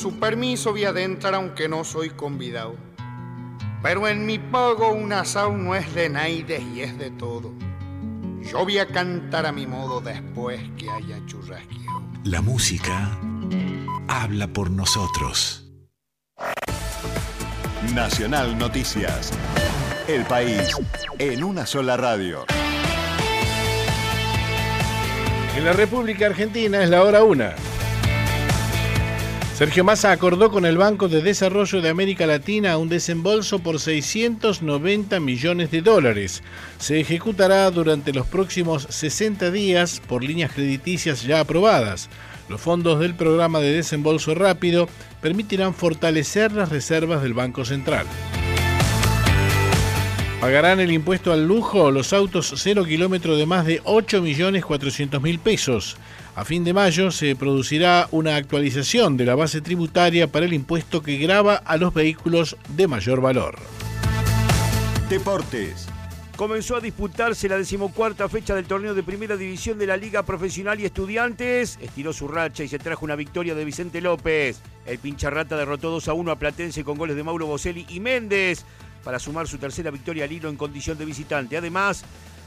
Su 0.00 0.18
permiso 0.18 0.70
voy 0.70 0.86
a 0.86 0.88
adentrar 0.88 1.34
aunque 1.34 1.68
no 1.68 1.84
soy 1.84 2.08
convidado. 2.08 2.74
Pero 3.82 4.08
en 4.08 4.24
mi 4.24 4.38
pago 4.38 4.92
un 4.92 5.12
asado 5.12 5.52
no 5.52 5.74
es 5.74 5.94
de 5.94 6.08
naides 6.08 6.62
y 6.74 6.80
es 6.80 6.96
de 6.96 7.10
todo. 7.10 7.52
Yo 8.40 8.64
voy 8.64 8.78
a 8.78 8.86
cantar 8.86 9.44
a 9.44 9.52
mi 9.52 9.66
modo 9.66 10.00
después 10.00 10.58
que 10.78 10.90
haya 10.90 11.20
churrasqueado. 11.26 12.02
La 12.24 12.40
música 12.40 13.18
habla 14.08 14.46
por 14.48 14.70
nosotros. 14.70 15.70
Nacional 17.94 18.56
Noticias. 18.56 19.32
El 20.08 20.24
país 20.24 20.74
en 21.18 21.44
una 21.44 21.66
sola 21.66 21.98
radio. 21.98 22.46
En 25.54 25.64
la 25.64 25.74
República 25.74 26.24
Argentina 26.24 26.82
es 26.82 26.88
la 26.88 27.02
hora 27.02 27.22
una. 27.22 27.54
Sergio 29.60 29.84
Massa 29.84 30.10
acordó 30.10 30.50
con 30.50 30.64
el 30.64 30.78
Banco 30.78 31.06
de 31.06 31.20
Desarrollo 31.20 31.82
de 31.82 31.90
América 31.90 32.26
Latina 32.26 32.78
un 32.78 32.88
desembolso 32.88 33.58
por 33.58 33.78
690 33.78 35.20
millones 35.20 35.70
de 35.70 35.82
dólares. 35.82 36.42
Se 36.78 36.98
ejecutará 36.98 37.70
durante 37.70 38.14
los 38.14 38.26
próximos 38.26 38.86
60 38.88 39.50
días 39.50 40.00
por 40.08 40.24
líneas 40.24 40.54
crediticias 40.54 41.24
ya 41.24 41.40
aprobadas. 41.40 42.08
Los 42.48 42.62
fondos 42.62 43.00
del 43.00 43.14
programa 43.14 43.60
de 43.60 43.72
desembolso 43.72 44.34
rápido 44.34 44.88
permitirán 45.20 45.74
fortalecer 45.74 46.52
las 46.52 46.70
reservas 46.70 47.20
del 47.20 47.34
Banco 47.34 47.66
Central. 47.66 48.06
Pagarán 50.40 50.80
el 50.80 50.90
impuesto 50.90 51.34
al 51.34 51.46
lujo 51.46 51.90
los 51.90 52.14
autos 52.14 52.54
cero 52.56 52.86
kilómetro 52.86 53.36
de 53.36 53.44
más 53.44 53.66
de 53.66 53.82
8.400.000 53.82 55.38
pesos. 55.38 55.98
A 56.34 56.46
fin 56.46 56.64
de 56.64 56.72
mayo 56.72 57.10
se 57.10 57.36
producirá 57.36 58.08
una 58.10 58.36
actualización 58.36 59.18
de 59.18 59.26
la 59.26 59.34
base 59.34 59.60
tributaria 59.60 60.28
para 60.28 60.46
el 60.46 60.54
impuesto 60.54 61.02
que 61.02 61.18
grava 61.18 61.56
a 61.56 61.76
los 61.76 61.92
vehículos 61.92 62.56
de 62.70 62.88
mayor 62.88 63.20
valor. 63.20 63.58
Deportes. 65.10 65.86
Comenzó 66.36 66.76
a 66.76 66.80
disputarse 66.80 67.46
la 67.46 67.58
decimocuarta 67.58 68.26
fecha 68.30 68.54
del 68.54 68.64
torneo 68.64 68.94
de 68.94 69.02
primera 69.02 69.36
división 69.36 69.78
de 69.78 69.88
la 69.88 69.98
Liga 69.98 70.22
Profesional 70.22 70.80
y 70.80 70.86
Estudiantes. 70.86 71.78
Estiró 71.82 72.14
su 72.14 72.28
racha 72.28 72.64
y 72.64 72.68
se 72.68 72.78
trajo 72.78 73.04
una 73.04 73.14
victoria 73.14 73.54
de 73.54 73.66
Vicente 73.66 74.00
López. 74.00 74.62
El 74.86 74.98
pincharrata 74.98 75.58
derrotó 75.58 75.90
2 75.90 76.08
a 76.08 76.14
1 76.14 76.30
a 76.30 76.38
Platense 76.38 76.82
con 76.82 76.96
goles 76.96 77.16
de 77.16 77.24
Mauro 77.24 77.44
Boselli 77.44 77.84
y 77.90 78.00
Méndez 78.00 78.64
para 79.04 79.18
sumar 79.18 79.48
su 79.48 79.58
tercera 79.58 79.90
victoria 79.90 80.24
al 80.24 80.32
hilo 80.32 80.48
en 80.48 80.56
condición 80.56 80.98
de 80.98 81.04
visitante. 81.04 81.56
Además, 81.56 82.04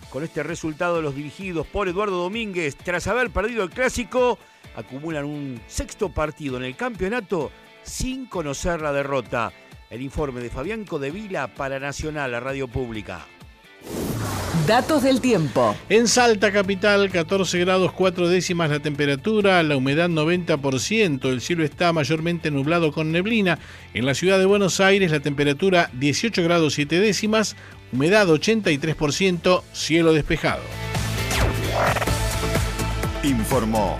con 0.09 0.23
este 0.23 0.43
resultado, 0.43 1.01
los 1.01 1.15
dirigidos 1.15 1.65
por 1.67 1.87
Eduardo 1.87 2.21
Domínguez, 2.21 2.75
tras 2.75 3.07
haber 3.07 3.31
perdido 3.31 3.63
el 3.63 3.69
clásico, 3.69 4.37
acumulan 4.75 5.25
un 5.25 5.61
sexto 5.67 6.09
partido 6.09 6.57
en 6.57 6.63
el 6.63 6.75
campeonato 6.75 7.51
sin 7.83 8.27
conocer 8.27 8.81
la 8.81 8.93
derrota. 8.93 9.51
El 9.89 10.01
informe 10.01 10.41
de 10.41 10.49
Fabián 10.49 10.85
Codevila 10.85 11.53
para 11.53 11.79
Nacional, 11.79 12.31
la 12.31 12.39
radio 12.39 12.67
pública. 12.67 13.25
Datos 14.67 15.03
del 15.03 15.19
tiempo. 15.19 15.75
En 15.89 16.07
Salta 16.07 16.53
Capital, 16.53 17.11
14 17.11 17.59
grados 17.59 17.91
4 17.91 18.29
décimas 18.29 18.69
la 18.69 18.79
temperatura, 18.79 19.61
la 19.61 19.75
humedad 19.75 20.07
90%, 20.09 21.29
el 21.29 21.41
cielo 21.41 21.65
está 21.65 21.91
mayormente 21.91 22.49
nublado 22.49 22.93
con 22.93 23.11
neblina. 23.11 23.59
En 23.93 24.05
la 24.05 24.13
ciudad 24.13 24.39
de 24.39 24.45
Buenos 24.45 24.79
Aires, 24.79 25.11
la 25.11 25.19
temperatura 25.19 25.89
18 25.93 26.41
grados 26.43 26.75
7 26.75 27.01
décimas, 27.01 27.57
humedad 27.91 28.25
83%, 28.27 29.63
cielo 29.73 30.13
despejado. 30.13 30.61
Informó 33.23 33.97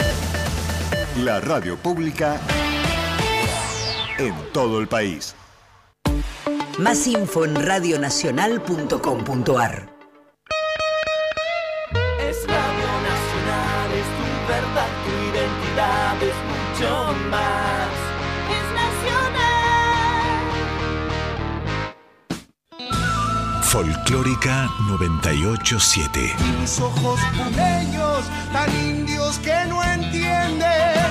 la 1.17 1.41
radio 1.41 1.75
pública 1.77 2.39
en 4.17 4.33
todo 4.53 4.79
el 4.79 4.87
país. 4.87 5.35
Más 6.79 7.05
info 7.05 7.45
en 7.45 7.53
radionacional.com.ar. 7.55 9.92
Folclórica 23.73 24.69
987. 24.87 26.35
Mis 26.61 26.79
ojos 26.79 27.19
puneños, 27.35 28.23
tan 28.51 28.69
indios 28.79 29.39
que 29.39 29.65
no 29.67 29.83
entienden. 29.83 31.09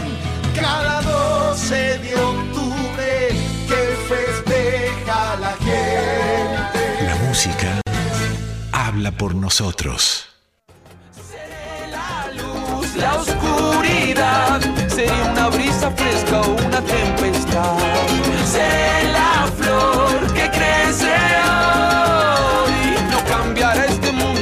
Cada 0.55 1.03
12 1.03 1.75
de 1.99 2.15
octubre 2.15 3.29
que 3.67 3.83
festeja 4.09 5.35
la 5.41 5.55
gente. 5.55 7.05
La 7.05 7.17
música 7.27 7.81
habla 8.71 9.11
por 9.11 9.35
nosotros. 9.35 10.29
Luz, 12.37 12.95
la 12.95 13.15
oscuridad, 13.17 14.61
sería 14.87 15.33
una 15.33 15.49
brisa 15.49 15.91
fresca 15.91 16.41
o 16.43 16.53
una 16.53 16.81
tempestad. 16.81 17.77
Sé 18.47 19.11
la 19.13 19.22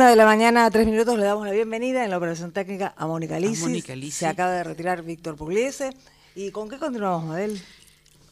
Una 0.00 0.08
de 0.08 0.16
la 0.16 0.24
mañana 0.24 0.64
a 0.64 0.70
tres 0.70 0.86
minutos 0.86 1.18
le 1.18 1.26
damos 1.26 1.46
la 1.46 1.52
bienvenida 1.52 2.02
en 2.02 2.08
la 2.08 2.16
operación 2.16 2.52
técnica 2.52 2.94
a 2.96 3.06
Mónica 3.06 3.38
Lisis. 3.38 4.14
Se 4.14 4.26
acaba 4.26 4.50
de 4.50 4.64
retirar 4.64 5.02
Víctor 5.02 5.36
Pugliese. 5.36 5.94
¿Y 6.34 6.52
con 6.52 6.70
qué 6.70 6.78
continuamos, 6.78 7.26
Mabel? 7.26 7.62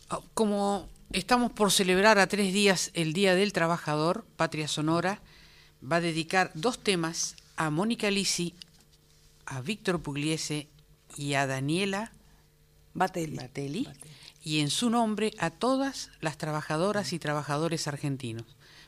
Ah, 0.08 0.20
Como 0.32 0.88
estamos 1.12 1.52
por 1.52 1.70
celebrar 1.70 2.18
a 2.18 2.26
tres 2.26 2.54
días 2.54 2.90
el 2.94 3.12
Día 3.12 3.34
del 3.34 3.52
Trabajador, 3.52 4.24
Patria 4.38 4.66
Sonora 4.66 5.20
va 5.84 5.96
a 5.96 6.00
dedicar 6.00 6.52
dos 6.54 6.78
temas 6.78 7.36
a 7.58 7.68
Mónica 7.68 8.10
Lisi, 8.10 8.54
a 9.44 9.60
Víctor 9.60 10.00
Pugliese 10.00 10.68
y 11.18 11.34
a 11.34 11.46
Daniela 11.46 12.12
Batelli. 12.94 13.86
y 14.42 14.60
en 14.60 14.70
su 14.70 14.88
nombre 14.88 15.34
a 15.38 15.50
todas 15.50 16.12
las 16.22 16.38
trabajadoras 16.38 17.12
y 17.12 17.18
trabajadores 17.18 17.86
argentinos. 17.88 18.46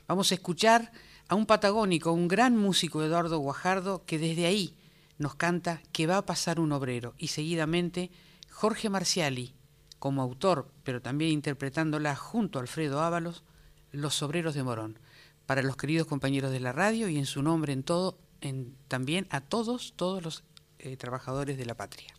Vamos 0.08 0.32
a 0.32 0.34
escuchar 0.34 0.92
a 1.30 1.36
un 1.36 1.46
patagónico, 1.46 2.12
un 2.12 2.26
gran 2.26 2.56
músico 2.56 3.04
Eduardo 3.04 3.38
Guajardo, 3.38 4.04
que 4.04 4.18
desde 4.18 4.46
ahí 4.46 4.74
nos 5.16 5.36
canta 5.36 5.80
que 5.92 6.08
va 6.08 6.16
a 6.16 6.26
pasar 6.26 6.58
un 6.58 6.72
obrero 6.72 7.14
y 7.18 7.28
seguidamente 7.28 8.10
Jorge 8.50 8.90
Marciali, 8.90 9.54
como 10.00 10.22
autor, 10.22 10.72
pero 10.82 11.00
también 11.00 11.30
interpretándola 11.30 12.16
junto 12.16 12.58
a 12.58 12.62
Alfredo 12.62 13.00
Ábalos, 13.00 13.44
Los 13.92 14.20
Obreros 14.24 14.54
de 14.54 14.64
Morón, 14.64 14.98
para 15.46 15.62
los 15.62 15.76
queridos 15.76 16.08
compañeros 16.08 16.50
de 16.50 16.58
la 16.58 16.72
radio 16.72 17.08
y 17.08 17.16
en 17.16 17.26
su 17.26 17.44
nombre 17.44 17.74
en 17.74 17.84
todo, 17.84 18.18
en, 18.40 18.74
también 18.88 19.28
a 19.30 19.40
todos, 19.40 19.94
todos 19.94 20.24
los 20.24 20.42
eh, 20.80 20.96
trabajadores 20.96 21.56
de 21.56 21.64
la 21.64 21.76
patria. 21.76 22.12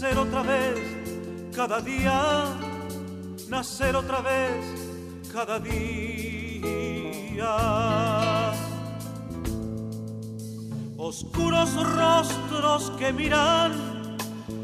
Nacer 0.00 0.16
otra 0.16 0.42
vez 0.42 0.78
cada 1.54 1.78
día, 1.82 2.56
nacer 3.50 3.94
otra 3.94 4.22
vez 4.22 4.64
cada 5.30 5.60
día. 5.60 6.64
Oscuros 10.96 11.74
rostros 11.74 12.92
que 12.98 13.12
miran 13.12 14.16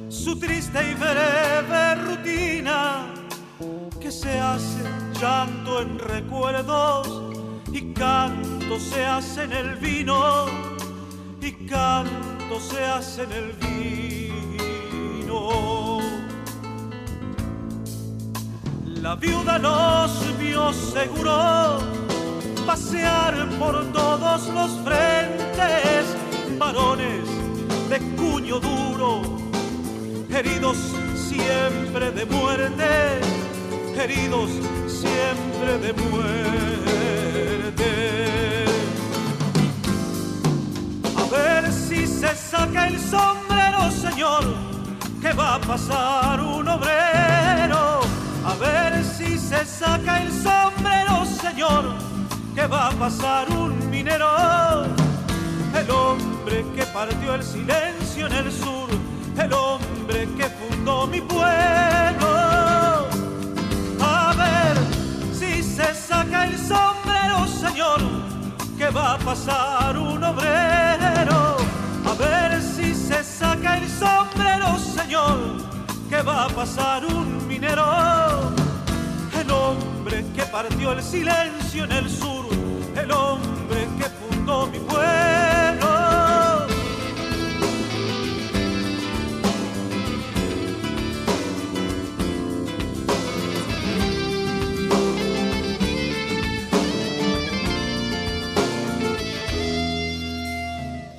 su 0.08 0.38
triste 0.38 0.90
y 0.90 0.94
breve 0.94 1.94
rutina 1.96 3.12
que 4.00 4.10
se 4.10 4.38
hace 4.40 4.84
llanto 5.20 5.82
en 5.82 5.98
recuerdos 5.98 7.34
y 7.72 7.92
canto 7.92 8.80
se 8.80 9.04
hace 9.04 9.42
en 9.42 9.52
el 9.52 9.76
vino 9.76 10.46
y 11.42 11.52
canto 11.66 12.58
se 12.58 12.82
hace 12.82 13.24
en 13.24 13.32
el 13.32 13.52
vino. 13.52 14.25
La 19.06 19.14
viuda 19.14 19.56
nos 19.56 20.10
vio 20.36 20.72
seguro 20.72 21.78
pasear 22.66 23.48
por 23.56 23.92
todos 23.92 24.48
los 24.48 24.70
frentes, 24.84 26.06
varones 26.58 27.24
de 27.88 28.00
cuño 28.16 28.58
duro, 28.58 29.22
heridos 30.28 30.76
siempre 31.14 32.10
de 32.10 32.26
muerte, 32.26 33.20
heridos 33.96 34.50
siempre 34.88 35.78
de 35.78 35.92
muerte. 35.92 36.24
A 41.16 41.24
ver 41.30 41.72
si 41.72 42.08
se 42.08 42.34
saca 42.34 42.88
el 42.88 42.98
sombrero, 42.98 43.88
señor, 43.88 44.42
que 45.22 45.32
va 45.32 45.54
a 45.54 45.60
pasar 45.60 46.40
un 46.40 46.66
obrero. 46.66 47.95
A 48.46 48.54
ver 48.54 49.04
si 49.04 49.36
se 49.38 49.66
saca 49.66 50.22
el 50.22 50.30
sombrero, 50.30 51.24
señor, 51.24 51.96
que 52.54 52.64
va 52.68 52.90
a 52.90 52.90
pasar 52.92 53.50
un 53.50 53.90
minero. 53.90 54.84
El 55.74 55.90
hombre 55.90 56.64
que 56.76 56.84
partió 56.86 57.34
el 57.34 57.42
silencio 57.42 58.28
en 58.28 58.32
el 58.32 58.52
sur, 58.52 58.88
el 59.36 59.52
hombre 59.52 60.28
que 60.36 60.44
fundó 60.44 61.08
mi 61.08 61.20
pueblo. 61.20 61.48
A 64.00 64.32
ver 64.38 64.76
si 65.34 65.60
se 65.60 65.92
saca 65.92 66.44
el 66.44 66.56
sombrero, 66.56 67.48
señor, 67.48 68.00
que 68.78 68.88
va 68.90 69.14
a 69.14 69.18
pasar 69.18 69.98
un 69.98 70.22
obrero. 70.22 71.56
A 72.08 72.14
ver 72.16 72.62
si 72.62 72.94
se 72.94 73.24
saca 73.24 73.78
el 73.78 73.88
sombrero, 73.88 74.78
señor, 74.78 75.75
que 76.16 76.22
va 76.22 76.44
a 76.44 76.48
pasar 76.48 77.04
un 77.04 77.46
minero. 77.46 77.84
El 79.38 79.50
hombre 79.50 80.24
que 80.34 80.42
partió 80.44 80.92
el 80.92 81.02
silencio 81.02 81.84
en 81.84 81.92
el 81.92 82.08
sur, 82.08 82.46
el 83.02 83.10
hombre 83.10 83.86
que 83.98 84.04
fundó 84.18 84.66
mi 84.68 84.78
pueblo. 84.78 85.86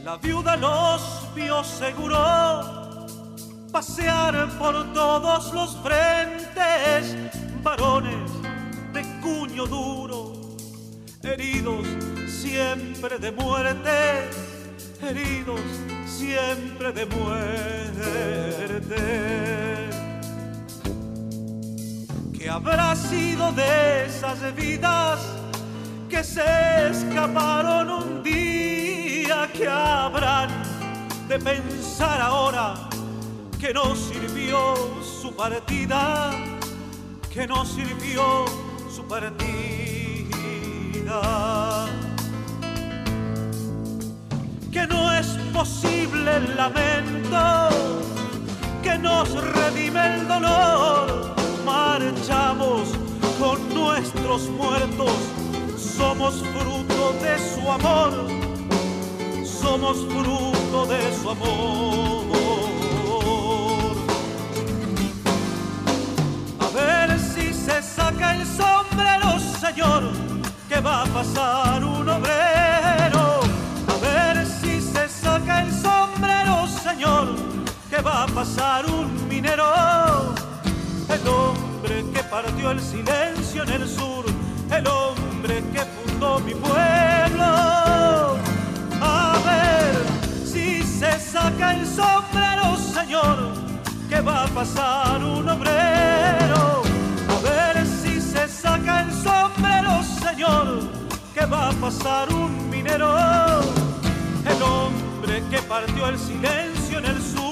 La 0.04 0.18
viuda 0.18 0.56
los 0.58 1.02
vio 1.36 1.64
seguro 1.64 2.77
pasear 3.78 4.50
por 4.58 4.92
todos 4.92 5.54
los 5.54 5.78
frentes, 5.84 7.16
varones 7.62 8.32
de 8.92 9.04
cuño 9.22 9.68
duro, 9.68 10.34
heridos 11.22 11.86
siempre 12.28 13.20
de 13.20 13.32
muerte, 13.32 14.30
heridos 15.00 15.62
siempre 16.08 16.92
de 16.92 17.06
muerte. 17.06 18.96
¿Qué 22.36 22.50
habrá 22.50 22.96
sido 22.96 23.52
de 23.52 24.08
esas 24.08 24.56
vidas 24.56 25.20
que 26.10 26.24
se 26.24 26.90
escaparon 26.90 27.92
un 27.92 28.24
día? 28.24 29.48
¿Qué 29.54 29.68
habrán 29.68 30.50
de 31.28 31.38
pensar 31.38 32.20
ahora 32.20 32.87
que 33.60 33.74
no 33.74 33.96
sirvió 33.96 34.76
su 35.04 35.36
partida? 35.36 36.32
Que 37.34 37.48
no 37.48 37.66
sirvió 37.66 38.46
su 38.94 39.04
partida. 39.04 39.48
Que 44.72 44.86
no 44.88 45.12
es 45.14 45.28
posible 45.54 46.38
el 46.38 46.56
lamento 46.56 47.70
que 48.84 48.98
nos 48.98 49.30
redime 49.54 50.16
el 50.16 50.28
dolor. 50.28 51.36
Marchamos 51.66 52.90
con 53.40 53.74
nuestros 53.74 54.50
muertos, 54.50 55.12
somos 55.78 56.44
fruto 56.54 57.14
de 57.22 57.38
su 57.40 57.72
amor, 57.72 58.14
somos 59.44 59.98
fruto 60.06 60.86
de 60.86 61.14
su 61.22 61.30
amor. 61.30 62.37
Saca 67.82 68.36
el 68.36 68.46
sombrero, 68.46 69.40
señor, 69.40 70.04
que 70.68 70.80
va 70.80 71.04
a 71.04 71.06
pasar 71.06 71.84
un 71.84 72.10
obrero. 72.10 73.42
A 73.88 73.98
ver 74.02 74.46
si 74.46 74.82
se 74.82 75.08
saca 75.08 75.62
el 75.62 75.72
sombrero, 75.72 76.68
señor, 76.68 77.36
que 77.90 78.02
va 78.02 78.24
a 78.24 78.28
pasar 78.28 78.86
un 78.86 79.28
minero. 79.28 80.34
El 81.10 81.28
hombre 81.28 82.06
que 82.14 82.24
partió 82.24 82.72
el 82.72 82.82
silencio 82.82 83.64
en 83.64 83.70
el 83.70 83.88
sur, 83.88 84.26
el 84.72 84.88
hombre 84.88 85.64
que 85.74 85.82
fundó 85.82 86.40
mi 86.40 86.54
pueblo. 86.56 88.38
A 89.02 89.36
ver 89.46 89.94
si 90.46 90.84
se 90.84 91.20
saca 91.20 91.76
el 91.76 91.86
sombrero, 91.86 92.76
señor, 92.78 93.54
que 94.10 94.20
va 94.22 94.46
a 94.46 94.48
pasar 94.48 95.24
un 95.24 95.48
obrero. 95.48 96.87
Señor, 100.38 100.82
que 101.34 101.46
va 101.46 101.70
a 101.70 101.72
pasar 101.74 102.32
un 102.32 102.70
minero. 102.70 103.12
El 104.46 104.62
hombre 104.62 105.44
que 105.50 105.58
partió 105.64 106.10
el 106.10 106.20
silencio 106.20 107.00
en 107.00 107.06
el 107.06 107.22
sur 107.22 107.48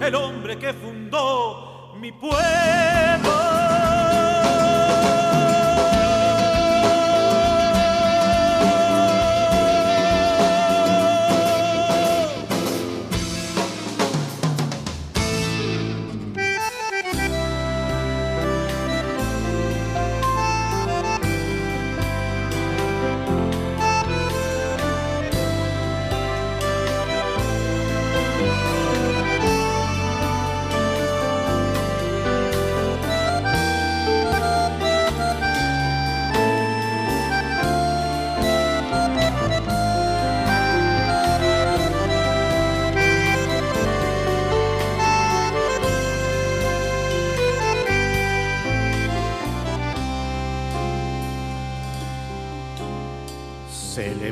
el 0.00 0.14
hombre 0.14 0.58
que 0.58 0.72
fundó 0.72 1.94
mi 2.00 2.10
pueblo. 2.10 3.49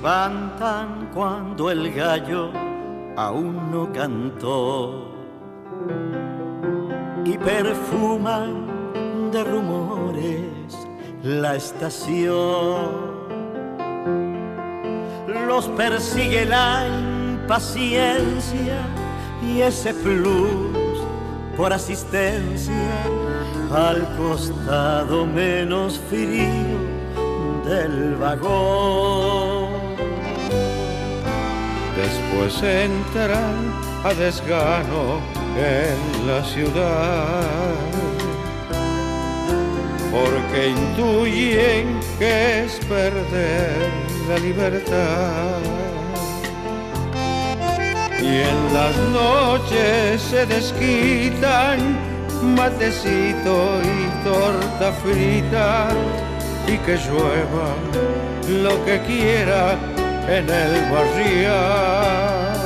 Levantan 0.09 1.11
cuando 1.13 1.71
el 1.71 1.93
gallo 1.93 2.51
aún 3.15 3.71
no 3.71 3.93
cantó 3.93 5.13
y 7.27 7.37
perfuman 7.37 9.31
de 9.31 9.45
rumores 9.45 10.79
la 11.23 11.57
estación. 11.57 13.19
Los 15.47 15.69
persigue 15.77 16.47
la 16.47 16.87
impaciencia 16.89 18.81
y 19.47 19.61
ese 19.61 19.93
plus 19.93 21.03
por 21.55 21.71
asistencia 21.71 23.03
al 23.75 24.09
costado 24.17 25.27
menos 25.27 26.01
frío 26.09 26.79
del 27.67 28.17
vagón. 28.17 29.48
Después 31.99 32.63
entran 32.63 33.57
a 34.05 34.15
desgano 34.15 35.21
en 35.57 36.27
la 36.29 36.45
ciudad, 36.45 37.75
porque 40.13 40.69
intuyen 40.69 41.99
que 42.19 42.65
es 42.65 42.79
perder 42.87 43.91
la 44.29 44.39
libertad. 44.39 45.61
Y 48.21 48.43
en 48.53 48.59
las 48.75 48.97
noches 49.21 50.23
se 50.23 50.47
desquitan 50.47 51.79
matecito 52.55 53.55
y 53.83 54.25
torta 54.25 54.93
frita 55.03 55.89
y 56.67 56.77
que 56.79 56.97
llueva 56.97 57.69
lo 58.63 58.85
que 58.85 59.01
quiera 59.03 59.79
en 60.29 60.49
el 60.49 60.73
barrial. 60.93 62.59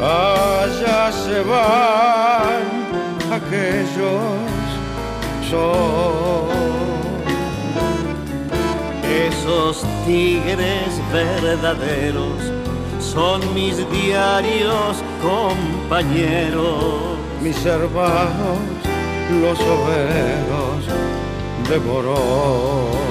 Allá 0.00 1.12
se 1.12 1.40
van 1.42 2.64
aquellos 3.32 4.46
son 5.50 6.48
esos 9.28 9.84
tigres 10.04 10.90
verdaderos 11.12 12.40
son 13.00 13.40
mis 13.54 13.76
diarios 13.90 15.02
compañeros 15.22 17.16
mis 17.46 17.64
hermanos, 17.64 18.58
los 19.40 19.60
obreros 19.60 20.84
de 21.68 21.78
Morón. 21.78 23.05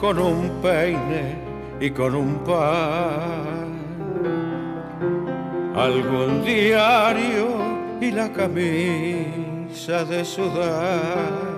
Con 0.00 0.18
un 0.18 0.48
peine 0.62 1.36
y 1.80 1.90
con 1.90 2.14
un 2.14 2.38
pan, 2.44 3.74
algún 5.76 6.42
diario 6.44 7.48
y 8.00 8.12
la 8.12 8.32
camisa 8.32 10.04
de 10.04 10.24
sudar 10.24 11.48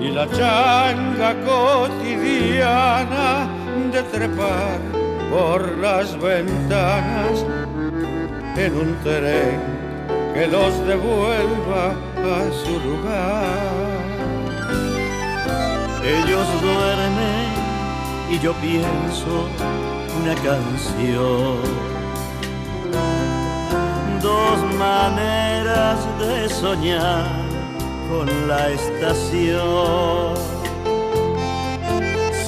y 0.00 0.10
la 0.10 0.30
changa 0.30 1.34
cotidiana 1.44 3.48
de 3.92 4.02
trepar 4.04 4.78
por 5.30 5.78
las 5.78 6.16
ventanas 6.20 7.44
en 8.56 8.76
un 8.76 8.96
tren 9.02 9.60
que 10.34 10.46
los 10.46 10.86
devuelva 10.86 11.96
a 12.16 12.52
su 12.64 12.78
lugar. 12.88 13.81
Ellos 16.04 16.46
duermen 16.60 17.48
y 18.30 18.38
yo 18.38 18.52
pienso 18.54 19.48
una 20.20 20.34
canción. 20.34 21.60
Dos 24.20 24.74
maneras 24.78 25.98
de 26.18 26.48
soñar 26.48 27.26
con 28.08 28.48
la 28.48 28.68
estación 28.70 30.52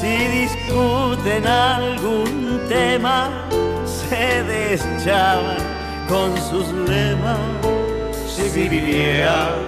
si 0.05 0.16
discuten 0.26 1.47
algún 1.47 2.60
tema, 2.68 3.31
se 3.86 4.43
deschaban 4.44 5.56
con 6.10 6.36
sus 6.36 6.68
lemas. 6.86 7.39
Si 8.26 8.51
vivieran, 8.51 9.64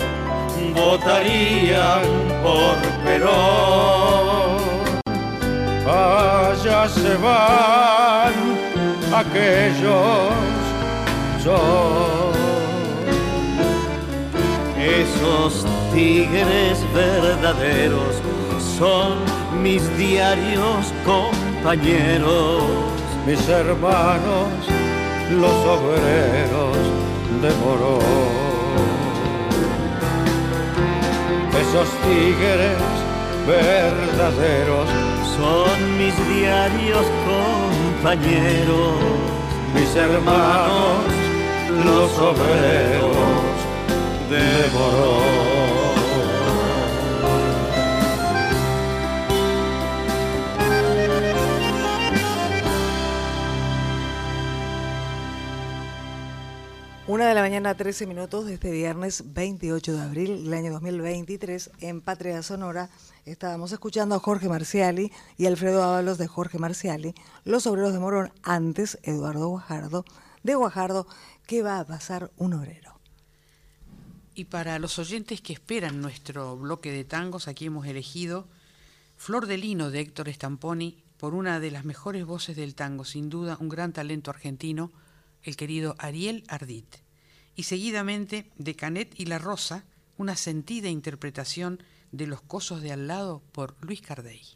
votarían 0.76 2.02
por 2.42 2.76
Perón. 3.04 4.56
Allá 5.86 6.88
se 6.88 7.14
van 7.16 8.34
aquellos 9.14 10.32
son 11.42 12.36
esos 14.86 15.64
tigres 15.92 16.78
verdaderos 16.92 18.14
son 18.78 19.14
mis 19.62 19.82
diarios 19.96 20.92
compañeros, 21.04 22.62
mis 23.26 23.48
hermanos, 23.48 24.48
los 25.30 25.54
obreros 25.64 26.76
de 27.42 27.50
Morón. 27.64 28.45
Esos 31.76 31.90
tigres 32.08 32.78
verdaderos 33.46 34.88
son 35.36 35.98
mis 35.98 36.14
diarios 36.26 37.04
compañeros, 38.00 38.94
mis 39.74 39.94
hermanos, 39.94 41.04
los 41.84 42.18
obreros 42.18 43.16
de 44.30 44.70
Morón. 44.72 45.45
Una 57.16 57.28
de 57.28 57.34
la 57.34 57.40
mañana, 57.40 57.74
13 57.74 58.06
minutos 58.06 58.44
de 58.44 58.52
este 58.52 58.70
viernes 58.70 59.32
28 59.32 59.94
de 59.94 60.02
abril 60.02 60.44
del 60.44 60.52
año 60.52 60.70
2023, 60.72 61.70
en 61.80 62.02
Patria 62.02 62.42
Sonora, 62.42 62.90
estábamos 63.24 63.72
escuchando 63.72 64.14
a 64.14 64.18
Jorge 64.18 64.50
Marciali 64.50 65.10
y 65.38 65.46
Alfredo 65.46 65.82
Ábalos 65.82 66.18
de 66.18 66.26
Jorge 66.26 66.58
Marciali, 66.58 67.14
Los 67.42 67.66
Obreros 67.66 67.94
de 67.94 68.00
Morón, 68.00 68.32
antes 68.42 68.98
Eduardo 69.02 69.48
Guajardo, 69.48 70.04
de 70.42 70.56
Guajardo, 70.56 71.06
¿qué 71.46 71.62
va 71.62 71.78
a 71.78 71.86
pasar 71.86 72.32
un 72.36 72.52
obrero? 72.52 73.00
Y 74.34 74.44
para 74.44 74.78
los 74.78 74.98
oyentes 74.98 75.40
que 75.40 75.54
esperan 75.54 76.02
nuestro 76.02 76.54
bloque 76.58 76.92
de 76.92 77.04
tangos, 77.04 77.48
aquí 77.48 77.64
hemos 77.64 77.86
elegido 77.86 78.46
Flor 79.16 79.46
de 79.46 79.56
Lino 79.56 79.90
de 79.90 80.00
Héctor 80.00 80.28
Stamponi 80.28 81.02
por 81.16 81.32
una 81.32 81.60
de 81.60 81.70
las 81.70 81.86
mejores 81.86 82.26
voces 82.26 82.56
del 82.56 82.74
tango, 82.74 83.06
sin 83.06 83.30
duda 83.30 83.56
un 83.58 83.70
gran 83.70 83.94
talento 83.94 84.30
argentino, 84.30 84.92
el 85.44 85.56
querido 85.56 85.94
Ariel 85.98 86.44
Ardit, 86.48 87.05
y 87.56 87.64
seguidamente 87.64 88.50
de 88.56 88.76
Canet 88.76 89.18
y 89.18 89.26
la 89.26 89.38
Rosa, 89.38 89.84
una 90.18 90.36
sentida 90.36 90.88
interpretación 90.88 91.82
de 92.12 92.26
Los 92.26 92.42
Cosos 92.42 92.82
de 92.82 92.92
al 92.92 93.08
lado 93.08 93.42
por 93.52 93.76
Luis 93.80 94.02
Cardey. 94.02 94.55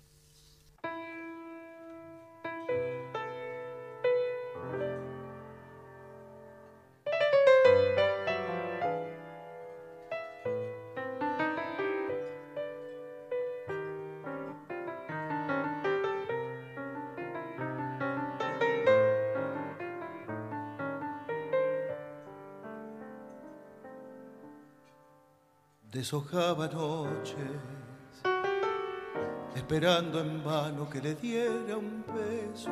Deshojaba 26.00 26.66
noches, 26.66 27.60
esperando 29.54 30.18
en 30.18 30.42
vano 30.42 30.88
que 30.88 30.98
le 30.98 31.14
diera 31.14 31.76
un 31.76 32.02
beso. 32.06 32.70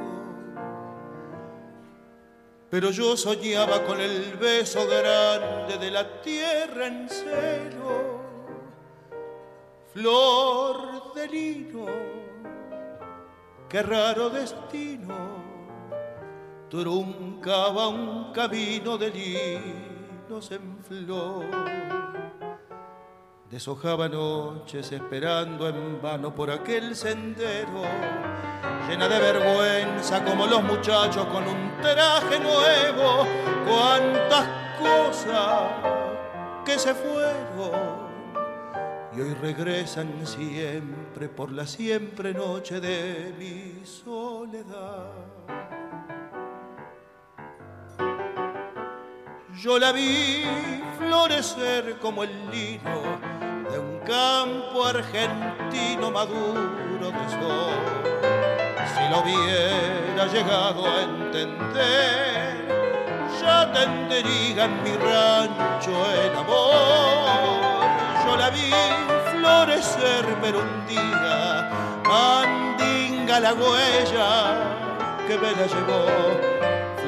Pero 2.70 2.90
yo 2.90 3.18
soñaba 3.18 3.84
con 3.84 4.00
el 4.00 4.32
beso 4.38 4.86
grande 4.86 5.76
de 5.76 5.90
la 5.90 6.22
tierra 6.22 6.86
en 6.86 7.06
celo, 7.06 8.20
flor 9.92 11.12
de 11.14 11.28
lino, 11.28 11.86
qué 13.68 13.82
raro 13.82 14.30
destino 14.30 15.18
truncaba 16.70 17.88
un 17.88 18.32
camino 18.32 18.96
de 18.96 19.10
linos 19.10 20.50
en 20.50 20.78
flor. 20.82 22.07
Deshojaba 23.50 24.08
noches 24.10 24.92
esperando 24.92 25.68
en 25.68 26.02
vano 26.02 26.34
por 26.34 26.50
aquel 26.50 26.94
sendero, 26.94 27.82
llena 28.86 29.08
de 29.08 29.18
vergüenza 29.18 30.22
como 30.22 30.46
los 30.46 30.62
muchachos 30.62 31.24
con 31.26 31.48
un 31.48 31.72
traje 31.80 32.38
nuevo. 32.38 33.26
Cuántas 33.66 34.46
cosas 34.78 35.62
que 36.66 36.78
se 36.78 36.94
fueron 36.94 38.08
y 39.16 39.20
hoy 39.22 39.34
regresan 39.34 40.26
siempre 40.26 41.30
por 41.30 41.50
la 41.50 41.66
siempre 41.66 42.34
noche 42.34 42.80
de 42.80 43.34
mi 43.38 43.84
soledad. 43.84 45.08
Yo 49.60 49.76
la 49.76 49.90
vi 49.90 50.44
florecer 50.98 51.98
como 51.98 52.22
el 52.22 52.30
lino 52.48 53.02
de 53.68 53.78
un 53.80 53.98
campo 54.06 54.86
argentino 54.86 56.12
maduro 56.12 57.10
de 57.10 57.28
sol. 57.28 57.74
Si 58.94 59.08
lo 59.10 59.18
hubiera 59.18 60.26
llegado 60.26 60.86
a 60.86 61.02
entender, 61.02 62.68
ya 63.40 63.72
tendría 63.72 64.66
en 64.66 64.82
mi 64.84 64.92
rancho 64.92 66.06
el 66.22 66.36
amor. 66.36 67.80
Yo 68.26 68.36
la 68.36 68.50
vi 68.50 68.70
florecer, 69.32 70.24
pero 70.40 70.60
un 70.60 70.86
día 70.86 71.68
mandinga 72.06 73.40
la 73.40 73.54
huella 73.54 75.26
que 75.26 75.36
me 75.36 75.50
la 75.50 75.66
llevó 75.66 76.57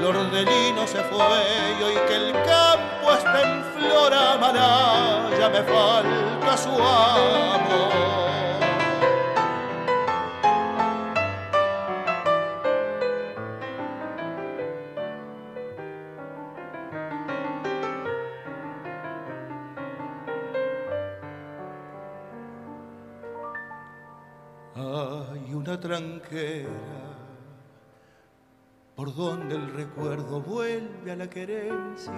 flor 0.01 0.31
de 0.31 0.44
lino 0.44 0.86
se 0.86 1.02
fue 1.05 1.43
y 1.78 1.82
hoy 1.82 1.94
que 2.09 2.16
el 2.16 2.32
campo 2.32 3.12
está 3.12 3.43
en 3.43 3.64
flor 3.74 4.14
amará, 4.14 5.28
ya 5.39 5.48
me 5.51 5.62
falta 5.62 6.56
su 6.56 6.70
amor. 6.70 7.90
Una 25.52 25.78
tranquera 25.78 27.09
por 29.01 29.14
donde 29.14 29.55
el 29.55 29.72
recuerdo 29.72 30.43
vuelve 30.43 31.10
a 31.10 31.16
la 31.16 31.31
querencia, 31.31 32.12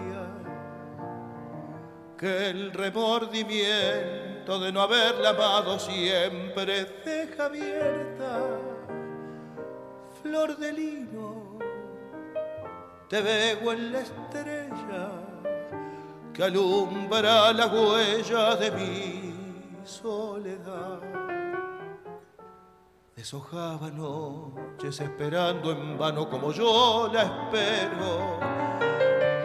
que 2.18 2.50
el 2.50 2.72
remordimiento 2.72 4.58
de 4.58 4.72
no 4.72 4.80
haberla 4.80 5.28
amado 5.28 5.78
siempre 5.78 6.84
deja 7.04 7.44
abierta. 7.44 8.58
Flor 10.24 10.56
de 10.56 10.72
lino, 10.72 11.60
te 13.08 13.22
veo 13.22 13.72
en 13.74 13.92
la 13.92 14.00
estrella 14.00 15.08
que 16.34 16.42
alumbra 16.42 17.52
la 17.52 17.68
huella 17.68 18.56
de 18.56 18.70
mi 18.72 19.84
soledad 19.84 21.11
deshojaba 23.16 23.90
noches 23.90 25.00
esperando 25.00 25.72
en 25.72 25.98
vano 25.98 26.28
como 26.28 26.52
yo 26.52 27.10
la 27.12 27.22
espero, 27.22 28.38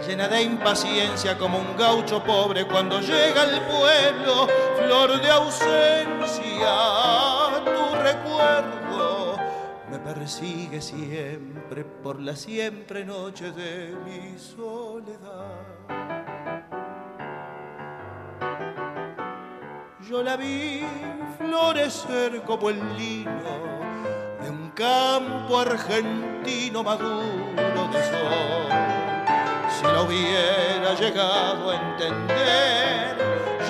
llena 0.08 0.28
de 0.28 0.44
impaciencia 0.44 1.38
como 1.38 1.60
un 1.60 1.76
gaucho 1.78 2.24
pobre 2.24 2.66
cuando 2.68 3.00
llega 3.00 3.42
al 3.42 3.62
pueblo, 3.68 4.48
flor 4.78 5.22
de 5.22 5.30
ausencia, 5.30 6.76
tu 7.66 7.96
recuerdo 7.96 8.88
me 9.90 10.00
persigue 10.00 10.82
siempre 10.82 11.84
por 11.86 12.20
la 12.20 12.36
siempre 12.36 13.06
noche 13.06 13.52
de 13.52 13.96
mi 14.06 14.38
soledad. 14.38 16.27
Yo 20.10 20.24
la 20.24 20.38
vi 20.38 20.86
florecer 21.38 22.42
como 22.44 22.70
el 22.70 22.80
lino 22.98 23.32
de 24.42 24.50
un 24.50 24.70
campo 24.70 25.60
argentino 25.60 26.82
maduro 26.82 27.90
de 27.92 28.04
sol. 28.04 28.70
Si 29.70 29.84
lo 29.84 30.04
hubiera 30.04 30.94
llegado 30.94 31.72
a 31.72 31.76
entender, 31.76 33.18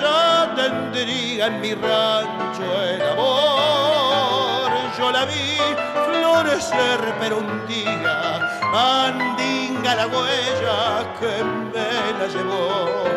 ya 0.00 0.54
tendría 0.54 1.46
en 1.46 1.60
mi 1.60 1.74
rancho 1.74 2.82
el 2.84 3.02
amor. 3.02 4.70
Yo 4.96 5.10
la 5.10 5.24
vi 5.24 5.58
florecer, 6.06 7.14
pero 7.18 7.38
un 7.38 7.66
día 7.66 8.60
mandinga 8.72 9.94
la 9.96 10.06
huella 10.06 11.14
que 11.18 11.42
me 11.42 12.18
la 12.18 12.26
llevó 12.28 13.08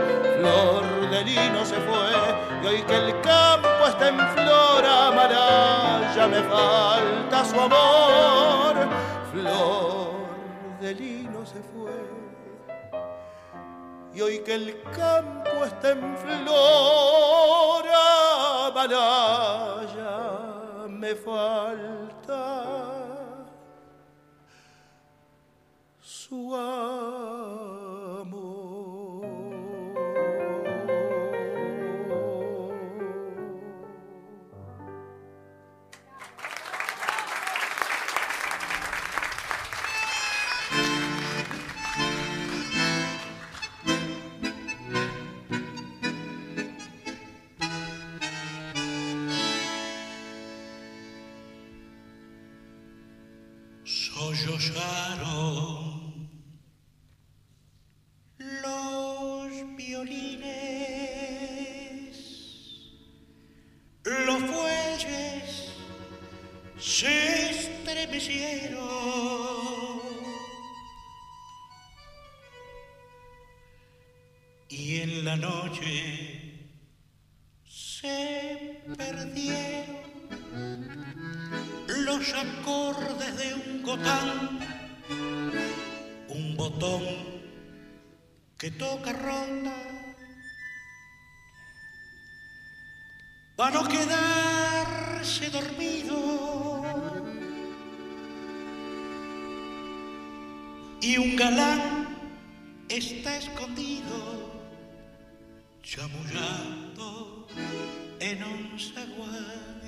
flor 0.41 1.09
de 1.11 1.23
lino 1.23 1.63
se 1.63 1.75
fue 1.75 2.50
y 2.61 2.67
hoy 2.67 2.81
que 2.83 2.95
el 2.95 3.21
campo 3.21 3.87
está 3.87 4.09
en 4.09 4.19
flor 4.19 4.85
amará 4.85 6.13
ya 6.15 6.27
me 6.27 6.41
falta 6.43 7.45
su 7.45 7.59
amor. 7.59 8.75
Flor 9.31 10.11
de 10.79 10.93
lino 10.93 11.45
se 11.45 11.61
fue 11.61 11.91
y 14.13 14.21
hoy 14.21 14.39
que 14.39 14.55
el 14.55 14.81
campo 14.95 15.63
está 15.63 15.91
en 15.91 16.17
flor 16.17 17.85
amará 18.67 19.85
ya 19.95 20.87
me 20.89 21.15
falta 21.15 22.55
su 26.01 26.55
amor 26.55 27.60
que 88.61 88.69
toca 88.69 89.11
ronda, 89.11 89.75
para 93.55 93.71
no 93.71 93.87
quedarse 93.87 95.49
dormido. 95.49 96.15
Y 101.01 101.17
un 101.17 101.35
galán 101.35 102.07
está 102.87 103.35
escondido, 103.37 104.15
chamullando 105.81 107.47
en 108.19 108.43
un 108.43 108.79
zaguán. 108.79 109.81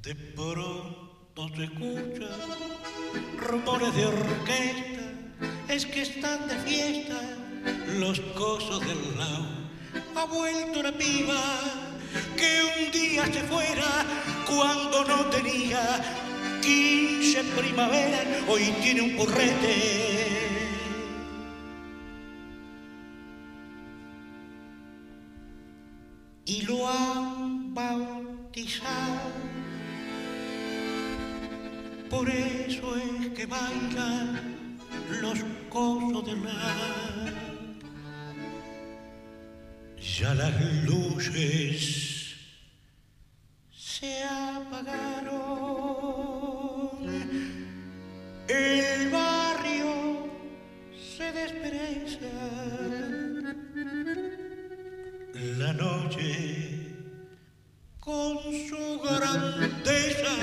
De 0.00 0.14
pronto 0.14 1.48
se 1.54 1.64
escuchan 1.64 2.40
rumores 3.36 3.94
de 3.94 4.06
orquesta, 4.06 5.06
es 5.68 5.84
que 5.84 6.00
están 6.00 6.48
de 6.48 6.56
fiesta 6.60 7.49
los 7.98 8.20
cosos 8.34 8.80
del 8.80 9.18
lado. 9.18 9.46
Ha 10.14 10.24
vuelto 10.26 10.80
una 10.80 10.92
piba 10.92 11.40
que 12.36 12.84
un 12.84 12.92
día 12.92 13.24
se 13.26 13.42
fuera 13.42 14.04
cuando 14.46 15.04
no 15.04 15.26
tenía 15.26 15.80
15 16.62 17.44
primaveras, 17.56 18.26
hoy 18.48 18.74
tiene 18.82 19.02
un 19.02 19.16
porrete. 19.16 20.08
Y 26.44 26.62
lo 26.62 26.88
han 26.88 27.74
bautizado. 27.74 29.30
Por 32.08 32.28
eso 32.28 32.96
es 32.96 33.28
que 33.30 33.46
bailan 33.46 34.76
los 35.20 35.38
cosos 35.68 36.26
de 36.26 36.36
la 36.36 37.39
ya 40.18 40.34
las 40.34 40.54
luces 40.84 42.34
se 43.70 44.24
apagaron. 44.24 45.30
El 48.48 49.10
barrio 49.10 50.28
se 51.16 51.32
despereza. 51.32 52.32
La 55.58 55.72
noche 55.72 56.94
con 58.00 58.38
su 58.68 59.00
grandeza. 59.00 60.34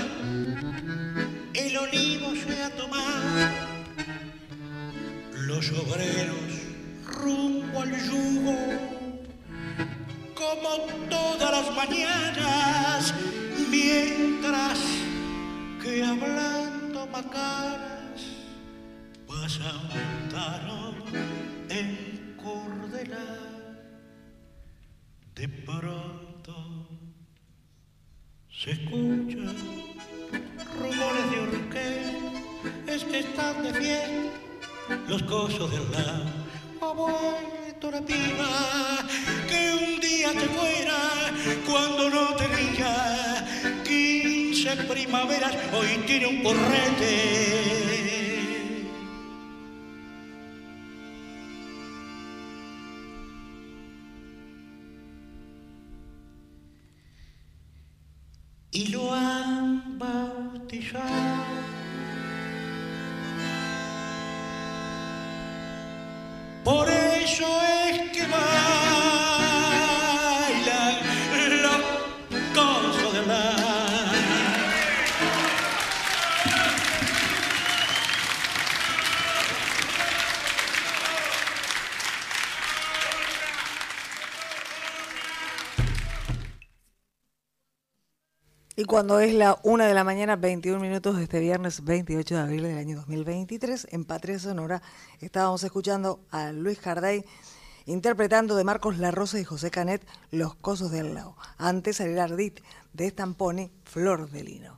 El 1.53 1.77
olivo 1.77 2.33
se 2.35 2.63
ha 2.63 2.69
tomado. 2.75 3.49
Los 5.33 5.71
obreros 5.71 6.51
rumbo 7.05 7.81
al 7.81 7.91
yugo 8.05 8.96
como 10.47 10.69
todas 11.09 11.51
las 11.51 11.75
mañanas, 11.75 13.13
mientras 13.69 14.79
que 15.81 16.03
hablando 16.03 17.07
macanas 17.07 18.21
pasan 19.27 19.79
ventanos 19.93 20.95
en 21.69 22.35
cordela. 22.41 23.25
De 25.35 25.49
pronto 25.49 26.55
se 28.49 28.71
escuchan 28.71 29.55
rumores 30.79 31.31
de 31.31 31.39
orquesta, 31.47 32.93
es 32.93 33.03
que 33.03 33.19
están 33.19 33.63
de 33.63 33.73
fiesta 33.73 34.37
los 35.07 35.23
cosos 35.23 35.69
del 35.71 35.91
lado. 35.91 36.25
Vuelto 36.95 37.66
que 37.79 39.73
un 39.73 39.99
día 39.99 40.31
te 40.31 40.47
fuera 40.47 40.97
cuando 41.65 42.09
no 42.09 42.35
tenía 42.35 43.45
15 43.83 44.75
primaveras, 44.87 45.55
hoy 45.73 46.03
tiene 46.07 46.27
un 46.27 46.41
porrete. 46.41 47.67
Y 58.71 58.87
lo 58.87 59.13
han 59.13 59.99
bautizado. 59.99 61.45
Por 66.63 66.96
eso 67.29 67.61
es 67.89 68.09
que 68.11 68.25
bailan 68.25 68.86
cuando 88.87 89.19
es 89.19 89.33
la 89.33 89.59
una 89.63 89.85
de 89.85 89.93
la 89.93 90.05
mañana, 90.05 90.37
21 90.37 90.79
minutos 90.79 91.17
de 91.17 91.23
este 91.23 91.41
viernes 91.41 91.83
28 91.83 92.35
de 92.35 92.41
abril 92.41 92.63
del 92.63 92.77
año 92.77 92.95
2023, 92.95 93.89
en 93.91 94.05
Patria 94.05 94.39
Sonora 94.39 94.81
estábamos 95.19 95.61
escuchando 95.63 96.21
a 96.31 96.53
Luis 96.53 96.79
Jarday 96.79 97.25
interpretando 97.85 98.55
de 98.55 98.63
Marcos 98.63 98.97
La 98.97 99.11
Rosa 99.11 99.39
y 99.41 99.43
José 99.43 99.71
Canet 99.71 100.07
Los 100.31 100.55
Cosos 100.55 100.89
del 100.89 101.13
Lao. 101.13 101.35
Antes 101.57 101.99
Ariel 101.99 102.19
Ardit 102.19 102.61
de 102.93 103.07
Estampone 103.07 103.71
Flor 103.83 104.29
de 104.31 104.43
Lino. 104.43 104.77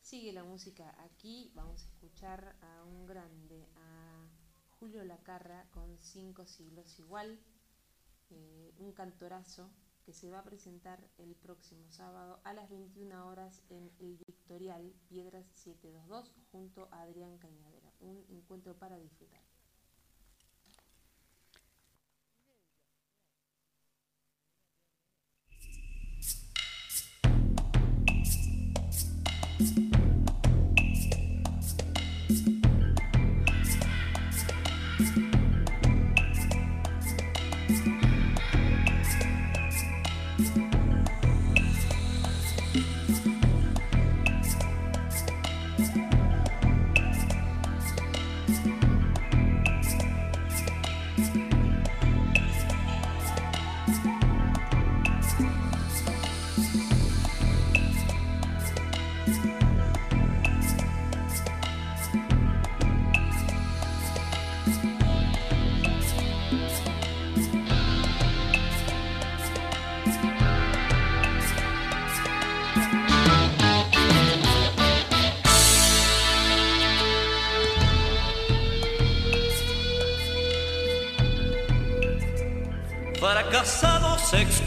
Sigue 0.00 0.32
la 0.32 0.44
música 0.44 0.94
aquí, 1.04 1.52
vamos 1.54 1.82
a 1.82 1.86
escuchar 1.88 2.56
a 2.62 2.84
un 2.84 3.06
grande, 3.06 3.68
a 3.76 4.26
Julio 4.80 5.04
Lacarra 5.04 5.66
con 5.72 5.98
cinco 6.00 6.46
siglos 6.46 6.98
igual, 6.98 7.38
eh, 8.30 8.72
un 8.78 8.92
cantorazo 8.92 9.68
se 10.12 10.30
va 10.30 10.40
a 10.40 10.44
presentar 10.44 11.00
el 11.18 11.34
próximo 11.34 11.90
sábado 11.90 12.40
a 12.44 12.52
las 12.52 12.68
21 12.68 13.26
horas 13.28 13.62
en 13.70 13.90
el 13.98 14.18
Victorial 14.26 14.92
Piedras 15.08 15.46
722 15.54 16.32
junto 16.50 16.88
a 16.92 17.02
Adrián 17.02 17.38
Cañadera. 17.38 17.92
Un 18.00 18.24
encuentro 18.28 18.74
para 18.74 18.98
disfrutar. 18.98 19.42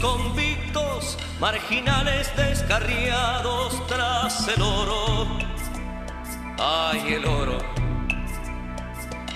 Exconvictos, 0.06 1.18
marginales 1.40 2.30
descarriados 2.36 3.86
tras 3.86 4.48
el 4.48 4.62
oro. 4.62 5.26
Ay, 6.58 7.14
el 7.14 7.24
oro. 7.24 7.58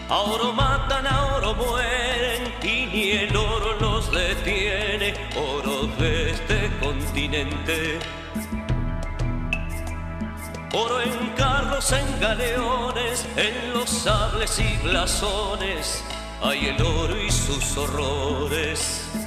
A 0.08 0.18
oro 0.18 0.52
matan, 0.52 1.06
a 1.06 1.36
oro 1.36 1.54
mueren 1.54 2.52
y 2.62 2.86
ni 2.86 3.10
el 3.12 3.36
oro 3.36 3.78
los 3.80 4.10
detiene. 4.12 5.14
Oro 5.36 5.86
de 5.98 6.30
este 6.30 6.70
continente. 6.80 7.98
Oro 10.72 11.00
en 11.00 11.30
carros, 11.36 11.92
en 11.92 12.20
galeones, 12.20 13.26
en 13.36 13.72
los 13.72 13.90
sables 13.90 14.58
y 14.60 14.76
blasones. 14.84 16.04
Hay 16.42 16.68
el 16.68 16.82
oro 16.82 17.16
y 17.16 17.30
sus 17.30 17.76
horrores. 17.76 19.19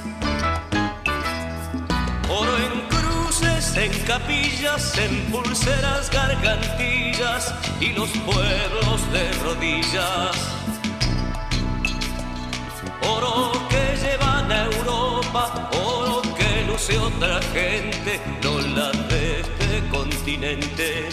Oro 2.36 2.56
en 2.58 2.80
cruces, 2.88 3.76
en 3.76 3.92
capillas, 4.04 4.98
en 4.98 5.24
pulseras, 5.30 6.10
gargantillas 6.10 7.54
y 7.80 7.92
los 7.92 8.08
pueblos 8.10 9.12
de 9.12 9.32
rodillas. 9.44 10.36
Oro 13.08 13.52
que 13.68 13.96
llevan 14.02 14.50
a 14.50 14.64
Europa, 14.64 15.70
oro 15.86 16.22
que 16.36 16.64
luce 16.66 16.98
otra 16.98 17.40
gente, 17.52 18.20
no 18.42 18.58
la 18.58 18.90
de 18.90 19.40
este 19.40 19.88
continente. 19.90 21.08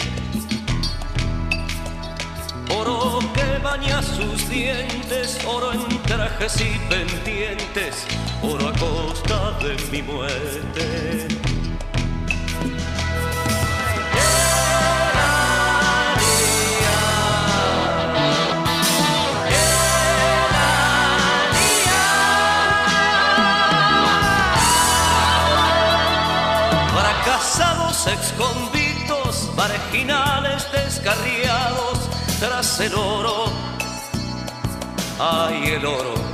Oro 2.68 3.20
que 3.32 3.58
baña 3.62 4.02
sus 4.02 4.48
dientes, 4.48 5.38
oro 5.46 5.72
en 5.72 6.02
trajes 6.02 6.60
y 6.60 6.78
pendientes, 6.88 8.06
oro 8.42 8.68
a 8.68 8.72
costa 8.72 9.52
de 9.60 9.76
mi 9.90 10.02
muerte. 10.02 11.28
Fracasados, 26.92 28.06
exconvictos, 28.06 29.50
marginales, 29.56 30.66
descarriados, 30.72 32.08
tras 32.40 32.80
el 32.80 32.94
oro, 32.94 33.44
hay 35.18 35.74
el 35.74 35.86
oro 35.86 36.31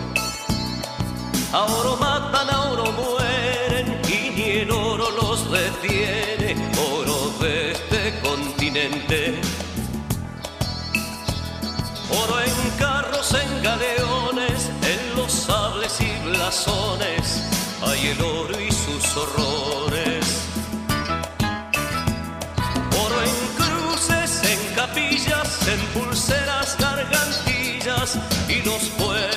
a 1.50 1.64
oro 1.64 1.96
matan, 1.96 2.50
a 2.50 2.72
oro 2.72 2.92
mueren 2.92 4.02
y 4.06 4.30
ni 4.36 4.42
el 4.60 4.70
oro 4.70 5.10
los 5.12 5.50
detiene, 5.50 6.54
oro 6.76 7.32
de 7.40 7.72
este 7.72 8.20
continente. 8.20 9.40
Oro 12.10 12.40
en 12.42 12.70
carros, 12.78 13.32
en 13.32 13.62
galeones, 13.62 14.68
en 14.82 15.16
los 15.16 15.32
sables 15.32 15.98
y 16.02 16.28
blasones, 16.28 17.42
hay 17.80 18.08
el 18.08 18.20
oro 18.20 18.60
y 18.60 18.70
sus 18.70 19.16
horrores. 19.16 20.26
Oro 23.04 23.22
en 23.22 23.38
cruces, 23.56 24.42
en 24.44 24.74
capillas, 24.74 25.66
en 25.66 25.80
pulseras, 25.94 26.76
gargantillas 26.78 28.18
y 28.50 28.62
los 28.68 28.82
pueblos 28.98 29.27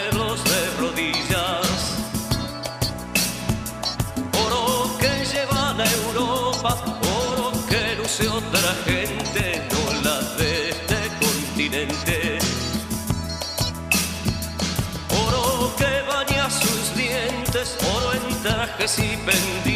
y 18.99 19.15
bendito. 19.26 19.70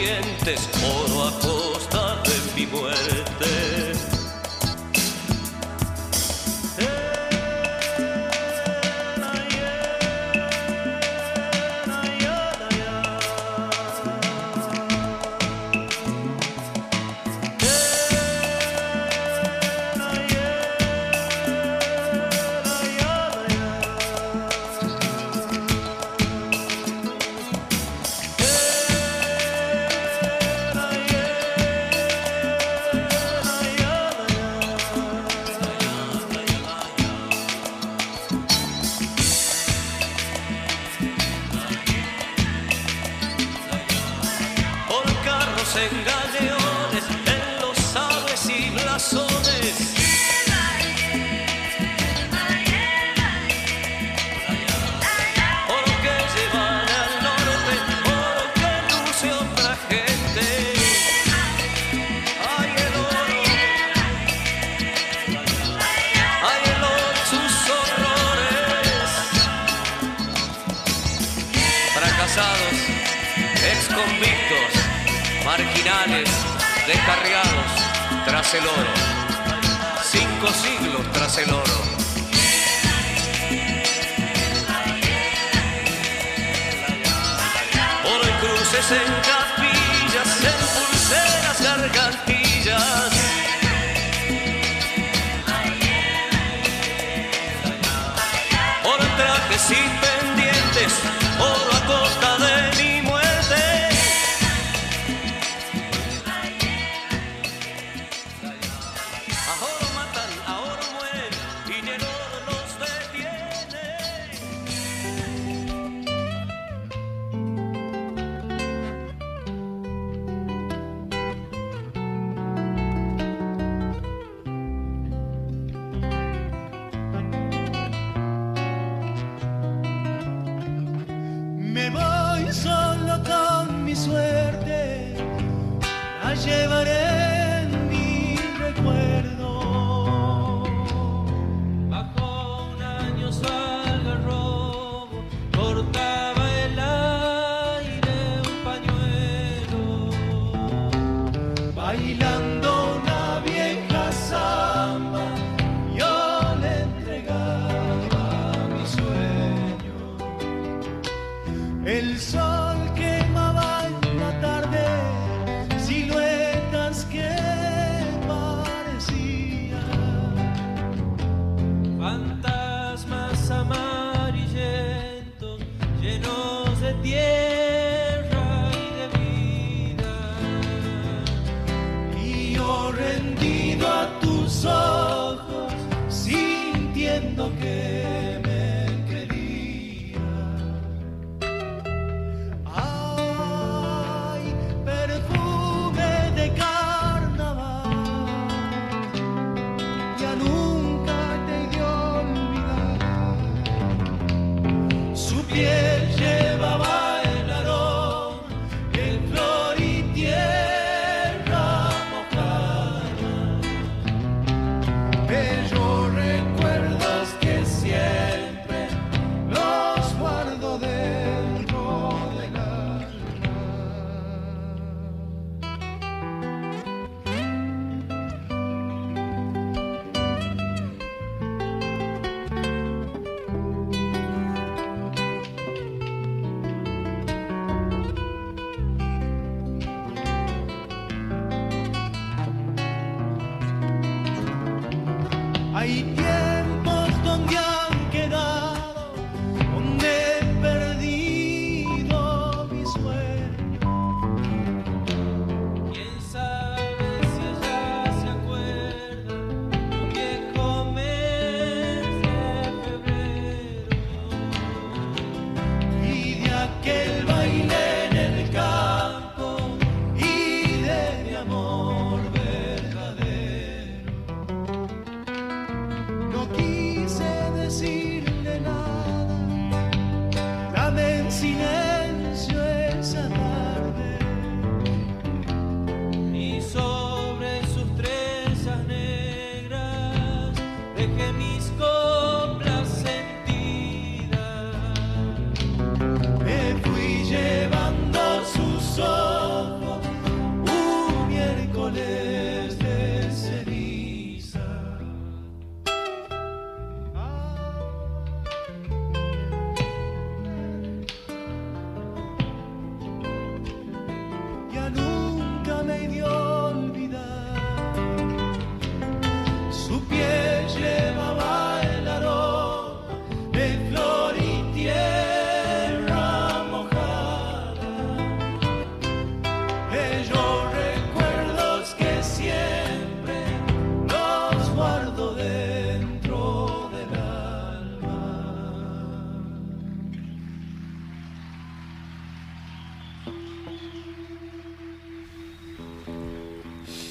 el 78.57 78.67
oro. 78.67 79.04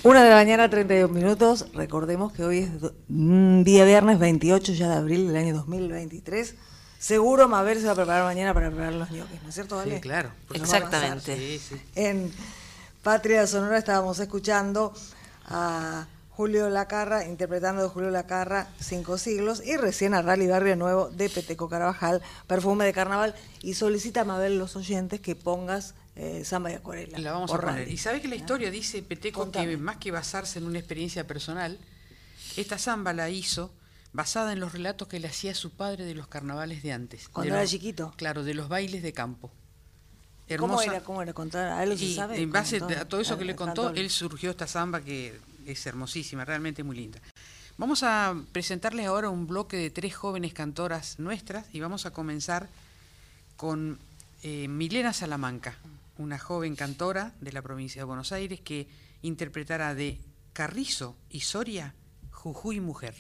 Una 0.04 0.22
de 0.22 0.28
la 0.28 0.36
mañana, 0.36 0.68
32 0.68 1.10
minutos. 1.10 1.72
Recordemos 1.72 2.30
que 2.34 2.44
hoy 2.44 2.58
es 2.58 2.70
mm, 3.08 3.62
día 3.62 3.86
viernes 3.86 4.18
28 4.18 4.74
ya 4.74 4.90
de 4.90 4.96
abril 4.96 5.28
del 5.28 5.36
año 5.36 5.54
2023. 5.54 6.56
Seguro 6.98 7.48
Mabel 7.48 7.80
se 7.80 7.86
va 7.86 7.92
a 7.92 7.94
preparar 7.94 8.24
mañana 8.24 8.52
para 8.52 8.68
preparar 8.68 8.92
los 8.92 9.10
ñoques, 9.10 9.42
¿no 9.42 9.48
es 9.48 9.54
cierto, 9.54 9.76
Vale? 9.76 9.94
Sí, 9.94 10.00
claro. 10.02 10.28
Exactamente. 10.52 11.34
Sí, 11.34 11.58
sí. 11.58 11.80
En 11.94 12.30
Patria 13.02 13.46
Sonora 13.46 13.78
estábamos 13.78 14.18
escuchando 14.18 14.92
a 15.46 16.06
Julio 16.28 16.68
Lacarra, 16.68 17.24
interpretando 17.24 17.82
de 17.82 17.88
Julio 17.88 18.10
Lacarra 18.10 18.68
Cinco 18.78 19.16
Siglos, 19.16 19.62
y 19.64 19.78
recién 19.78 20.12
a 20.12 20.20
Rally 20.20 20.48
Barrio 20.48 20.76
Nuevo 20.76 21.08
de 21.08 21.30
Peteco 21.30 21.70
Carabajal, 21.70 22.20
Perfume 22.46 22.84
de 22.84 22.92
Carnaval, 22.92 23.34
y 23.62 23.72
solicita 23.72 24.20
a 24.20 24.24
Mabel 24.24 24.58
los 24.58 24.76
oyentes 24.76 25.20
que 25.20 25.34
pongas 25.34 25.94
eh, 26.16 26.44
Samba 26.44 26.70
y 26.70 26.74
Acuarela. 26.74 27.18
La 27.18 27.32
vamos 27.32 27.52
a 27.52 27.60
poner. 27.60 27.88
Y 27.88 27.96
sabe 27.98 28.20
que 28.20 28.28
la 28.28 28.36
historia 28.36 28.70
dice 28.70 29.02
Peteco 29.02 29.50
que 29.50 29.76
más 29.76 29.96
que 29.96 30.10
basarse 30.10 30.58
en 30.58 30.66
una 30.66 30.78
experiencia 30.78 31.26
personal, 31.26 31.78
esta 32.56 32.78
samba 32.78 33.12
la 33.12 33.30
hizo 33.30 33.72
basada 34.12 34.52
en 34.52 34.60
los 34.60 34.72
relatos 34.72 35.08
que 35.08 35.18
le 35.18 35.26
hacía 35.26 35.54
su 35.56 35.70
padre 35.72 36.04
de 36.04 36.14
los 36.14 36.28
carnavales 36.28 36.82
de 36.84 36.92
antes. 36.92 37.28
Cuando 37.28 37.46
de 37.50 37.56
era 37.56 37.62
los- 37.62 37.70
chiquito. 37.70 38.12
Claro, 38.16 38.44
de 38.44 38.54
los 38.54 38.68
bailes 38.68 39.02
de 39.02 39.12
campo. 39.12 39.50
¿Cómo 40.58 40.74
Hermosa- 40.74 40.84
era? 40.92 41.00
¿Cómo 41.02 41.22
era? 41.22 41.32
Contar, 41.32 41.72
¿A 41.72 41.82
él 41.84 41.98
se 41.98 42.14
sabe? 42.14 42.40
en 42.40 42.52
base 42.52 42.78
Contó. 42.78 42.98
a 43.00 43.04
todo 43.06 43.20
eso 43.20 43.38
que 43.38 43.44
le 43.46 43.56
contó, 43.56 43.90
él 43.90 44.10
surgió 44.10 44.50
esta 44.50 44.66
samba 44.66 45.00
que 45.00 45.40
es 45.66 45.86
hermosísima, 45.86 46.44
realmente 46.44 46.84
muy 46.84 46.96
linda. 46.96 47.18
Vamos 47.78 48.02
a 48.04 48.36
presentarles 48.52 49.06
ahora 49.06 49.30
un 49.30 49.46
bloque 49.48 49.76
de 49.78 49.90
tres 49.90 50.14
jóvenes 50.14 50.52
cantoras 50.52 51.18
nuestras 51.18 51.66
y 51.72 51.80
vamos 51.80 52.04
a 52.06 52.12
comenzar 52.12 52.68
con 53.56 53.98
eh, 54.42 54.68
Milena 54.68 55.12
Salamanca, 55.14 55.74
una 56.16 56.38
joven 56.38 56.76
cantora 56.76 57.34
de 57.40 57.52
la 57.52 57.62
provincia 57.62 58.00
de 58.00 58.04
Buenos 58.04 58.32
Aires 58.32 58.60
que 58.60 58.88
interpretará 59.22 59.94
de 59.94 60.20
Carrizo 60.52 61.16
y 61.28 61.40
Soria, 61.40 61.94
Jujuy 62.30 62.80
Mujer. 62.80 63.14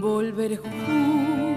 Volveré 0.00 0.56
Jujuy, 0.56 1.56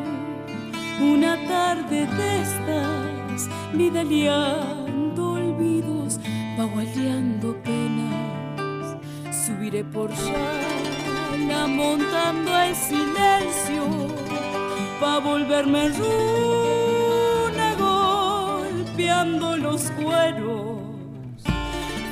una 1.00 1.38
tarde 1.48 2.08
de 2.08 2.42
estas, 2.42 3.48
vidaleando 3.72 5.34
olvidos, 5.34 6.20
bagualeando 6.58 7.56
penas. 7.62 8.98
Subiré 9.46 9.84
por 9.84 10.10
llana, 10.10 11.68
montando 11.68 12.58
el 12.58 12.76
silencio, 12.76 13.84
pa' 15.00 15.20
volverme 15.20 15.90
runa, 15.90 17.76
golpeando 17.78 19.56
los 19.58 19.92
cueros. 19.92 20.80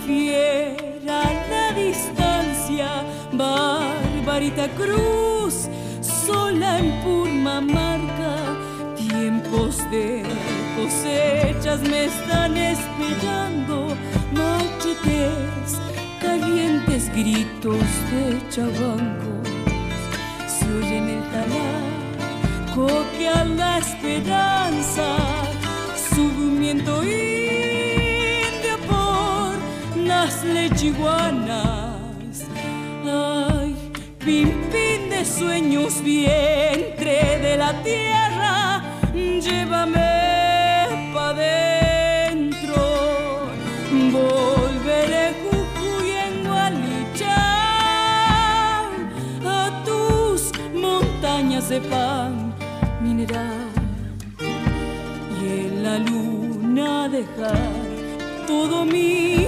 Fiera 0.05 1.23
la 1.49 1.73
distancia, 1.73 3.03
Barbarita 3.33 4.67
Cruz, 4.77 5.67
sola 6.29 6.79
en 6.79 6.91
Purmamarca, 7.01 8.33
tiempos 8.95 9.77
de 9.89 10.23
cosechas 10.77 11.79
me 11.81 12.05
están 12.05 12.55
esperando, 12.55 13.95
machetes, 14.31 15.69
calientes 16.21 17.09
gritos 17.19 17.87
de 18.11 18.23
chabancos, 18.53 19.47
se 20.55 20.65
oye 20.77 20.97
en 20.97 21.09
el 21.15 21.23
talar, 21.33 21.89
coquean 22.75 23.57
la 23.57 23.79
esperanza, 23.79 25.07
sufrimiento 26.13 27.03
indio 27.03 28.75
por 28.91 29.49
las 30.11 30.43
lechiguanas. 30.43 32.35
Ay, 33.05 33.75
pimpín 34.23 34.68
sueños, 35.27 36.01
vientre 36.01 37.39
de 37.41 37.57
la 37.57 37.73
tierra, 37.83 38.81
llévame 39.13 41.11
pa' 41.13 41.33
dentro. 41.33 42.81
Volveré 44.11 45.33
Jujuy 45.41 46.11
a 49.45 49.83
tus 49.85 50.51
montañas 50.73 51.69
de 51.69 51.81
pan 51.81 52.53
mineral 53.01 53.69
y 55.41 55.43
en 55.61 55.83
la 55.83 55.99
luna 55.99 57.09
dejar 57.09 57.57
todo 58.47 58.85
mi 58.85 59.47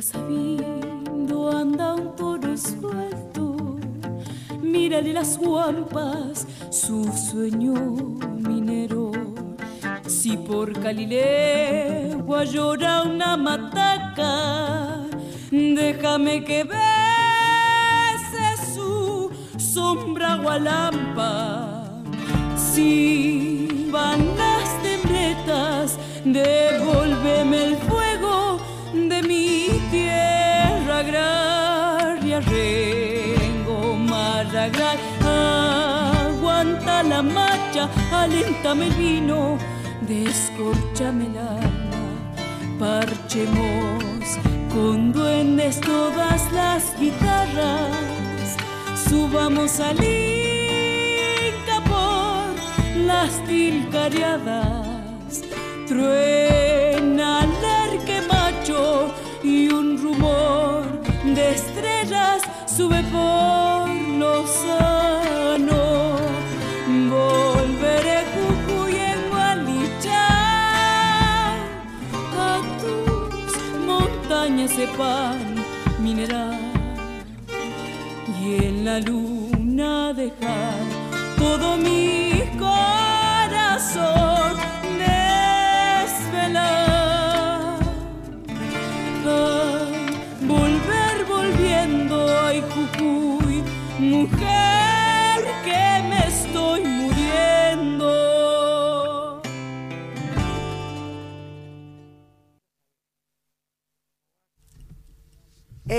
boca 0.00 0.02
sabiendo 0.02 1.50
anda 1.50 1.94
un 1.94 2.16
toro 2.16 2.56
suelto. 2.56 3.78
Mírale 4.62 5.12
las 5.12 5.38
guampas, 5.38 6.46
su 6.70 7.04
sueño 7.12 7.74
minero. 8.36 9.12
Si 10.06 10.36
por 10.36 10.72
Calilegua 10.80 12.44
llora 12.44 13.02
una 13.02 13.36
mataca, 13.36 15.06
déjame 15.50 16.44
que 16.44 16.64
bese 16.64 18.46
su 18.74 19.30
sombra 19.58 20.36
gualampa. 20.36 22.00
Si 22.56 23.88
van 23.90 24.36
las 24.36 24.82
tembletas, 24.82 25.98
devuélveme 26.24 27.64
el 27.64 27.79
La 37.08 37.22
marcha, 37.22 37.88
aléntame 38.12 38.88
el 38.88 38.94
vino, 38.94 39.58
descorchame 40.02 41.26
el 41.26 41.38
alma, 41.38 41.96
parchemos 42.78 44.38
con 44.72 45.10
duendes 45.10 45.80
todas 45.80 46.52
las 46.52 46.94
guitarras, 47.00 48.56
subamos 49.08 49.80
al 49.80 49.96
Inca 50.04 51.80
por 51.88 52.52
las 53.06 53.44
tilcareadas, 53.46 55.40
truena 55.88 57.40
el 57.42 58.28
macho 58.28 59.14
y 59.42 59.68
un 59.72 59.96
rumor 59.96 60.84
de 61.24 61.54
estrellas 61.54 62.42
sube 62.66 63.02
por 63.04 63.59
de 74.76 74.86
pan 74.96 75.56
mineral 76.00 76.58
y 78.40 78.64
en 78.66 78.84
la 78.84 79.00
luna 79.00 80.12
dejar 80.12 80.78
todo 81.38 81.76
mi 81.76 82.09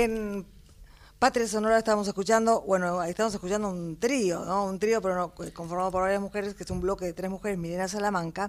En 0.02 0.44
Patria 1.20 1.46
Sonora 1.46 1.78
estamos 1.78 2.08
escuchando, 2.08 2.62
bueno, 2.62 3.04
estamos 3.04 3.32
escuchando 3.32 3.68
un 3.68 4.00
trío, 4.00 4.44
¿no? 4.44 4.64
Un 4.64 4.80
trío, 4.80 5.00
pero 5.00 5.14
no, 5.14 5.32
conformado 5.54 5.92
por 5.92 6.02
varias 6.02 6.20
mujeres, 6.20 6.54
que 6.54 6.64
es 6.64 6.70
un 6.70 6.80
bloque 6.80 7.04
de 7.04 7.12
tres 7.12 7.30
mujeres, 7.30 7.56
Milena 7.56 7.86
Salamanca, 7.86 8.48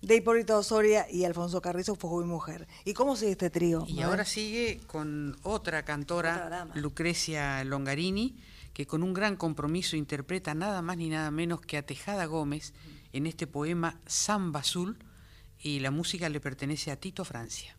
de 0.00 0.14
Hipólito 0.14 0.56
Osoria 0.56 1.10
y 1.10 1.24
Alfonso 1.24 1.60
Carrizo, 1.60 1.96
Fuego 1.96 2.22
y 2.22 2.26
Mujer. 2.26 2.68
¿Y 2.84 2.94
cómo 2.94 3.16
sigue 3.16 3.32
este 3.32 3.50
trío? 3.50 3.84
Y 3.88 4.00
ahora 4.02 4.24
sigue 4.24 4.78
con 4.86 5.36
otra 5.42 5.84
cantora, 5.84 6.68
Lucrecia 6.74 7.64
Longarini, 7.64 8.36
que 8.72 8.86
con 8.86 9.02
un 9.02 9.12
gran 9.12 9.34
compromiso 9.34 9.96
interpreta 9.96 10.54
nada 10.54 10.82
más 10.82 10.98
ni 10.98 11.08
nada 11.08 11.32
menos 11.32 11.62
que 11.62 11.78
a 11.78 11.82
Tejada 11.84 12.26
Gómez 12.26 12.74
en 13.12 13.26
este 13.26 13.48
poema 13.48 13.98
Samba 14.06 14.60
Azul, 14.60 14.98
y 15.58 15.80
la 15.80 15.90
música 15.90 16.28
le 16.28 16.38
pertenece 16.38 16.92
a 16.92 16.96
Tito 16.96 17.24
Francia. 17.24 17.75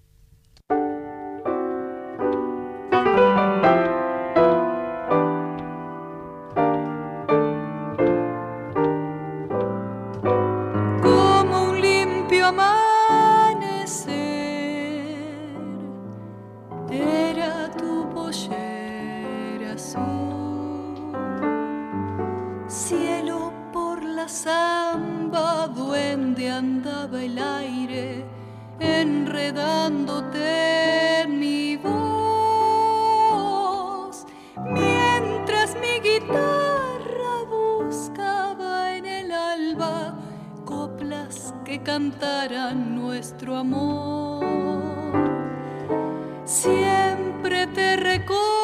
Cielo 22.67 23.53
por 23.71 24.03
la 24.03 24.27
zamba, 24.27 25.67
duende 25.67 26.51
andaba 26.51 27.23
el 27.23 27.37
aire, 27.37 28.25
enredándote 28.79 31.21
en 31.21 31.39
mi 31.39 31.77
voz, 31.77 31.95
mientras 34.73 35.75
mi 35.75 36.01
guitarra 36.01 37.45
buscaba 37.49 38.97
en 38.97 39.05
el 39.05 39.31
alba 39.31 40.19
coplas 40.65 41.53
que 41.63 41.81
cantaran 41.81 42.93
nuestro 42.95 43.55
amor. 43.55 44.43
Siempre 46.43 47.67
te 47.67 47.95
recordaré 47.95 48.56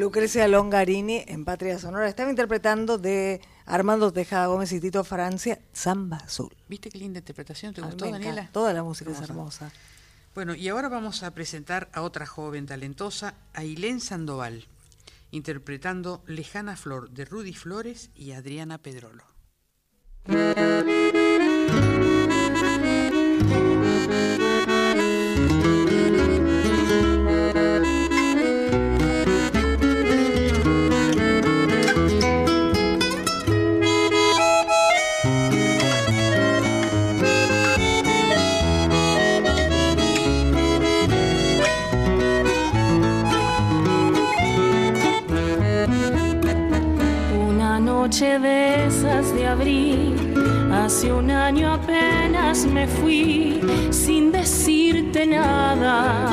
Lucrecia 0.00 0.48
Longarini 0.48 1.22
en 1.26 1.44
Patria 1.44 1.78
Sonora 1.78 2.08
estaba 2.08 2.30
interpretando 2.30 2.96
de 2.96 3.42
Armando 3.66 4.10
Tejada 4.10 4.46
Gómez 4.46 4.72
y 4.72 4.80
Tito 4.80 5.04
Francia, 5.04 5.60
Samba 5.74 6.16
Azul. 6.16 6.56
¿Viste 6.68 6.88
qué 6.88 6.96
linda 6.96 7.18
interpretación? 7.18 7.74
¿Te 7.74 7.82
gustó. 7.82 8.10
Daniela? 8.10 8.48
Toda 8.50 8.72
la 8.72 8.82
música 8.82 9.10
es 9.10 9.20
Hermosa. 9.20 9.66
hermosa. 9.66 9.80
Bueno, 10.34 10.54
y 10.54 10.68
ahora 10.68 10.88
vamos 10.88 11.22
a 11.22 11.32
presentar 11.32 11.90
a 11.92 12.00
otra 12.00 12.24
joven 12.24 12.64
talentosa, 12.64 13.34
Ailén 13.52 14.00
Sandoval, 14.00 14.68
interpretando 15.32 16.22
Lejana 16.26 16.76
Flor 16.76 17.10
de 17.10 17.26
Rudy 17.26 17.52
Flores 17.52 18.08
y 18.14 18.32
Adriana 18.32 18.78
Pedrolo. 18.78 19.24
De 48.20 48.86
esas 48.86 49.34
de 49.34 49.46
abril, 49.46 50.34
hace 50.70 51.10
un 51.10 51.30
año 51.30 51.72
apenas 51.72 52.66
me 52.66 52.86
fui 52.86 53.58
sin 53.88 54.30
decirte 54.30 55.26
nada. 55.26 56.30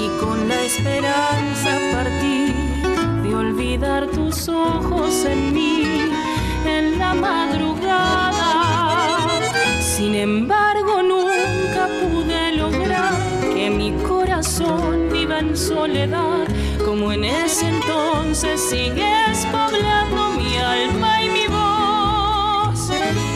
Y 0.00 0.08
con 0.24 0.48
la 0.48 0.62
esperanza 0.62 1.76
partí 1.92 2.54
de 3.24 3.34
olvidar 3.34 4.06
tus 4.06 4.48
ojos 4.48 5.24
en 5.24 5.52
mí 5.52 5.82
en 6.64 7.00
la 7.00 7.14
madrugada. 7.14 8.46
Sin 9.80 10.14
embargo, 10.14 11.02
nunca 11.02 11.88
pude 12.00 12.52
lograr 12.52 13.12
que 13.52 13.70
mi 13.70 13.90
corazón 14.08 15.08
viva 15.12 15.40
en 15.40 15.56
soledad, 15.56 16.46
en 17.12 17.24
ese 17.24 17.68
entonces 17.68 18.60
sigues 18.60 19.46
poblando 19.50 20.32
mi 20.32 20.56
alma 20.56 21.22
y 21.22 21.28
mi 21.28 21.46
voz. 21.46 22.90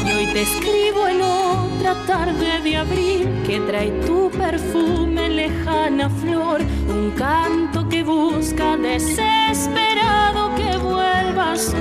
Y 0.07 0.13
hoy 0.13 0.27
te 0.33 0.43
escribo 0.43 1.09
en 1.09 1.23
otra 1.23 1.95
tarde 2.07 2.61
de 2.63 2.77
abril 2.77 3.43
que 3.47 3.61
trae 3.61 3.91
tu 4.07 4.31
perfume, 4.31 5.29
lejana 5.29 6.09
flor, 6.09 6.61
un 6.89 7.11
canto 7.13 7.89
que 7.89 8.03
busca 8.03 8.77
desesperado 8.77 10.55
que 10.55 10.77
vuelvas 10.77 11.75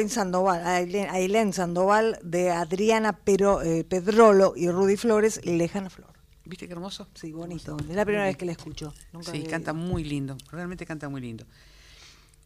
Ailén 0.00 0.08
Sandoval, 0.08 0.66
a 0.66 0.76
Ailén, 0.76 1.08
a 1.10 1.12
Ailén 1.12 1.52
Sandoval 1.52 2.18
de 2.22 2.50
Adriana 2.50 3.12
Pero, 3.12 3.60
eh, 3.60 3.84
Pedrolo 3.84 4.54
y 4.56 4.70
Rudy 4.70 4.96
Flores, 4.96 5.44
Lejana 5.44 5.90
Flor. 5.90 6.14
¿Viste 6.46 6.66
qué 6.66 6.72
hermoso? 6.72 7.06
Sí, 7.12 7.32
bonito. 7.32 7.76
Es 7.86 7.94
la 7.94 8.06
primera 8.06 8.24
vez 8.24 8.38
que 8.38 8.46
la 8.46 8.52
escucho. 8.52 8.94
Nunca 9.12 9.30
Sí, 9.30 9.42
canta 9.42 9.74
muy 9.74 10.02
lindo, 10.04 10.38
realmente 10.50 10.86
canta 10.86 11.10
muy 11.10 11.20
lindo. 11.20 11.44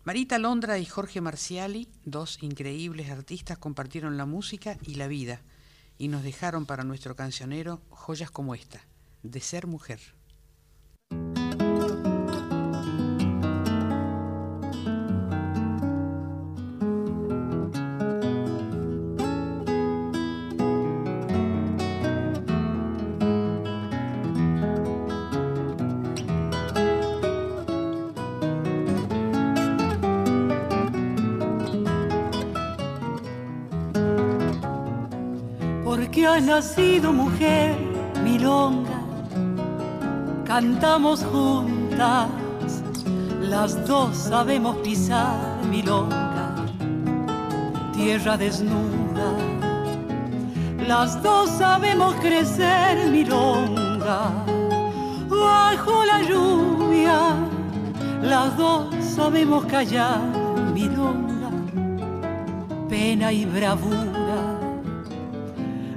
Marita 0.03 0.37
Londra 0.41 0.81
y 0.81 0.85
Jorge 0.85 1.21
Marciali, 1.21 1.87
dos 2.05 2.43
increíbles 2.43 3.09
artistas, 3.09 3.57
compartieron 3.57 4.17
la 4.17 4.27
música 4.27 4.77
y 4.83 4.97
la 4.97 5.07
vida 5.07 5.41
y 5.97 6.09
nos 6.09 6.25
dejaron 6.25 6.67
para 6.67 6.83
nuestro 6.83 7.15
cancionero 7.15 7.81
joyas 7.91 8.33
como 8.33 8.57
esta, 8.57 8.85
de 9.23 9.41
ser 9.41 9.69
mujer. 9.69 10.01
Nacido 36.45 37.13
mujer, 37.13 37.75
milonga, 38.23 39.01
cantamos 40.45 41.25
juntas, 41.25 42.29
las 43.41 43.87
dos 43.87 44.17
sabemos 44.17 44.77
pisar 44.79 45.37
milonga, 45.71 46.55
tierra 47.93 48.37
desnuda, 48.37 49.33
las 50.87 51.23
dos 51.23 51.49
sabemos 51.51 52.15
crecer 52.17 53.09
milonga, 53.11 54.31
bajo 55.29 56.05
la 56.05 56.23
lluvia, 56.23 57.37
las 58.23 58.57
dos 58.57 58.95
sabemos 59.03 59.65
callar 59.65 60.21
milonga, 60.75 61.51
pena 62.89 63.33
y 63.33 63.47
bravura, 63.47 64.14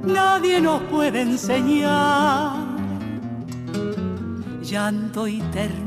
nadie 0.07 0.61
nos 0.61 0.81
puede 0.83 1.21
enseñar 1.21 2.65
llanto 4.61 5.27
y 5.27 5.39
ternura. 5.53 5.86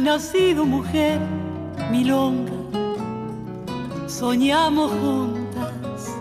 Nacido 0.00 0.64
mujer, 0.64 1.18
milonga, 1.90 2.52
soñamos 4.06 4.92
juntas, 4.92 6.14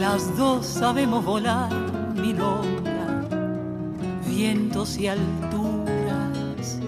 las 0.00 0.36
dos 0.36 0.66
sabemos 0.66 1.24
volar, 1.24 1.72
milonga, 2.14 3.24
vientos 4.26 4.98
y 4.98 5.06
alturas, 5.08 6.78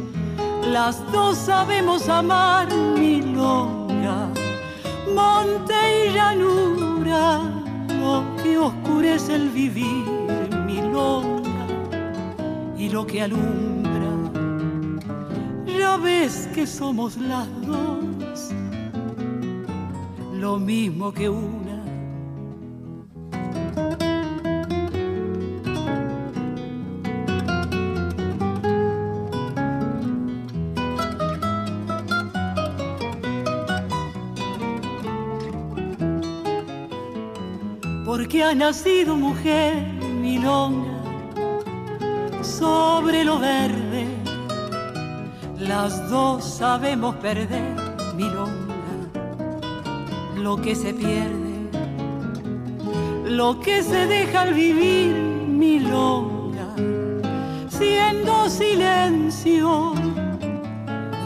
las 0.71 1.01
dos 1.13 1.39
sabemos 1.39 2.09
amar, 2.09 2.67
milonga, 2.99 4.29
monte 5.15 5.75
y 6.09 6.13
llanura, 6.13 7.41
lo 8.01 8.25
que 8.43 8.59
oscurece 8.59 9.37
el 9.37 9.49
vivir, 9.51 10.07
milonga, 10.67 11.67
y 12.77 12.89
lo 12.89 13.07
que 13.07 13.23
alumbra 13.23 13.84
que 16.55 16.67
somos 16.69 17.17
las 17.17 17.49
dos, 17.67 18.51
lo 20.33 20.57
mismo 20.57 21.13
que 21.13 21.29
una. 21.29 21.83
Porque 38.05 38.45
ha 38.45 38.55
nacido 38.55 39.17
mujer 39.17 39.75
milonga 40.21 41.03
sobre 42.43 43.25
lo 43.25 43.41
verde 43.41 43.84
las 45.77 46.09
dos 46.09 46.45
sabemos 46.45 47.17
perder 47.17 47.75
milonga, 48.15 48.93
lo 50.37 50.55
que 50.57 50.73
se 50.77 50.95
pierde, 50.95 51.55
lo 53.27 53.59
que 53.59 53.83
se 53.83 54.07
deja 54.07 54.43
al 54.43 54.55
vivir 54.55 55.13
milonga, 55.49 56.69
siendo 57.69 58.49
silencio, 58.49 59.95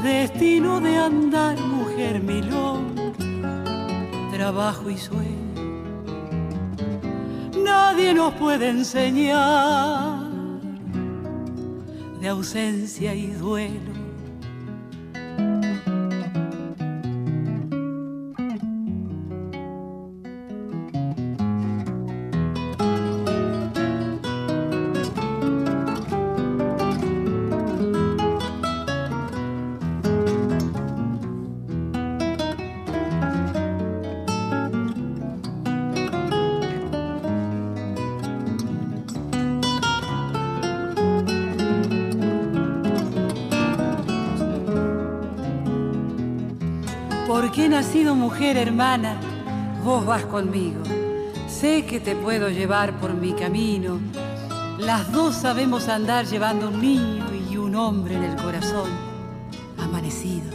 destino 0.02 0.80
de 0.80 0.96
andar 0.96 1.60
mujer 1.60 2.22
milonga, 2.22 3.12
trabajo 4.32 4.88
y 4.88 4.96
sueño. 4.96 5.48
Nadie 7.62 8.14
nos 8.14 8.32
puede 8.32 8.70
enseñar. 8.70 10.26
De 12.20 12.28
ausencia 12.28 13.14
y 13.14 13.26
duelo 13.26 13.97
mujer 48.38 48.56
hermana, 48.56 49.16
vos 49.84 50.06
vas 50.06 50.24
conmigo. 50.26 50.80
Sé 51.48 51.84
que 51.84 51.98
te 51.98 52.14
puedo 52.14 52.48
llevar 52.48 52.92
por 53.00 53.12
mi 53.12 53.32
camino. 53.32 53.98
Las 54.78 55.10
dos 55.10 55.34
sabemos 55.34 55.88
andar 55.88 56.24
llevando 56.24 56.68
un 56.68 56.80
niño 56.80 57.24
y 57.50 57.56
un 57.56 57.74
hombre 57.74 58.14
en 58.14 58.22
el 58.22 58.36
corazón, 58.36 58.90
amanecido. 59.76 60.52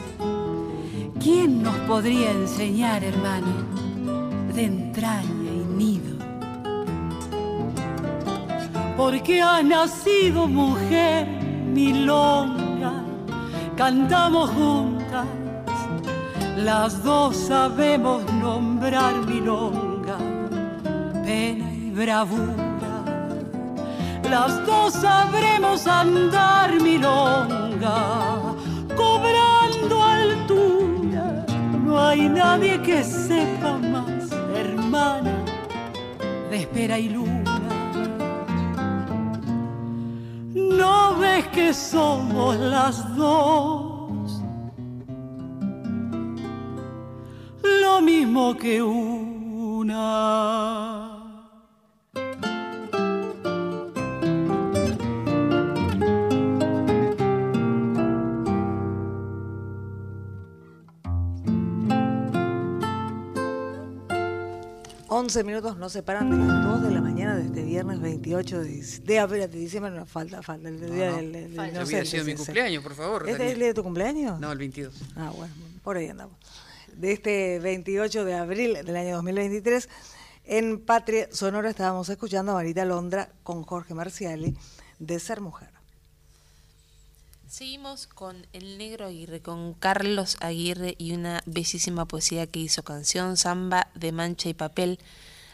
¿Quién 1.19 1.61
nos 1.61 1.75
podría 1.79 2.31
enseñar, 2.31 3.03
hermano, 3.03 3.51
de 4.53 4.63
entraña 4.63 5.51
y 5.51 5.75
nido? 5.75 6.15
Porque 8.95 9.41
ha 9.41 9.61
nacido 9.61 10.47
mujer 10.47 11.27
milonga, 11.73 13.03
cantamos 13.75 14.49
juntas 14.51 15.02
las 16.63 17.03
dos 17.03 17.35
sabemos 17.35 18.23
nombrar 18.33 19.15
milonga, 19.25 20.17
pena 21.25 21.73
y 21.73 21.91
bravura. 21.91 23.03
Las 24.29 24.65
dos 24.65 24.93
sabremos 24.93 25.85
andar 25.87 26.79
milonga, 26.81 28.55
cobrando 28.95 30.03
altura. 30.03 31.45
No 31.85 31.99
hay 31.99 32.29
nadie 32.29 32.81
que 32.81 33.03
sepa 33.03 33.77
más, 33.77 34.31
hermana, 34.55 35.43
de 36.49 36.61
espera 36.61 36.97
y 36.97 37.09
luna. 37.09 37.59
No 40.53 41.15
ves 41.17 41.45
que 41.47 41.73
somos 41.73 42.55
las 42.55 43.15
dos 43.17 43.82
mismo 48.33 48.57
que 48.57 48.81
una. 48.81 50.01
Once 65.09 65.43
minutos 65.43 65.77
nos 65.77 65.91
separan 65.91 66.29
de 66.31 66.37
las 66.37 66.63
2 66.65 66.81
de 66.83 66.91
la 66.91 66.99
mañana 67.01 67.35
de 67.35 67.43
este 67.45 67.61
viernes 67.63 68.01
28 68.01 68.61
de, 68.61 68.81
de, 69.05 69.19
abril- 69.19 69.41
de 69.49 69.59
diciembre. 69.59 69.91
No, 69.91 70.05
falta, 70.07 70.41
falta. 70.41 70.69
El 70.69 70.79
día 70.91 71.11
no. 71.11 71.17
del, 71.17 71.53
Falta. 71.55 71.71
inocente, 71.71 71.83
Hubiera 71.85 72.05
sido 72.05 72.25
mi 72.25 72.35
cumpleaños, 72.35 72.83
por 72.83 72.95
favor, 72.95 73.29
¿Este 73.29 73.45
es 73.45 73.51
el 73.53 73.59
día 73.59 73.67
de 73.67 73.73
tu 73.75 73.83
cumpleaños? 73.83 74.39
No, 74.39 74.51
el 74.51 74.57
22. 74.57 74.93
Ah, 75.15 75.31
bueno, 75.35 75.53
por 75.83 75.97
ahí 75.97 76.07
andamos. 76.07 76.35
De 76.95 77.11
este 77.11 77.59
28 77.59 78.23
de 78.25 78.33
abril 78.35 78.73
del 78.85 78.95
año 78.95 79.15
2023, 79.15 79.89
en 80.45 80.79
Patria 80.79 81.27
Sonora 81.31 81.69
estábamos 81.69 82.07
escuchando 82.09 82.51
a 82.51 82.55
Marita 82.55 82.85
Londra 82.85 83.29
con 83.43 83.63
Jorge 83.63 83.93
Marciali 83.93 84.55
de 84.99 85.19
Ser 85.19 85.41
Mujer. 85.41 85.69
Seguimos 87.47 88.07
con 88.07 88.47
El 88.53 88.77
Negro 88.77 89.05
Aguirre, 89.05 89.41
con 89.41 89.73
Carlos 89.73 90.37
Aguirre 90.39 90.95
y 90.97 91.13
una 91.13 91.41
bellísima 91.45 92.05
poesía 92.05 92.47
que 92.47 92.59
hizo 92.59 92.83
canción, 92.83 93.37
Samba 93.37 93.89
de 93.95 94.11
Mancha 94.11 94.49
y 94.49 94.53
Papel. 94.53 94.99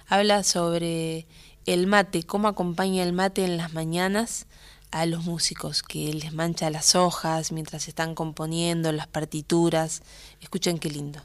Habla 0.07 0.43
sobre 0.43 1.27
el 1.65 1.87
mate, 1.87 2.23
cómo 2.23 2.47
acompaña 2.47 3.03
el 3.03 3.13
mate 3.13 3.45
en 3.45 3.57
las 3.57 3.73
mañanas, 3.73 4.47
a 4.91 5.05
los 5.05 5.25
músicos, 5.25 5.83
que 5.83 6.13
les 6.13 6.33
mancha 6.33 6.69
las 6.69 6.95
hojas 6.95 7.51
mientras 7.51 7.87
están 7.87 8.15
componiendo 8.15 8.91
las 8.91 9.07
partituras. 9.07 10.01
Escuchen 10.41 10.79
qué 10.79 10.89
lindo. 10.89 11.19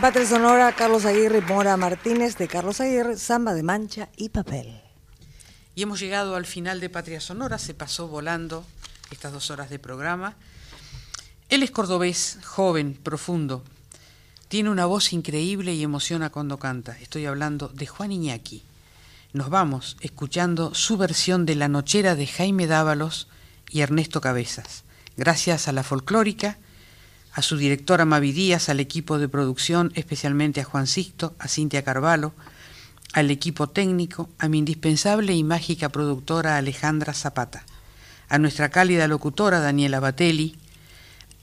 Patria 0.00 0.26
Sonora, 0.26 0.72
Carlos 0.72 1.04
Aguirre 1.06 1.40
Mora 1.40 1.76
Martínez 1.76 2.36
de 2.36 2.46
Carlos 2.46 2.80
Aguirre, 2.80 3.16
Samba 3.16 3.52
de 3.54 3.64
Mancha 3.64 4.08
y 4.16 4.28
Papel. 4.28 4.80
Y 5.74 5.82
hemos 5.82 5.98
llegado 5.98 6.36
al 6.36 6.46
final 6.46 6.78
de 6.78 6.88
Patria 6.88 7.20
Sonora, 7.20 7.58
se 7.58 7.74
pasó 7.74 8.06
volando 8.06 8.64
estas 9.10 9.32
dos 9.32 9.50
horas 9.50 9.70
de 9.70 9.80
programa. 9.80 10.36
Él 11.48 11.64
es 11.64 11.72
cordobés, 11.72 12.38
joven, 12.44 12.94
profundo. 13.02 13.64
Tiene 14.46 14.70
una 14.70 14.86
voz 14.86 15.12
increíble 15.12 15.74
y 15.74 15.82
emociona 15.82 16.30
cuando 16.30 16.58
canta. 16.58 16.96
Estoy 17.00 17.26
hablando 17.26 17.68
de 17.68 17.86
Juan 17.86 18.12
Iñaki. 18.12 18.62
Nos 19.32 19.50
vamos 19.50 19.96
escuchando 20.00 20.74
su 20.74 20.96
versión 20.96 21.44
de 21.44 21.56
La 21.56 21.68
Nochera 21.68 22.14
de 22.14 22.26
Jaime 22.26 22.66
Dávalos 22.66 23.26
y 23.68 23.80
Ernesto 23.80 24.20
Cabezas. 24.20 24.84
Gracias 25.16 25.66
a 25.66 25.72
la 25.72 25.82
folclórica, 25.82 26.58
a 27.32 27.42
su 27.42 27.56
directora 27.56 28.04
Mavi 28.04 28.32
Díaz, 28.32 28.68
al 28.68 28.80
equipo 28.80 29.18
de 29.18 29.28
producción, 29.28 29.92
especialmente 29.94 30.60
a 30.60 30.64
Juan 30.64 30.86
Sixto, 30.86 31.34
a 31.38 31.48
Cintia 31.48 31.84
Carvalho, 31.84 32.32
al 33.12 33.30
equipo 33.30 33.68
técnico, 33.68 34.28
a 34.38 34.48
mi 34.48 34.58
indispensable 34.58 35.34
y 35.34 35.44
mágica 35.44 35.88
productora 35.88 36.56
Alejandra 36.56 37.14
Zapata, 37.14 37.64
a 38.28 38.38
nuestra 38.38 38.68
cálida 38.68 39.08
locutora 39.08 39.60
Daniela 39.60 40.00
Batelli, 40.00 40.56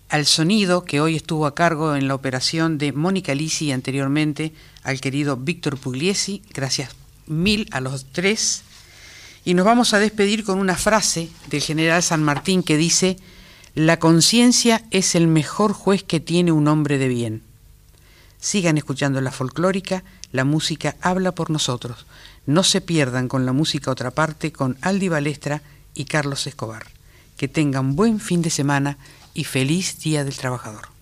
al 0.09 0.25
sonido 0.25 0.85
que 0.85 1.01
hoy 1.01 1.15
estuvo 1.15 1.47
a 1.47 1.55
cargo 1.55 1.95
en 1.95 2.07
la 2.07 2.15
operación 2.15 2.77
de 2.77 2.93
Mónica 2.93 3.33
Lisi 3.33 3.65
y 3.65 3.71
anteriormente 3.71 4.53
al 4.83 5.01
querido 5.01 5.35
Víctor 5.35 5.77
Pugliesi, 5.77 6.43
gracias 6.53 6.95
mil 7.27 7.67
a 7.71 7.81
los 7.81 8.05
tres. 8.11 8.61
Y 9.43 9.53
nos 9.53 9.65
vamos 9.65 9.93
a 9.93 9.99
despedir 9.99 10.43
con 10.43 10.59
una 10.59 10.75
frase 10.75 11.29
del 11.49 11.61
general 11.61 12.01
San 12.03 12.23
Martín 12.23 12.63
que 12.63 12.77
dice, 12.77 13.17
la 13.75 13.99
conciencia 13.99 14.85
es 14.91 15.15
el 15.15 15.27
mejor 15.27 15.73
juez 15.73 16.01
que 16.01 16.21
tiene 16.21 16.53
un 16.53 16.69
hombre 16.69 16.97
de 16.97 17.09
bien. 17.09 17.43
Sigan 18.39 18.77
escuchando 18.77 19.19
la 19.19 19.31
folclórica, 19.31 20.05
la 20.31 20.45
música 20.45 20.95
habla 21.01 21.33
por 21.33 21.49
nosotros. 21.49 22.05
No 22.45 22.63
se 22.63 22.79
pierdan 22.79 23.27
con 23.27 23.45
la 23.45 23.51
música 23.51 23.91
otra 23.91 24.11
parte 24.11 24.53
con 24.53 24.77
Aldi 24.79 25.09
Balestra 25.09 25.61
y 25.93 26.05
Carlos 26.05 26.47
Escobar. 26.47 26.85
Que 27.35 27.49
tengan 27.49 27.97
buen 27.97 28.21
fin 28.21 28.41
de 28.41 28.49
semana 28.49 28.97
y 29.33 29.43
feliz 29.43 29.99
Día 29.99 30.23
del 30.23 30.37
Trabajador. 30.37 30.94